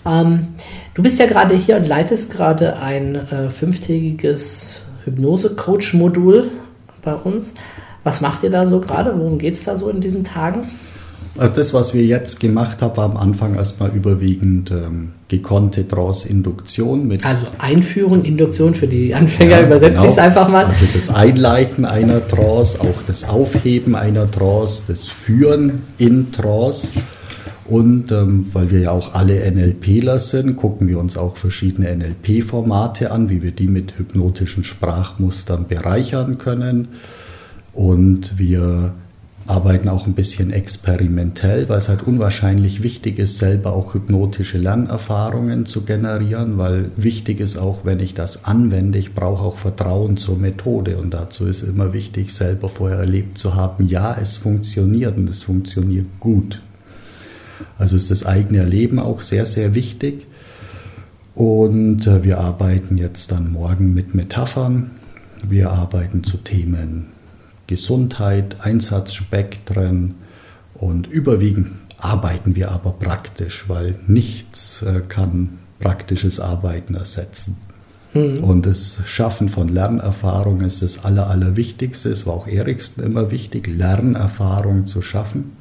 Ähm, 0.05 0.47
du 0.95 1.01
bist 1.01 1.17
ja 1.17 1.27
gerade 1.27 1.55
hier 1.55 1.77
und 1.77 1.87
leitest 1.87 2.29
gerade 2.29 2.75
ein 2.75 3.15
äh, 3.15 3.49
fünftägiges 3.49 4.83
Hypnose-Coach-Modul 5.05 6.51
bei 7.01 7.13
uns. 7.13 7.53
Was 8.03 8.19
macht 8.19 8.43
ihr 8.43 8.49
da 8.49 8.67
so 8.67 8.81
gerade? 8.81 9.17
Worum 9.17 9.37
geht 9.37 9.53
es 9.53 9.63
da 9.63 9.77
so 9.77 9.89
in 9.89 10.01
diesen 10.01 10.25
Tagen? 10.25 10.67
Also 11.39 11.53
das, 11.55 11.73
was 11.73 11.93
wir 11.93 12.05
jetzt 12.05 12.39
gemacht 12.39 12.81
haben, 12.81 12.97
war 12.97 13.05
am 13.05 13.15
Anfang 13.15 13.55
erstmal 13.55 13.91
überwiegend 13.91 14.71
ähm, 14.71 15.13
gekonnte 15.29 15.87
Trance-Induktion. 15.87 17.07
Mit 17.07 17.25
also 17.25 17.43
Einführung, 17.59 18.25
Induktion 18.25 18.73
für 18.73 18.87
die 18.87 19.15
Anfänger, 19.15 19.61
ja, 19.61 19.65
übersetze 19.65 19.91
genau. 19.93 20.05
ich 20.05 20.11
es 20.11 20.17
einfach 20.17 20.49
mal. 20.49 20.65
Also 20.65 20.85
das 20.93 21.09
Einleiten 21.09 21.85
einer 21.85 22.25
Trance, 22.27 22.81
auch 22.81 23.01
das 23.07 23.29
Aufheben 23.29 23.95
einer 23.95 24.29
Trance, 24.29 24.83
das 24.87 25.07
Führen 25.07 25.83
in 25.97 26.31
Trance. 26.33 26.89
Und 27.65 28.11
ähm, 28.11 28.47
weil 28.51 28.71
wir 28.71 28.79
ja 28.79 28.91
auch 28.91 29.13
alle 29.13 29.49
NLPler 29.49 30.19
sind, 30.19 30.57
gucken 30.57 30.87
wir 30.87 30.99
uns 30.99 31.17
auch 31.17 31.37
verschiedene 31.37 31.95
NLP-Formate 31.95 33.11
an, 33.11 33.29
wie 33.29 33.43
wir 33.43 33.51
die 33.51 33.67
mit 33.67 33.97
hypnotischen 33.97 34.63
Sprachmustern 34.63 35.67
bereichern 35.67 36.37
können. 36.39 36.87
Und 37.73 38.39
wir 38.39 38.93
arbeiten 39.49 39.89
auch 39.89 40.05
ein 40.05 40.13
bisschen 40.13 40.51
experimentell, 40.51 41.67
weil 41.69 41.79
es 41.79 41.89
halt 41.89 42.03
unwahrscheinlich 42.03 42.83
wichtig 42.83 43.17
ist, 43.17 43.39
selber 43.39 43.73
auch 43.73 43.93
hypnotische 43.93 44.57
Lernerfahrungen 44.57 45.65
zu 45.65 45.81
generieren, 45.81 46.57
weil 46.57 46.91
wichtig 46.95 47.39
ist 47.39 47.57
auch, 47.57 47.83
wenn 47.83 47.99
ich 47.99 48.13
das 48.13 48.45
anwende, 48.45 48.99
ich 48.99 49.15
brauche 49.15 49.43
auch 49.43 49.57
Vertrauen 49.57 50.17
zur 50.17 50.37
Methode 50.37 50.97
und 50.97 51.13
dazu 51.13 51.47
ist 51.47 51.63
immer 51.63 51.93
wichtig, 51.93 52.33
selber 52.33 52.69
vorher 52.69 52.99
erlebt 52.99 53.37
zu 53.37 53.55
haben, 53.55 53.87
ja, 53.87 54.15
es 54.21 54.37
funktioniert 54.37 55.17
und 55.17 55.29
es 55.29 55.41
funktioniert 55.41 56.07
gut. 56.19 56.61
Also 57.77 57.95
ist 57.95 58.11
das 58.11 58.25
eigene 58.25 58.59
Erleben 58.59 58.99
auch 58.99 59.21
sehr, 59.21 59.45
sehr 59.45 59.73
wichtig. 59.73 60.27
Und 61.33 62.05
äh, 62.07 62.23
wir 62.23 62.39
arbeiten 62.39 62.97
jetzt 62.97 63.31
dann 63.31 63.51
morgen 63.51 63.93
mit 63.93 64.13
Metaphern. 64.13 64.91
Wir 65.47 65.71
arbeiten 65.71 66.23
zu 66.23 66.37
Themen 66.37 67.18
Gesundheit, 67.69 68.57
Einsatzspektren 68.61 70.15
und 70.73 71.05
überwiegend 71.05 71.69
arbeiten 71.99 72.55
wir 72.55 72.71
aber 72.71 72.93
praktisch, 72.93 73.65
weil 73.67 73.93
nichts 74.07 74.81
äh, 74.81 75.01
kann 75.07 75.59
praktisches 75.79 76.39
Arbeiten 76.39 76.95
ersetzen. 76.95 77.57
Mhm. 78.15 78.43
Und 78.43 78.65
das 78.65 79.01
Schaffen 79.05 79.49
von 79.49 79.69
Lernerfahrung 79.69 80.61
ist 80.61 80.81
das 80.81 81.05
Aller, 81.05 81.29
Allerwichtigste. 81.29 82.09
Es 82.09 82.25
war 82.25 82.33
auch 82.33 82.47
Eriksen 82.47 83.03
immer 83.03 83.29
wichtig, 83.29 83.67
Lernerfahrung 83.67 84.87
zu 84.87 85.03
schaffen 85.03 85.51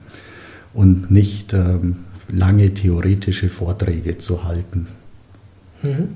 und 0.72 1.10
nicht 1.10 1.52
ähm, 1.52 2.04
lange 2.30 2.72
theoretische 2.72 3.50
Vorträge 3.50 4.16
zu 4.16 4.44
halten. 4.44 4.86
Mhm. 5.82 6.14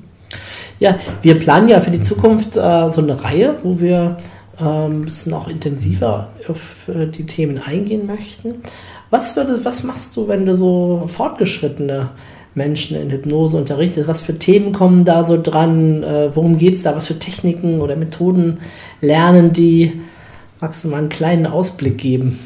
Ja, 0.81 0.99
wir 1.21 1.39
planen 1.39 1.69
ja 1.69 1.83
für 1.83 1.91
die 1.91 2.01
Zukunft 2.01 2.57
äh, 2.57 2.89
so 2.89 3.03
eine 3.03 3.23
Reihe, 3.23 3.57
wo 3.63 3.79
wir 3.79 4.17
ein 4.63 4.93
ähm, 4.93 5.05
bisschen 5.05 5.35
auch 5.35 5.49
intensiver 5.49 6.31
auf 6.49 6.89
äh, 6.89 7.07
die 7.07 7.27
Themen 7.27 7.59
eingehen 7.59 8.07
möchten. 8.07 8.57
Was, 9.11 9.37
würde, 9.37 9.65
was 9.65 9.85
machst 9.85 10.17
du, 10.17 10.29
wenn 10.29 10.47
du 10.47 10.57
so 10.57 11.05
fortgeschrittene 11.07 12.11
Menschen 12.55 12.97
in 13.01 13.11
Hypnose 13.11 13.57
unterrichtest? 13.57 14.09
Was 14.09 14.21
für 14.21 14.39
Themen 14.39 14.73
kommen 14.73 15.05
da 15.05 15.23
so 15.23 15.41
dran? 15.41 16.03
Äh, 16.03 16.35
worum 16.35 16.59
geht 16.59 16.75
es 16.75 16.83
da? 16.83 16.97
Was 16.97 17.07
für 17.07 17.19
Techniken 17.19 17.81
oder 17.81 17.97
Methoden 17.97 18.59
lernen 19.01 19.53
die? 19.53 20.01
Magst 20.61 20.85
du 20.85 20.89
mal 20.89 20.99
einen 20.99 21.09
kleinen 21.09 21.47
Ausblick 21.47 21.99
geben? 21.99 22.39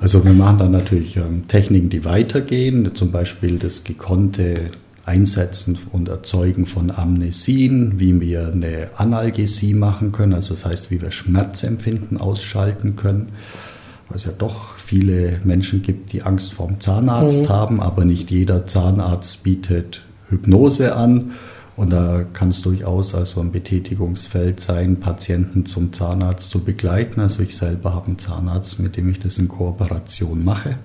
Also 0.00 0.24
wir 0.24 0.32
machen 0.32 0.58
dann 0.58 0.70
natürlich 0.72 1.16
ähm, 1.16 1.46
Techniken, 1.46 1.90
die 1.90 2.04
weitergehen, 2.04 2.94
zum 2.94 3.12
Beispiel 3.12 3.58
das 3.58 3.84
gekonnte 3.84 4.70
Einsetzen 5.04 5.78
und 5.92 6.08
Erzeugen 6.08 6.66
von 6.66 6.90
Amnesien, 6.90 7.98
wie 7.98 8.20
wir 8.20 8.48
eine 8.52 8.90
Analgesie 8.96 9.74
machen 9.74 10.12
können, 10.12 10.34
also 10.34 10.54
das 10.54 10.66
heißt, 10.66 10.90
wie 10.90 11.00
wir 11.00 11.10
Schmerzempfinden 11.10 12.18
ausschalten 12.18 12.96
können, 12.96 13.30
weil 14.08 14.16
es 14.16 14.24
ja 14.24 14.32
doch 14.36 14.76
viele 14.76 15.40
Menschen 15.44 15.82
gibt, 15.82 16.12
die 16.12 16.22
Angst 16.22 16.52
vorm 16.52 16.80
Zahnarzt 16.80 17.44
mhm. 17.44 17.48
haben, 17.48 17.80
aber 17.80 18.04
nicht 18.04 18.30
jeder 18.30 18.66
Zahnarzt 18.66 19.42
bietet 19.42 20.02
Hypnose 20.28 20.96
an. 20.96 21.32
Und 21.76 21.94
da 21.94 22.24
kann 22.34 22.50
es 22.50 22.60
durchaus 22.60 23.14
also 23.14 23.40
ein 23.40 23.52
Betätigungsfeld 23.52 24.60
sein, 24.60 25.00
Patienten 25.00 25.64
zum 25.64 25.94
Zahnarzt 25.94 26.50
zu 26.50 26.62
begleiten. 26.62 27.20
Also 27.20 27.42
ich 27.42 27.56
selber 27.56 27.94
habe 27.94 28.08
einen 28.08 28.18
Zahnarzt, 28.18 28.80
mit 28.80 28.98
dem 28.98 29.08
ich 29.10 29.20
das 29.20 29.38
in 29.38 29.48
Kooperation 29.48 30.44
mache. 30.44 30.76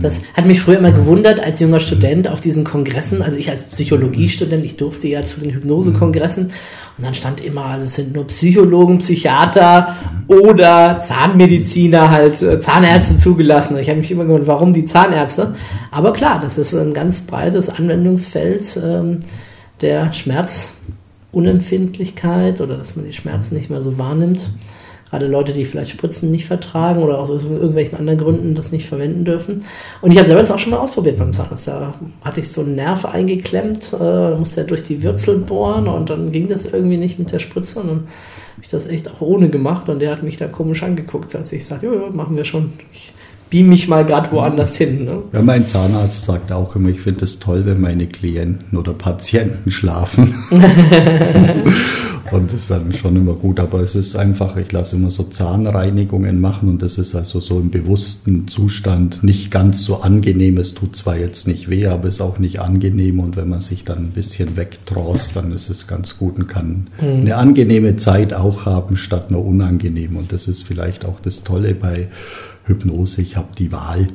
Das 0.00 0.20
hat 0.34 0.46
mich 0.46 0.60
früher 0.60 0.78
immer 0.78 0.92
gewundert 0.92 1.40
als 1.40 1.60
junger 1.60 1.80
Student 1.80 2.28
auf 2.28 2.40
diesen 2.40 2.64
Kongressen. 2.64 3.22
Also 3.22 3.38
ich 3.38 3.50
als 3.50 3.64
Psychologiestudent, 3.64 4.64
ich 4.64 4.76
durfte 4.76 5.08
ja 5.08 5.24
zu 5.24 5.40
den 5.40 5.52
Hypnosekongressen 5.52 6.52
und 6.98 7.04
dann 7.04 7.14
stand 7.14 7.44
immer, 7.44 7.66
also 7.66 7.84
es 7.86 7.94
sind 7.94 8.12
nur 8.12 8.26
Psychologen, 8.26 8.98
Psychiater 8.98 9.94
oder 10.26 11.00
Zahnmediziner, 11.00 12.10
halt 12.10 12.42
äh, 12.42 12.58
Zahnärzte 12.60 13.16
zugelassen. 13.16 13.78
Ich 13.78 13.88
habe 13.88 14.00
mich 14.00 14.10
immer 14.10 14.24
gewundert, 14.24 14.48
warum 14.48 14.72
die 14.72 14.84
Zahnärzte? 14.84 15.54
Aber 15.90 16.12
klar, 16.12 16.40
das 16.40 16.58
ist 16.58 16.74
ein 16.74 16.92
ganz 16.92 17.20
breites 17.20 17.68
Anwendungsfeld 17.68 18.80
ähm, 18.84 19.20
der 19.80 20.12
Schmerzunempfindlichkeit 20.12 22.60
oder 22.60 22.76
dass 22.76 22.96
man 22.96 23.04
die 23.04 23.12
Schmerzen 23.12 23.54
nicht 23.54 23.70
mehr 23.70 23.82
so 23.82 23.96
wahrnimmt. 23.98 24.50
Gerade 25.10 25.26
Leute, 25.26 25.52
die 25.52 25.64
vielleicht 25.64 25.90
Spritzen 25.90 26.30
nicht 26.30 26.46
vertragen 26.46 27.02
oder 27.02 27.18
aus 27.18 27.42
irgendwelchen 27.42 27.98
anderen 27.98 28.18
Gründen 28.18 28.54
das 28.54 28.72
nicht 28.72 28.86
verwenden 28.86 29.24
dürfen. 29.24 29.64
Und 30.02 30.10
ich 30.10 30.18
habe 30.18 30.26
selber 30.26 30.42
das 30.42 30.50
auch 30.50 30.58
schon 30.58 30.70
mal 30.70 30.78
ausprobiert 30.78 31.16
beim 31.16 31.32
Zahnarzt. 31.32 31.66
Da 31.66 31.94
hatte 32.22 32.40
ich 32.40 32.50
so 32.50 32.60
einen 32.60 32.74
Nerv 32.74 33.04
eingeklemmt, 33.06 33.94
äh, 33.98 34.34
musste 34.34 34.60
er 34.60 34.66
durch 34.66 34.82
die 34.82 35.02
Wurzel 35.02 35.38
bohren 35.38 35.88
und 35.88 36.10
dann 36.10 36.30
ging 36.30 36.48
das 36.48 36.66
irgendwie 36.66 36.98
nicht 36.98 37.18
mit 37.18 37.32
der 37.32 37.38
Spritze. 37.38 37.80
Und 37.80 37.88
dann 37.88 37.96
habe 37.96 38.62
ich 38.62 38.68
das 38.68 38.86
echt 38.86 39.10
auch 39.10 39.20
ohne 39.20 39.48
gemacht 39.48 39.88
und 39.88 40.00
der 40.00 40.12
hat 40.12 40.22
mich 40.22 40.36
da 40.36 40.46
komisch 40.46 40.82
angeguckt, 40.82 41.34
als 41.34 41.52
ich 41.52 41.64
sagte, 41.64 41.86
ja, 41.86 41.94
ja, 41.94 42.10
machen 42.10 42.36
wir 42.36 42.44
schon. 42.44 42.72
Ich 42.92 43.14
beam 43.50 43.68
mich 43.68 43.88
mal 43.88 44.04
gerade 44.04 44.30
woanders 44.32 44.76
hin. 44.76 45.04
Ne? 45.04 45.22
Ja, 45.32 45.42
mein 45.42 45.66
Zahnarzt 45.66 46.24
sagt 46.24 46.52
auch 46.52 46.76
immer, 46.76 46.88
ich 46.90 47.00
finde 47.00 47.24
es 47.24 47.38
toll, 47.38 47.64
wenn 47.64 47.80
meine 47.80 48.06
Klienten 48.06 48.78
oder 48.78 48.92
Patienten 48.92 49.70
schlafen. 49.70 50.34
Und 52.30 52.46
das 52.46 52.54
ist 52.54 52.70
dann 52.70 52.92
schon 52.92 53.16
immer 53.16 53.34
gut, 53.34 53.60
aber 53.60 53.80
es 53.80 53.94
ist 53.94 54.16
einfach, 54.16 54.56
ich 54.56 54.70
lasse 54.72 54.96
immer 54.96 55.10
so 55.10 55.24
Zahnreinigungen 55.24 56.40
machen 56.40 56.68
und 56.68 56.82
das 56.82 56.98
ist 56.98 57.14
also 57.14 57.40
so 57.40 57.58
im 57.58 57.70
bewussten 57.70 58.46
Zustand 58.48 59.22
nicht 59.24 59.50
ganz 59.50 59.84
so 59.84 60.02
angenehm. 60.02 60.58
Es 60.58 60.74
tut 60.74 60.94
zwar 60.96 61.16
jetzt 61.16 61.46
nicht 61.46 61.70
weh, 61.70 61.86
aber 61.86 62.08
es 62.08 62.16
ist 62.16 62.20
auch 62.20 62.38
nicht 62.38 62.60
angenehm 62.60 63.20
und 63.20 63.36
wenn 63.36 63.48
man 63.48 63.60
sich 63.60 63.84
dann 63.84 63.98
ein 63.98 64.10
bisschen 64.10 64.56
wegtrost, 64.56 65.36
dann 65.36 65.52
ist 65.52 65.70
es 65.70 65.86
ganz 65.86 66.18
gut 66.18 66.38
und 66.38 66.48
kann 66.48 66.88
mhm. 67.00 67.20
eine 67.20 67.36
angenehme 67.36 67.96
Zeit 67.96 68.34
auch 68.34 68.66
haben 68.66 68.96
statt 68.96 69.26
einer 69.30 69.42
unangenehm. 69.42 70.16
Und 70.16 70.32
das 70.32 70.48
ist 70.48 70.64
vielleicht 70.64 71.06
auch 71.06 71.20
das 71.20 71.44
Tolle 71.44 71.74
bei 71.74 72.08
Hypnose. 72.68 73.22
Ich 73.22 73.36
habe 73.36 73.48
die 73.56 73.72
Wahl. 73.72 74.08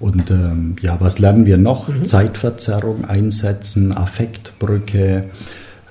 Und 0.00 0.30
ähm, 0.30 0.76
ja, 0.82 1.00
was 1.00 1.18
lernen 1.18 1.46
wir 1.46 1.56
noch? 1.56 1.88
Mhm. 1.88 2.04
Zeitverzerrung 2.04 3.04
einsetzen, 3.04 3.92
Affektbrücke, 3.92 5.24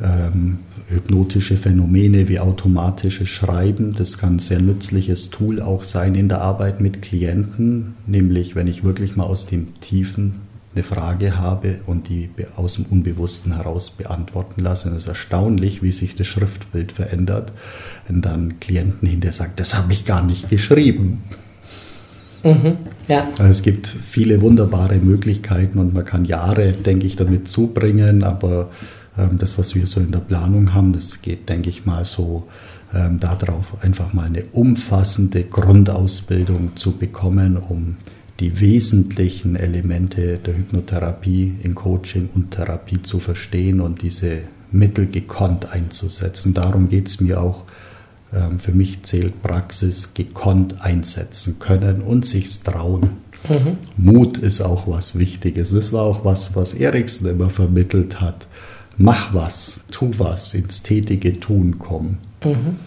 ähm, 0.02 0.60
hypnotische 0.88 1.58
Phänomene 1.58 2.28
wie 2.30 2.40
automatisches 2.40 3.30
Schreiben. 3.30 3.96
Das 3.96 4.18
kann 4.18 4.36
ein 4.36 4.40
sehr 4.40 4.60
nützliches 4.60 5.30
Tool 5.30 5.62
auch 5.62 5.84
sein 5.84 6.16
in 6.16 6.30
der 6.30 6.42
Arbeit 6.42 6.82
mit 6.82 7.02
Klienten, 7.02 7.96
nämlich 8.06 8.56
wenn 8.56 8.68
ich 8.68 8.84
wirklich 8.84 9.16
mal 9.16 9.24
aus 9.24 9.46
dem 9.46 9.80
Tiefen 9.80 10.42
eine 10.76 10.84
Frage 10.84 11.38
habe 11.38 11.80
und 11.86 12.10
die 12.10 12.30
aus 12.56 12.76
dem 12.76 12.86
Unbewussten 12.86 13.56
heraus 13.56 13.92
beantworten 13.92 14.62
lasse. 14.62 14.90
Und 14.90 14.96
es 14.96 15.04
ist 15.04 15.10
erstaunlich, 15.10 15.84
wie 15.84 15.92
sich 15.92 16.16
das 16.16 16.28
Schriftbild 16.28 16.92
verändert, 16.92 17.54
wenn 18.08 18.22
dann 18.22 18.60
Klienten 18.60 19.08
hinterher 19.08 19.34
sagen, 19.34 19.54
das 19.56 19.76
habe 19.76 19.94
ich 19.94 20.06
gar 20.06 20.24
nicht 20.24 20.50
geschrieben. 20.50 21.24
Mhm, 22.44 22.78
ja. 23.08 23.28
Also 23.38 23.52
es 23.52 23.62
gibt 23.62 23.88
viele 23.88 24.42
wunderbare 24.42 24.98
Möglichkeiten 24.98 25.80
und 25.80 25.94
man 25.94 26.06
kann 26.06 26.26
Jahre, 26.26 26.74
denke 26.74 27.08
ich, 27.08 27.16
damit 27.16 27.48
zubringen, 27.48 28.24
aber 28.24 28.70
Ähm, 29.16 29.38
das, 29.38 29.60
was 29.60 29.76
wir 29.76 29.86
so 29.86 30.00
in 30.00 30.12
der 30.12 30.22
Planung 30.22 30.74
haben, 30.74 30.92
das 30.94 31.22
geht, 31.22 31.48
denke 31.48 31.70
ich 31.70 31.86
mal, 31.86 32.04
so 32.04 32.48
ähm, 32.94 33.20
darauf, 33.20 33.84
einfach 33.84 34.12
mal 34.12 34.26
eine 34.26 34.44
umfassende 34.54 35.44
Grundausbildung 35.44 36.76
zu 36.76 36.94
bekommen, 36.94 37.58
um 37.58 37.98
die 38.40 38.60
wesentlichen 38.60 39.56
Elemente 39.56 40.40
der 40.44 40.58
Hypnotherapie 40.58 41.58
in 41.62 41.76
Coaching 41.76 42.30
und 42.34 42.50
Therapie 42.50 43.04
zu 43.04 43.20
verstehen 43.20 43.82
und 43.82 44.02
diese 44.02 44.40
Mittel 44.72 45.06
gekonnt 45.06 45.72
einzusetzen. 45.72 46.56
Darum 46.56 46.90
geht 46.90 47.08
es 47.08 47.22
mir 47.22 47.40
auch. 47.40 47.66
Ähm, 48.34 48.60
für 48.60 48.72
mich 48.72 49.04
zählt 49.04 49.42
Praxis 49.44 50.14
gekonnt 50.14 50.82
einsetzen 50.82 51.60
können 51.60 52.02
und 52.02 52.26
sich 52.26 52.62
trauen. 52.62 53.12
Mhm. 53.48 53.78
Mut 53.98 54.38
ist 54.38 54.62
auch 54.62 54.88
was 54.88 55.18
Wichtiges. 55.18 55.74
Das 55.74 55.92
war 55.94 56.04
auch 56.04 56.26
was, 56.26 56.56
was 56.56 56.74
Eriksen 56.74 57.28
immer 57.28 57.50
vermittelt 57.50 58.22
hat. 58.22 58.48
Mach 58.98 59.34
was, 59.34 59.82
tu 59.92 60.12
was, 60.18 60.54
ins 60.54 60.84
tätige 60.84 61.40
Tun 61.40 61.80
kommen. 61.80 62.20
Mhm. 62.44 62.80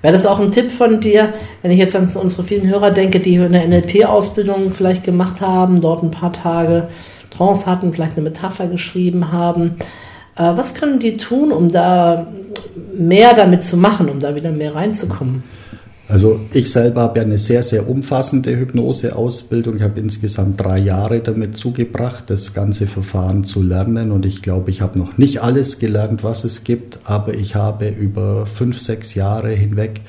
Wäre 0.00 0.14
das 0.14 0.26
auch 0.26 0.40
ein 0.40 0.50
Tipp 0.50 0.70
von 0.72 1.00
dir, 1.00 1.32
wenn 1.62 1.70
ich 1.70 1.78
jetzt 1.78 1.94
an 1.94 2.08
unsere 2.14 2.42
vielen 2.42 2.68
Hörer 2.68 2.90
denke, 2.90 3.20
die 3.20 3.38
eine 3.38 3.66
NLP-Ausbildung 3.66 4.72
vielleicht 4.72 5.04
gemacht 5.04 5.40
haben, 5.40 5.80
dort 5.80 6.02
ein 6.02 6.10
paar 6.10 6.32
Tage 6.32 6.88
Trance 7.30 7.66
hatten, 7.66 7.92
vielleicht 7.92 8.14
eine 8.14 8.28
Metapher 8.28 8.66
geschrieben 8.66 9.30
haben? 9.30 9.76
Äh, 10.36 10.56
was 10.56 10.74
können 10.74 10.98
die 10.98 11.16
tun, 11.16 11.52
um 11.52 11.68
da 11.68 12.26
mehr 12.96 13.34
damit 13.34 13.64
zu 13.64 13.76
machen, 13.76 14.08
um 14.08 14.20
da 14.20 14.34
wieder 14.34 14.50
mehr 14.50 14.74
reinzukommen? 14.74 15.42
Also 16.08 16.40
ich 16.52 16.70
selber 16.70 17.00
habe 17.00 17.20
ja 17.20 17.24
eine 17.24 17.38
sehr, 17.38 17.62
sehr 17.62 17.88
umfassende 17.88 18.54
Hypnoseausbildung. 18.58 19.76
Ich 19.76 19.82
habe 19.82 19.98
insgesamt 19.98 20.60
drei 20.60 20.76
Jahre 20.78 21.20
damit 21.20 21.56
zugebracht, 21.56 22.24
das 22.26 22.52
ganze 22.52 22.86
Verfahren 22.86 23.44
zu 23.44 23.62
lernen. 23.62 24.12
Und 24.12 24.26
ich 24.26 24.42
glaube, 24.42 24.70
ich 24.70 24.82
habe 24.82 24.98
noch 24.98 25.16
nicht 25.16 25.42
alles 25.42 25.78
gelernt, 25.78 26.22
was 26.22 26.44
es 26.44 26.64
gibt, 26.64 26.98
aber 27.04 27.34
ich 27.34 27.54
habe 27.54 27.88
über 27.88 28.46
fünf, 28.46 28.78
sechs 28.78 29.14
Jahre 29.14 29.52
hinweg 29.52 30.02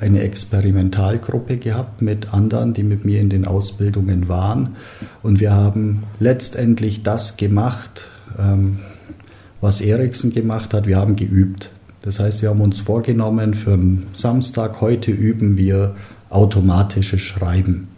eine 0.00 0.20
Experimentalgruppe 0.20 1.56
gehabt 1.56 2.02
mit 2.02 2.32
anderen, 2.32 2.72
die 2.72 2.84
mit 2.84 3.04
mir 3.04 3.20
in 3.20 3.30
den 3.30 3.44
Ausbildungen 3.44 4.28
waren. 4.28 4.76
Und 5.24 5.40
wir 5.40 5.54
haben 5.54 6.04
letztendlich 6.20 7.02
das 7.02 7.36
gemacht, 7.36 8.06
ähm, 8.38 8.78
was 9.60 9.80
Eriksen 9.80 10.32
gemacht 10.32 10.74
hat. 10.74 10.86
Wir 10.86 10.96
haben 10.96 11.16
geübt. 11.16 11.70
Das 12.02 12.20
heißt, 12.20 12.42
wir 12.42 12.50
haben 12.50 12.60
uns 12.60 12.80
vorgenommen, 12.80 13.54
für 13.54 13.72
einen 13.72 14.06
Samstag, 14.12 14.80
heute 14.80 15.10
üben 15.10 15.56
wir 15.56 15.96
automatisches 16.30 17.20
Schreiben. 17.20 17.88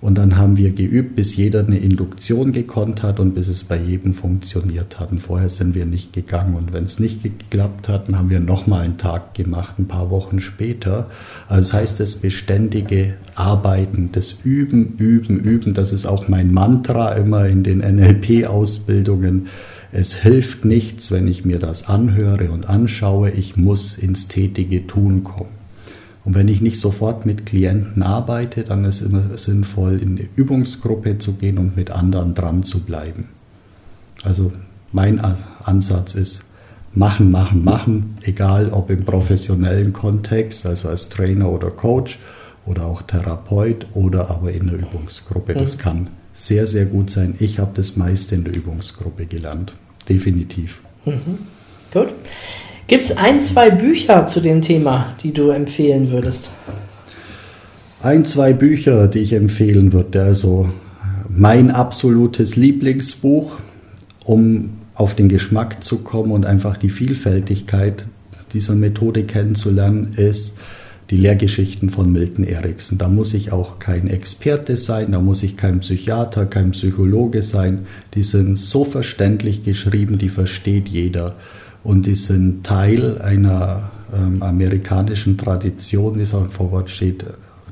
Und 0.00 0.18
dann 0.18 0.36
haben 0.36 0.56
wir 0.56 0.72
geübt, 0.72 1.16
bis 1.16 1.36
jeder 1.36 1.60
eine 1.66 1.78
Induktion 1.78 2.52
gekonnt 2.52 3.02
hat 3.02 3.18
und 3.18 3.34
bis 3.34 3.48
es 3.48 3.64
bei 3.64 3.78
jedem 3.78 4.14
funktioniert 4.14 5.00
hat. 5.00 5.10
Und 5.10 5.20
vorher 5.20 5.48
sind 5.48 5.74
wir 5.74 5.86
nicht 5.86 6.12
gegangen. 6.12 6.54
Und 6.54 6.72
wenn 6.72 6.84
es 6.84 7.00
nicht 7.00 7.22
geklappt 7.22 7.88
hat, 7.88 8.08
dann 8.08 8.18
haben 8.18 8.30
wir 8.30 8.38
nochmal 8.38 8.84
einen 8.84 8.98
Tag 8.98 9.34
gemacht, 9.34 9.78
ein 9.78 9.88
paar 9.88 10.10
Wochen 10.10 10.40
später. 10.40 11.08
Also 11.48 11.62
das 11.62 11.72
heißt, 11.72 12.00
das 12.00 12.16
beständige 12.16 13.14
Arbeiten, 13.34 14.10
das 14.12 14.38
Üben, 14.44 14.96
Üben, 14.98 15.40
Üben, 15.40 15.72
das 15.72 15.92
ist 15.92 16.06
auch 16.06 16.28
mein 16.28 16.52
Mantra 16.52 17.12
immer 17.12 17.46
in 17.46 17.64
den 17.64 17.78
NLP-Ausbildungen 17.78 19.48
es 19.98 20.12
hilft 20.12 20.66
nichts, 20.66 21.10
wenn 21.10 21.26
ich 21.26 21.46
mir 21.46 21.58
das 21.58 21.88
anhöre 21.88 22.50
und 22.50 22.68
anschaue. 22.68 23.30
Ich 23.30 23.56
muss 23.56 23.96
ins 23.96 24.28
tätige 24.28 24.86
Tun 24.86 25.24
kommen. 25.24 25.54
Und 26.22 26.34
wenn 26.34 26.48
ich 26.48 26.60
nicht 26.60 26.78
sofort 26.78 27.24
mit 27.24 27.46
Klienten 27.46 28.02
arbeite, 28.02 28.62
dann 28.62 28.84
ist 28.84 29.00
es 29.00 29.06
immer 29.06 29.38
sinnvoll, 29.38 30.02
in 30.02 30.18
eine 30.18 30.28
Übungsgruppe 30.36 31.16
zu 31.16 31.36
gehen 31.36 31.56
und 31.56 31.78
mit 31.78 31.90
anderen 31.90 32.34
dran 32.34 32.62
zu 32.62 32.80
bleiben. 32.80 33.30
Also 34.22 34.52
mein 34.92 35.18
Ansatz 35.64 36.14
ist, 36.14 36.44
machen, 36.92 37.30
machen, 37.30 37.64
machen, 37.64 38.16
egal 38.20 38.68
ob 38.68 38.90
im 38.90 39.06
professionellen 39.06 39.94
Kontext, 39.94 40.66
also 40.66 40.90
als 40.90 41.08
Trainer 41.08 41.50
oder 41.50 41.70
Coach 41.70 42.18
oder 42.66 42.84
auch 42.84 43.00
Therapeut 43.00 43.86
oder 43.94 44.28
aber 44.28 44.52
in 44.52 44.66
der 44.66 44.78
Übungsgruppe. 44.78 45.54
Das 45.54 45.78
mhm. 45.78 45.80
kann 45.80 46.08
sehr, 46.34 46.66
sehr 46.66 46.84
gut 46.84 47.08
sein. 47.08 47.34
Ich 47.38 47.58
habe 47.58 47.70
das 47.72 47.96
meiste 47.96 48.34
in 48.34 48.44
der 48.44 48.54
Übungsgruppe 48.54 49.24
gelernt. 49.24 49.72
Definitiv. 50.08 50.80
Mhm. 51.04 51.38
Gut. 51.92 52.08
Gibt 52.86 53.04
es 53.04 53.16
ein, 53.16 53.40
zwei 53.40 53.70
Bücher 53.70 54.26
zu 54.26 54.40
dem 54.40 54.60
Thema, 54.60 55.14
die 55.22 55.32
du 55.32 55.50
empfehlen 55.50 56.10
würdest? 56.10 56.50
Ein, 58.00 58.24
zwei 58.24 58.52
Bücher, 58.52 59.08
die 59.08 59.20
ich 59.20 59.32
empfehlen 59.32 59.92
würde. 59.92 60.22
Also 60.22 60.70
mein 61.28 61.70
absolutes 61.70 62.54
Lieblingsbuch, 62.54 63.58
um 64.24 64.70
auf 64.94 65.14
den 65.14 65.28
Geschmack 65.28 65.82
zu 65.82 65.98
kommen 65.98 66.30
und 66.30 66.46
einfach 66.46 66.76
die 66.76 66.90
Vielfältigkeit 66.90 68.06
dieser 68.52 68.74
Methode 68.74 69.24
kennenzulernen, 69.24 70.12
ist 70.16 70.56
die 71.10 71.16
Lehrgeschichten 71.16 71.90
von 71.90 72.10
Milton 72.12 72.44
Erickson. 72.44 72.98
Da 72.98 73.08
muss 73.08 73.32
ich 73.34 73.52
auch 73.52 73.78
kein 73.78 74.08
Experte 74.08 74.76
sein, 74.76 75.12
da 75.12 75.20
muss 75.20 75.42
ich 75.42 75.56
kein 75.56 75.80
Psychiater, 75.80 76.46
kein 76.46 76.72
Psychologe 76.72 77.42
sein. 77.42 77.86
Die 78.14 78.22
sind 78.22 78.58
so 78.58 78.84
verständlich 78.84 79.62
geschrieben, 79.62 80.18
die 80.18 80.28
versteht 80.28 80.88
jeder. 80.88 81.36
Und 81.84 82.06
die 82.06 82.16
sind 82.16 82.64
Teil 82.64 83.20
einer 83.20 83.90
ähm, 84.12 84.42
amerikanischen 84.42 85.38
Tradition, 85.38 86.18
wie 86.18 86.22
es 86.22 86.34
auch 86.34 86.42
im 86.42 86.50
Vorwort 86.50 86.90
steht, 86.90 87.24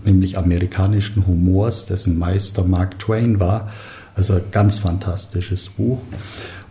nämlich 0.05 0.39
amerikanischen 0.39 1.27
Humors, 1.27 1.87
dessen 1.87 2.19
Meister 2.19 2.63
Mark 2.63 2.99
Twain 3.01 3.41
war. 3.41 3.73
Also 4.15 4.41
ganz 4.53 4.79
fantastisches 4.79 5.69
Buch. 5.69 5.99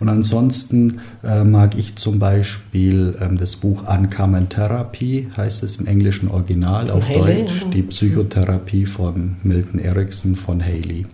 Und 0.03 0.09
ansonsten 0.09 0.99
äh, 1.23 1.45
mag 1.45 1.77
ich 1.77 1.95
zum 1.95 2.19
Beispiel 2.19 3.15
ähm, 3.21 3.37
das 3.37 3.55
Buch 3.55 3.87
Uncommon 3.87 4.49
Therapy, 4.49 5.29
heißt 5.37 5.63
es 5.63 5.77
im 5.77 5.87
englischen 5.87 6.27
Original, 6.27 6.87
von 6.87 6.97
auf 6.97 7.07
Haley, 7.07 7.45
Deutsch, 7.45 7.65
die 7.73 7.83
Psychotherapie 7.83 8.85
von 8.85 9.37
Milton 9.43 9.79
Erickson 9.79 10.35
von 10.35 10.61
Haley. 10.61 11.05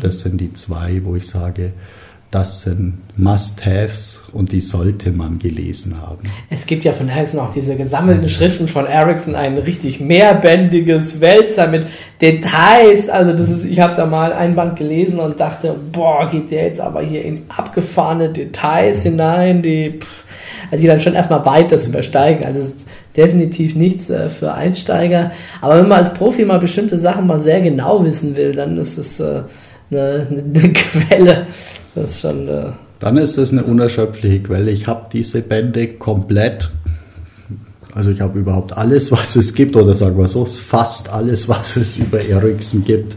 Das 0.00 0.20
sind 0.20 0.40
die 0.40 0.54
zwei, 0.54 1.02
wo 1.04 1.16
ich 1.16 1.26
sage, 1.26 1.74
das 2.30 2.62
sind 2.62 2.98
Must-Haves 3.16 4.22
und 4.32 4.52
die 4.52 4.60
sollte 4.60 5.10
man 5.10 5.40
gelesen 5.40 6.00
haben. 6.00 6.22
Es 6.48 6.64
gibt 6.64 6.84
ja 6.84 6.92
von 6.92 7.08
Ericsson 7.08 7.40
auch 7.40 7.50
diese 7.50 7.74
gesammelten 7.74 8.28
Schriften 8.28 8.68
von 8.68 8.86
Ericsson, 8.86 9.34
ein 9.34 9.58
richtig 9.58 9.98
mehrbändiges 10.00 11.20
Wälzer 11.20 11.66
mit 11.66 11.88
Details. 12.20 13.08
Also 13.08 13.32
das 13.32 13.50
ist, 13.50 13.64
ich 13.64 13.80
habe 13.80 13.96
da 13.96 14.06
mal 14.06 14.32
ein 14.32 14.54
Band 14.54 14.76
gelesen 14.76 15.18
und 15.18 15.40
dachte, 15.40 15.74
boah, 15.90 16.28
geht 16.30 16.52
der 16.52 16.66
jetzt 16.66 16.80
aber 16.80 17.02
hier 17.02 17.24
in 17.24 17.42
abgefahrene 17.48 18.28
Details 18.28 19.02
hinein, 19.02 19.62
die, 19.62 19.98
pff, 19.98 20.24
also 20.70 20.82
die 20.82 20.86
dann 20.86 21.00
schon 21.00 21.14
erstmal 21.14 21.44
weit 21.46 21.72
das 21.72 21.88
übersteigen. 21.88 22.44
Also 22.44 22.60
es 22.60 22.68
ist 22.68 22.86
definitiv 23.16 23.74
nichts 23.74 24.08
äh, 24.08 24.30
für 24.30 24.54
Einsteiger. 24.54 25.32
Aber 25.60 25.78
wenn 25.78 25.88
man 25.88 25.98
als 25.98 26.14
Profi 26.14 26.44
mal 26.44 26.60
bestimmte 26.60 26.96
Sachen 26.96 27.26
mal 27.26 27.40
sehr 27.40 27.60
genau 27.60 28.04
wissen 28.04 28.36
will, 28.36 28.52
dann 28.52 28.78
ist 28.78 28.98
es 28.98 29.18
äh, 29.18 29.42
eine, 29.90 30.26
eine 30.30 30.72
Quelle. 30.72 31.46
Das 31.94 32.10
ist 32.10 32.20
schon. 32.20 32.48
Äh 32.48 32.72
Dann 32.98 33.16
ist 33.16 33.38
es 33.38 33.52
eine 33.52 33.64
unerschöpfliche 33.64 34.42
Quelle. 34.42 34.70
Ich 34.70 34.86
habe 34.86 35.06
diese 35.12 35.42
Bände 35.42 35.88
komplett. 35.94 36.70
Also 37.92 38.10
ich 38.10 38.20
habe 38.20 38.38
überhaupt 38.38 38.76
alles, 38.76 39.10
was 39.10 39.34
es 39.36 39.54
gibt, 39.54 39.74
oder 39.74 39.94
sagen 39.94 40.16
wir 40.16 40.28
so, 40.28 40.44
fast 40.44 41.08
alles, 41.08 41.48
was 41.48 41.76
es 41.76 41.96
über 41.96 42.20
Ericsson 42.20 42.84
gibt. 42.84 43.16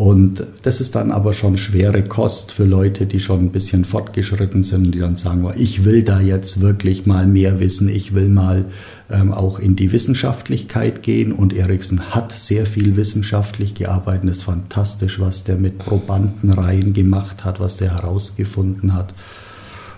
Und 0.00 0.46
das 0.62 0.80
ist 0.80 0.94
dann 0.94 1.10
aber 1.10 1.34
schon 1.34 1.58
schwere 1.58 2.02
Kost 2.02 2.52
für 2.52 2.64
Leute, 2.64 3.04
die 3.04 3.20
schon 3.20 3.40
ein 3.40 3.52
bisschen 3.52 3.84
fortgeschritten 3.84 4.64
sind 4.64 4.86
und 4.86 4.92
die 4.92 4.98
dann 4.98 5.14
sagen, 5.14 5.46
ich 5.58 5.84
will 5.84 6.02
da 6.04 6.20
jetzt 6.20 6.62
wirklich 6.62 7.04
mal 7.04 7.26
mehr 7.26 7.60
wissen, 7.60 7.86
ich 7.90 8.14
will 8.14 8.30
mal 8.30 8.64
ähm, 9.10 9.30
auch 9.30 9.58
in 9.58 9.76
die 9.76 9.92
Wissenschaftlichkeit 9.92 11.02
gehen. 11.02 11.34
Und 11.34 11.52
Eriksen 11.52 12.14
hat 12.14 12.32
sehr 12.32 12.64
viel 12.64 12.96
wissenschaftlich 12.96 13.74
gearbeitet. 13.74 14.30
Es 14.30 14.38
ist 14.38 14.44
fantastisch, 14.44 15.20
was 15.20 15.44
der 15.44 15.56
mit 15.56 15.76
Probandenreihen 15.76 16.94
gemacht 16.94 17.44
hat, 17.44 17.60
was 17.60 17.76
der 17.76 17.92
herausgefunden 17.92 18.94
hat. 18.94 19.12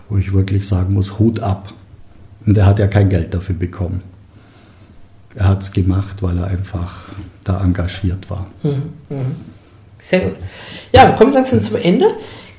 Wo 0.08 0.16
ich 0.16 0.32
wirklich 0.32 0.66
sagen 0.66 0.94
muss, 0.94 1.20
Hut 1.20 1.38
ab. 1.38 1.72
Und 2.44 2.58
er 2.58 2.66
hat 2.66 2.80
ja 2.80 2.88
kein 2.88 3.08
Geld 3.08 3.34
dafür 3.34 3.54
bekommen. 3.54 4.02
Er 5.36 5.46
hat 5.46 5.62
es 5.62 5.70
gemacht, 5.70 6.24
weil 6.24 6.38
er 6.38 6.48
einfach 6.48 7.10
da 7.44 7.62
engagiert 7.62 8.28
war. 8.30 8.48
Mhm, 8.64 8.82
mh. 9.08 9.24
Sehr 10.02 10.20
gut. 10.20 10.36
Ja, 10.92 11.08
wir 11.08 11.14
kommen 11.14 11.32
langsam 11.32 11.60
zum 11.60 11.76
Ende. 11.76 12.06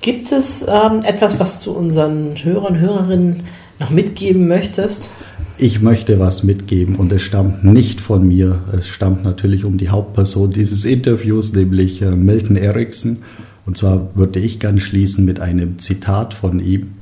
Gibt 0.02 0.32
es 0.32 0.64
ähm, 0.64 1.02
etwas, 1.04 1.40
was 1.40 1.62
du 1.62 1.72
unseren 1.72 2.36
Hörern 2.44 2.80
Hörerinnen 2.80 3.44
noch 3.80 3.90
mitgeben 3.90 4.48
möchtest? 4.48 5.10
Ich 5.58 5.82
möchte 5.82 6.20
was 6.20 6.44
mitgeben 6.44 6.96
und 6.96 7.12
es 7.12 7.22
stammt 7.22 7.64
nicht 7.64 8.02
von 8.02 8.28
mir. 8.28 8.64
Es 8.76 8.88
stammt 8.88 9.24
natürlich 9.24 9.66
um 9.66 9.78
die 9.78 9.90
Hauptperson 9.90 10.50
dieses 10.50 10.84
Interviews, 10.84 11.54
nämlich 11.54 12.02
äh, 12.02 12.16
Milton 12.16 12.56
Erickson. 12.56 13.20
Und 13.66 13.78
zwar 13.78 14.10
würde 14.16 14.40
ich 14.40 14.60
gern 14.60 14.80
schließen 14.80 15.24
mit 15.26 15.40
einem 15.40 15.80
Zitat 15.80 16.34
von 16.34 16.60
ihm. 16.60 16.94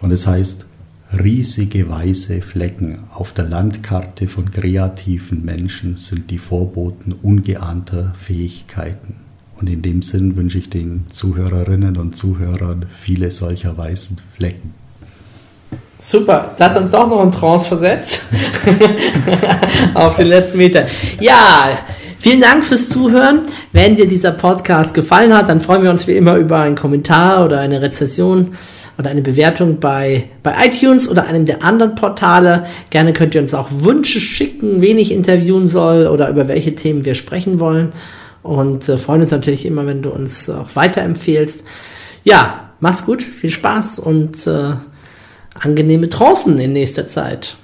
Und 0.00 0.12
es 0.12 0.26
heißt, 0.26 0.66
riesige 1.22 1.88
weiße 1.88 2.42
Flecken 2.42 3.00
auf 3.12 3.32
der 3.32 3.46
Landkarte 3.46 4.28
von 4.28 4.50
kreativen 4.50 5.44
Menschen 5.44 5.96
sind 5.96 6.30
die 6.30 6.38
Vorboten 6.38 7.12
ungeahnter 7.12 8.14
Fähigkeiten. 8.18 9.29
Und 9.60 9.68
in 9.68 9.82
dem 9.82 10.00
Sinn 10.00 10.36
wünsche 10.36 10.56
ich 10.56 10.70
den 10.70 11.04
Zuhörerinnen 11.12 11.98
und 11.98 12.16
Zuhörern 12.16 12.86
viele 12.94 13.30
solcher 13.30 13.76
weißen 13.76 14.16
Flecken. 14.34 14.72
Super, 16.00 16.54
das 16.56 16.74
hat 16.74 16.82
uns 16.82 16.90
doch 16.90 17.08
noch 17.10 17.22
in 17.22 17.30
Trance 17.30 17.68
versetzt. 17.68 18.24
Auf 19.94 20.14
den 20.14 20.28
letzten 20.28 20.56
Meter. 20.56 20.86
Ja, 21.20 21.78
vielen 22.16 22.40
Dank 22.40 22.64
fürs 22.64 22.88
Zuhören. 22.88 23.40
Wenn 23.72 23.96
dir 23.96 24.08
dieser 24.08 24.30
Podcast 24.30 24.94
gefallen 24.94 25.36
hat, 25.36 25.50
dann 25.50 25.60
freuen 25.60 25.82
wir 25.82 25.90
uns 25.90 26.06
wie 26.06 26.16
immer 26.16 26.36
über 26.36 26.60
einen 26.60 26.74
Kommentar 26.74 27.44
oder 27.44 27.60
eine 27.60 27.82
Rezession 27.82 28.52
oder 28.96 29.10
eine 29.10 29.20
Bewertung 29.20 29.78
bei, 29.78 30.24
bei 30.42 30.54
iTunes 30.66 31.06
oder 31.06 31.26
einem 31.26 31.44
der 31.44 31.62
anderen 31.62 31.96
Portale. 31.96 32.64
Gerne 32.88 33.12
könnt 33.12 33.34
ihr 33.34 33.42
uns 33.42 33.52
auch 33.52 33.68
Wünsche 33.70 34.20
schicken, 34.20 34.80
wen 34.80 34.98
ich 34.98 35.12
interviewen 35.12 35.66
soll 35.66 36.06
oder 36.06 36.30
über 36.30 36.48
welche 36.48 36.74
Themen 36.74 37.04
wir 37.04 37.14
sprechen 37.14 37.60
wollen. 37.60 37.90
Und 38.42 38.88
äh, 38.88 38.98
freuen 38.98 39.20
uns 39.20 39.30
natürlich 39.30 39.66
immer, 39.66 39.86
wenn 39.86 40.02
du 40.02 40.10
uns 40.10 40.48
auch 40.48 40.74
weiterempfehlst. 40.74 41.64
Ja, 42.24 42.70
mach's 42.80 43.04
gut, 43.04 43.22
viel 43.22 43.50
Spaß 43.50 43.98
und 43.98 44.46
äh, 44.46 44.74
angenehme 45.54 46.08
Trancen 46.08 46.58
in 46.58 46.72
nächster 46.72 47.06
Zeit. 47.06 47.56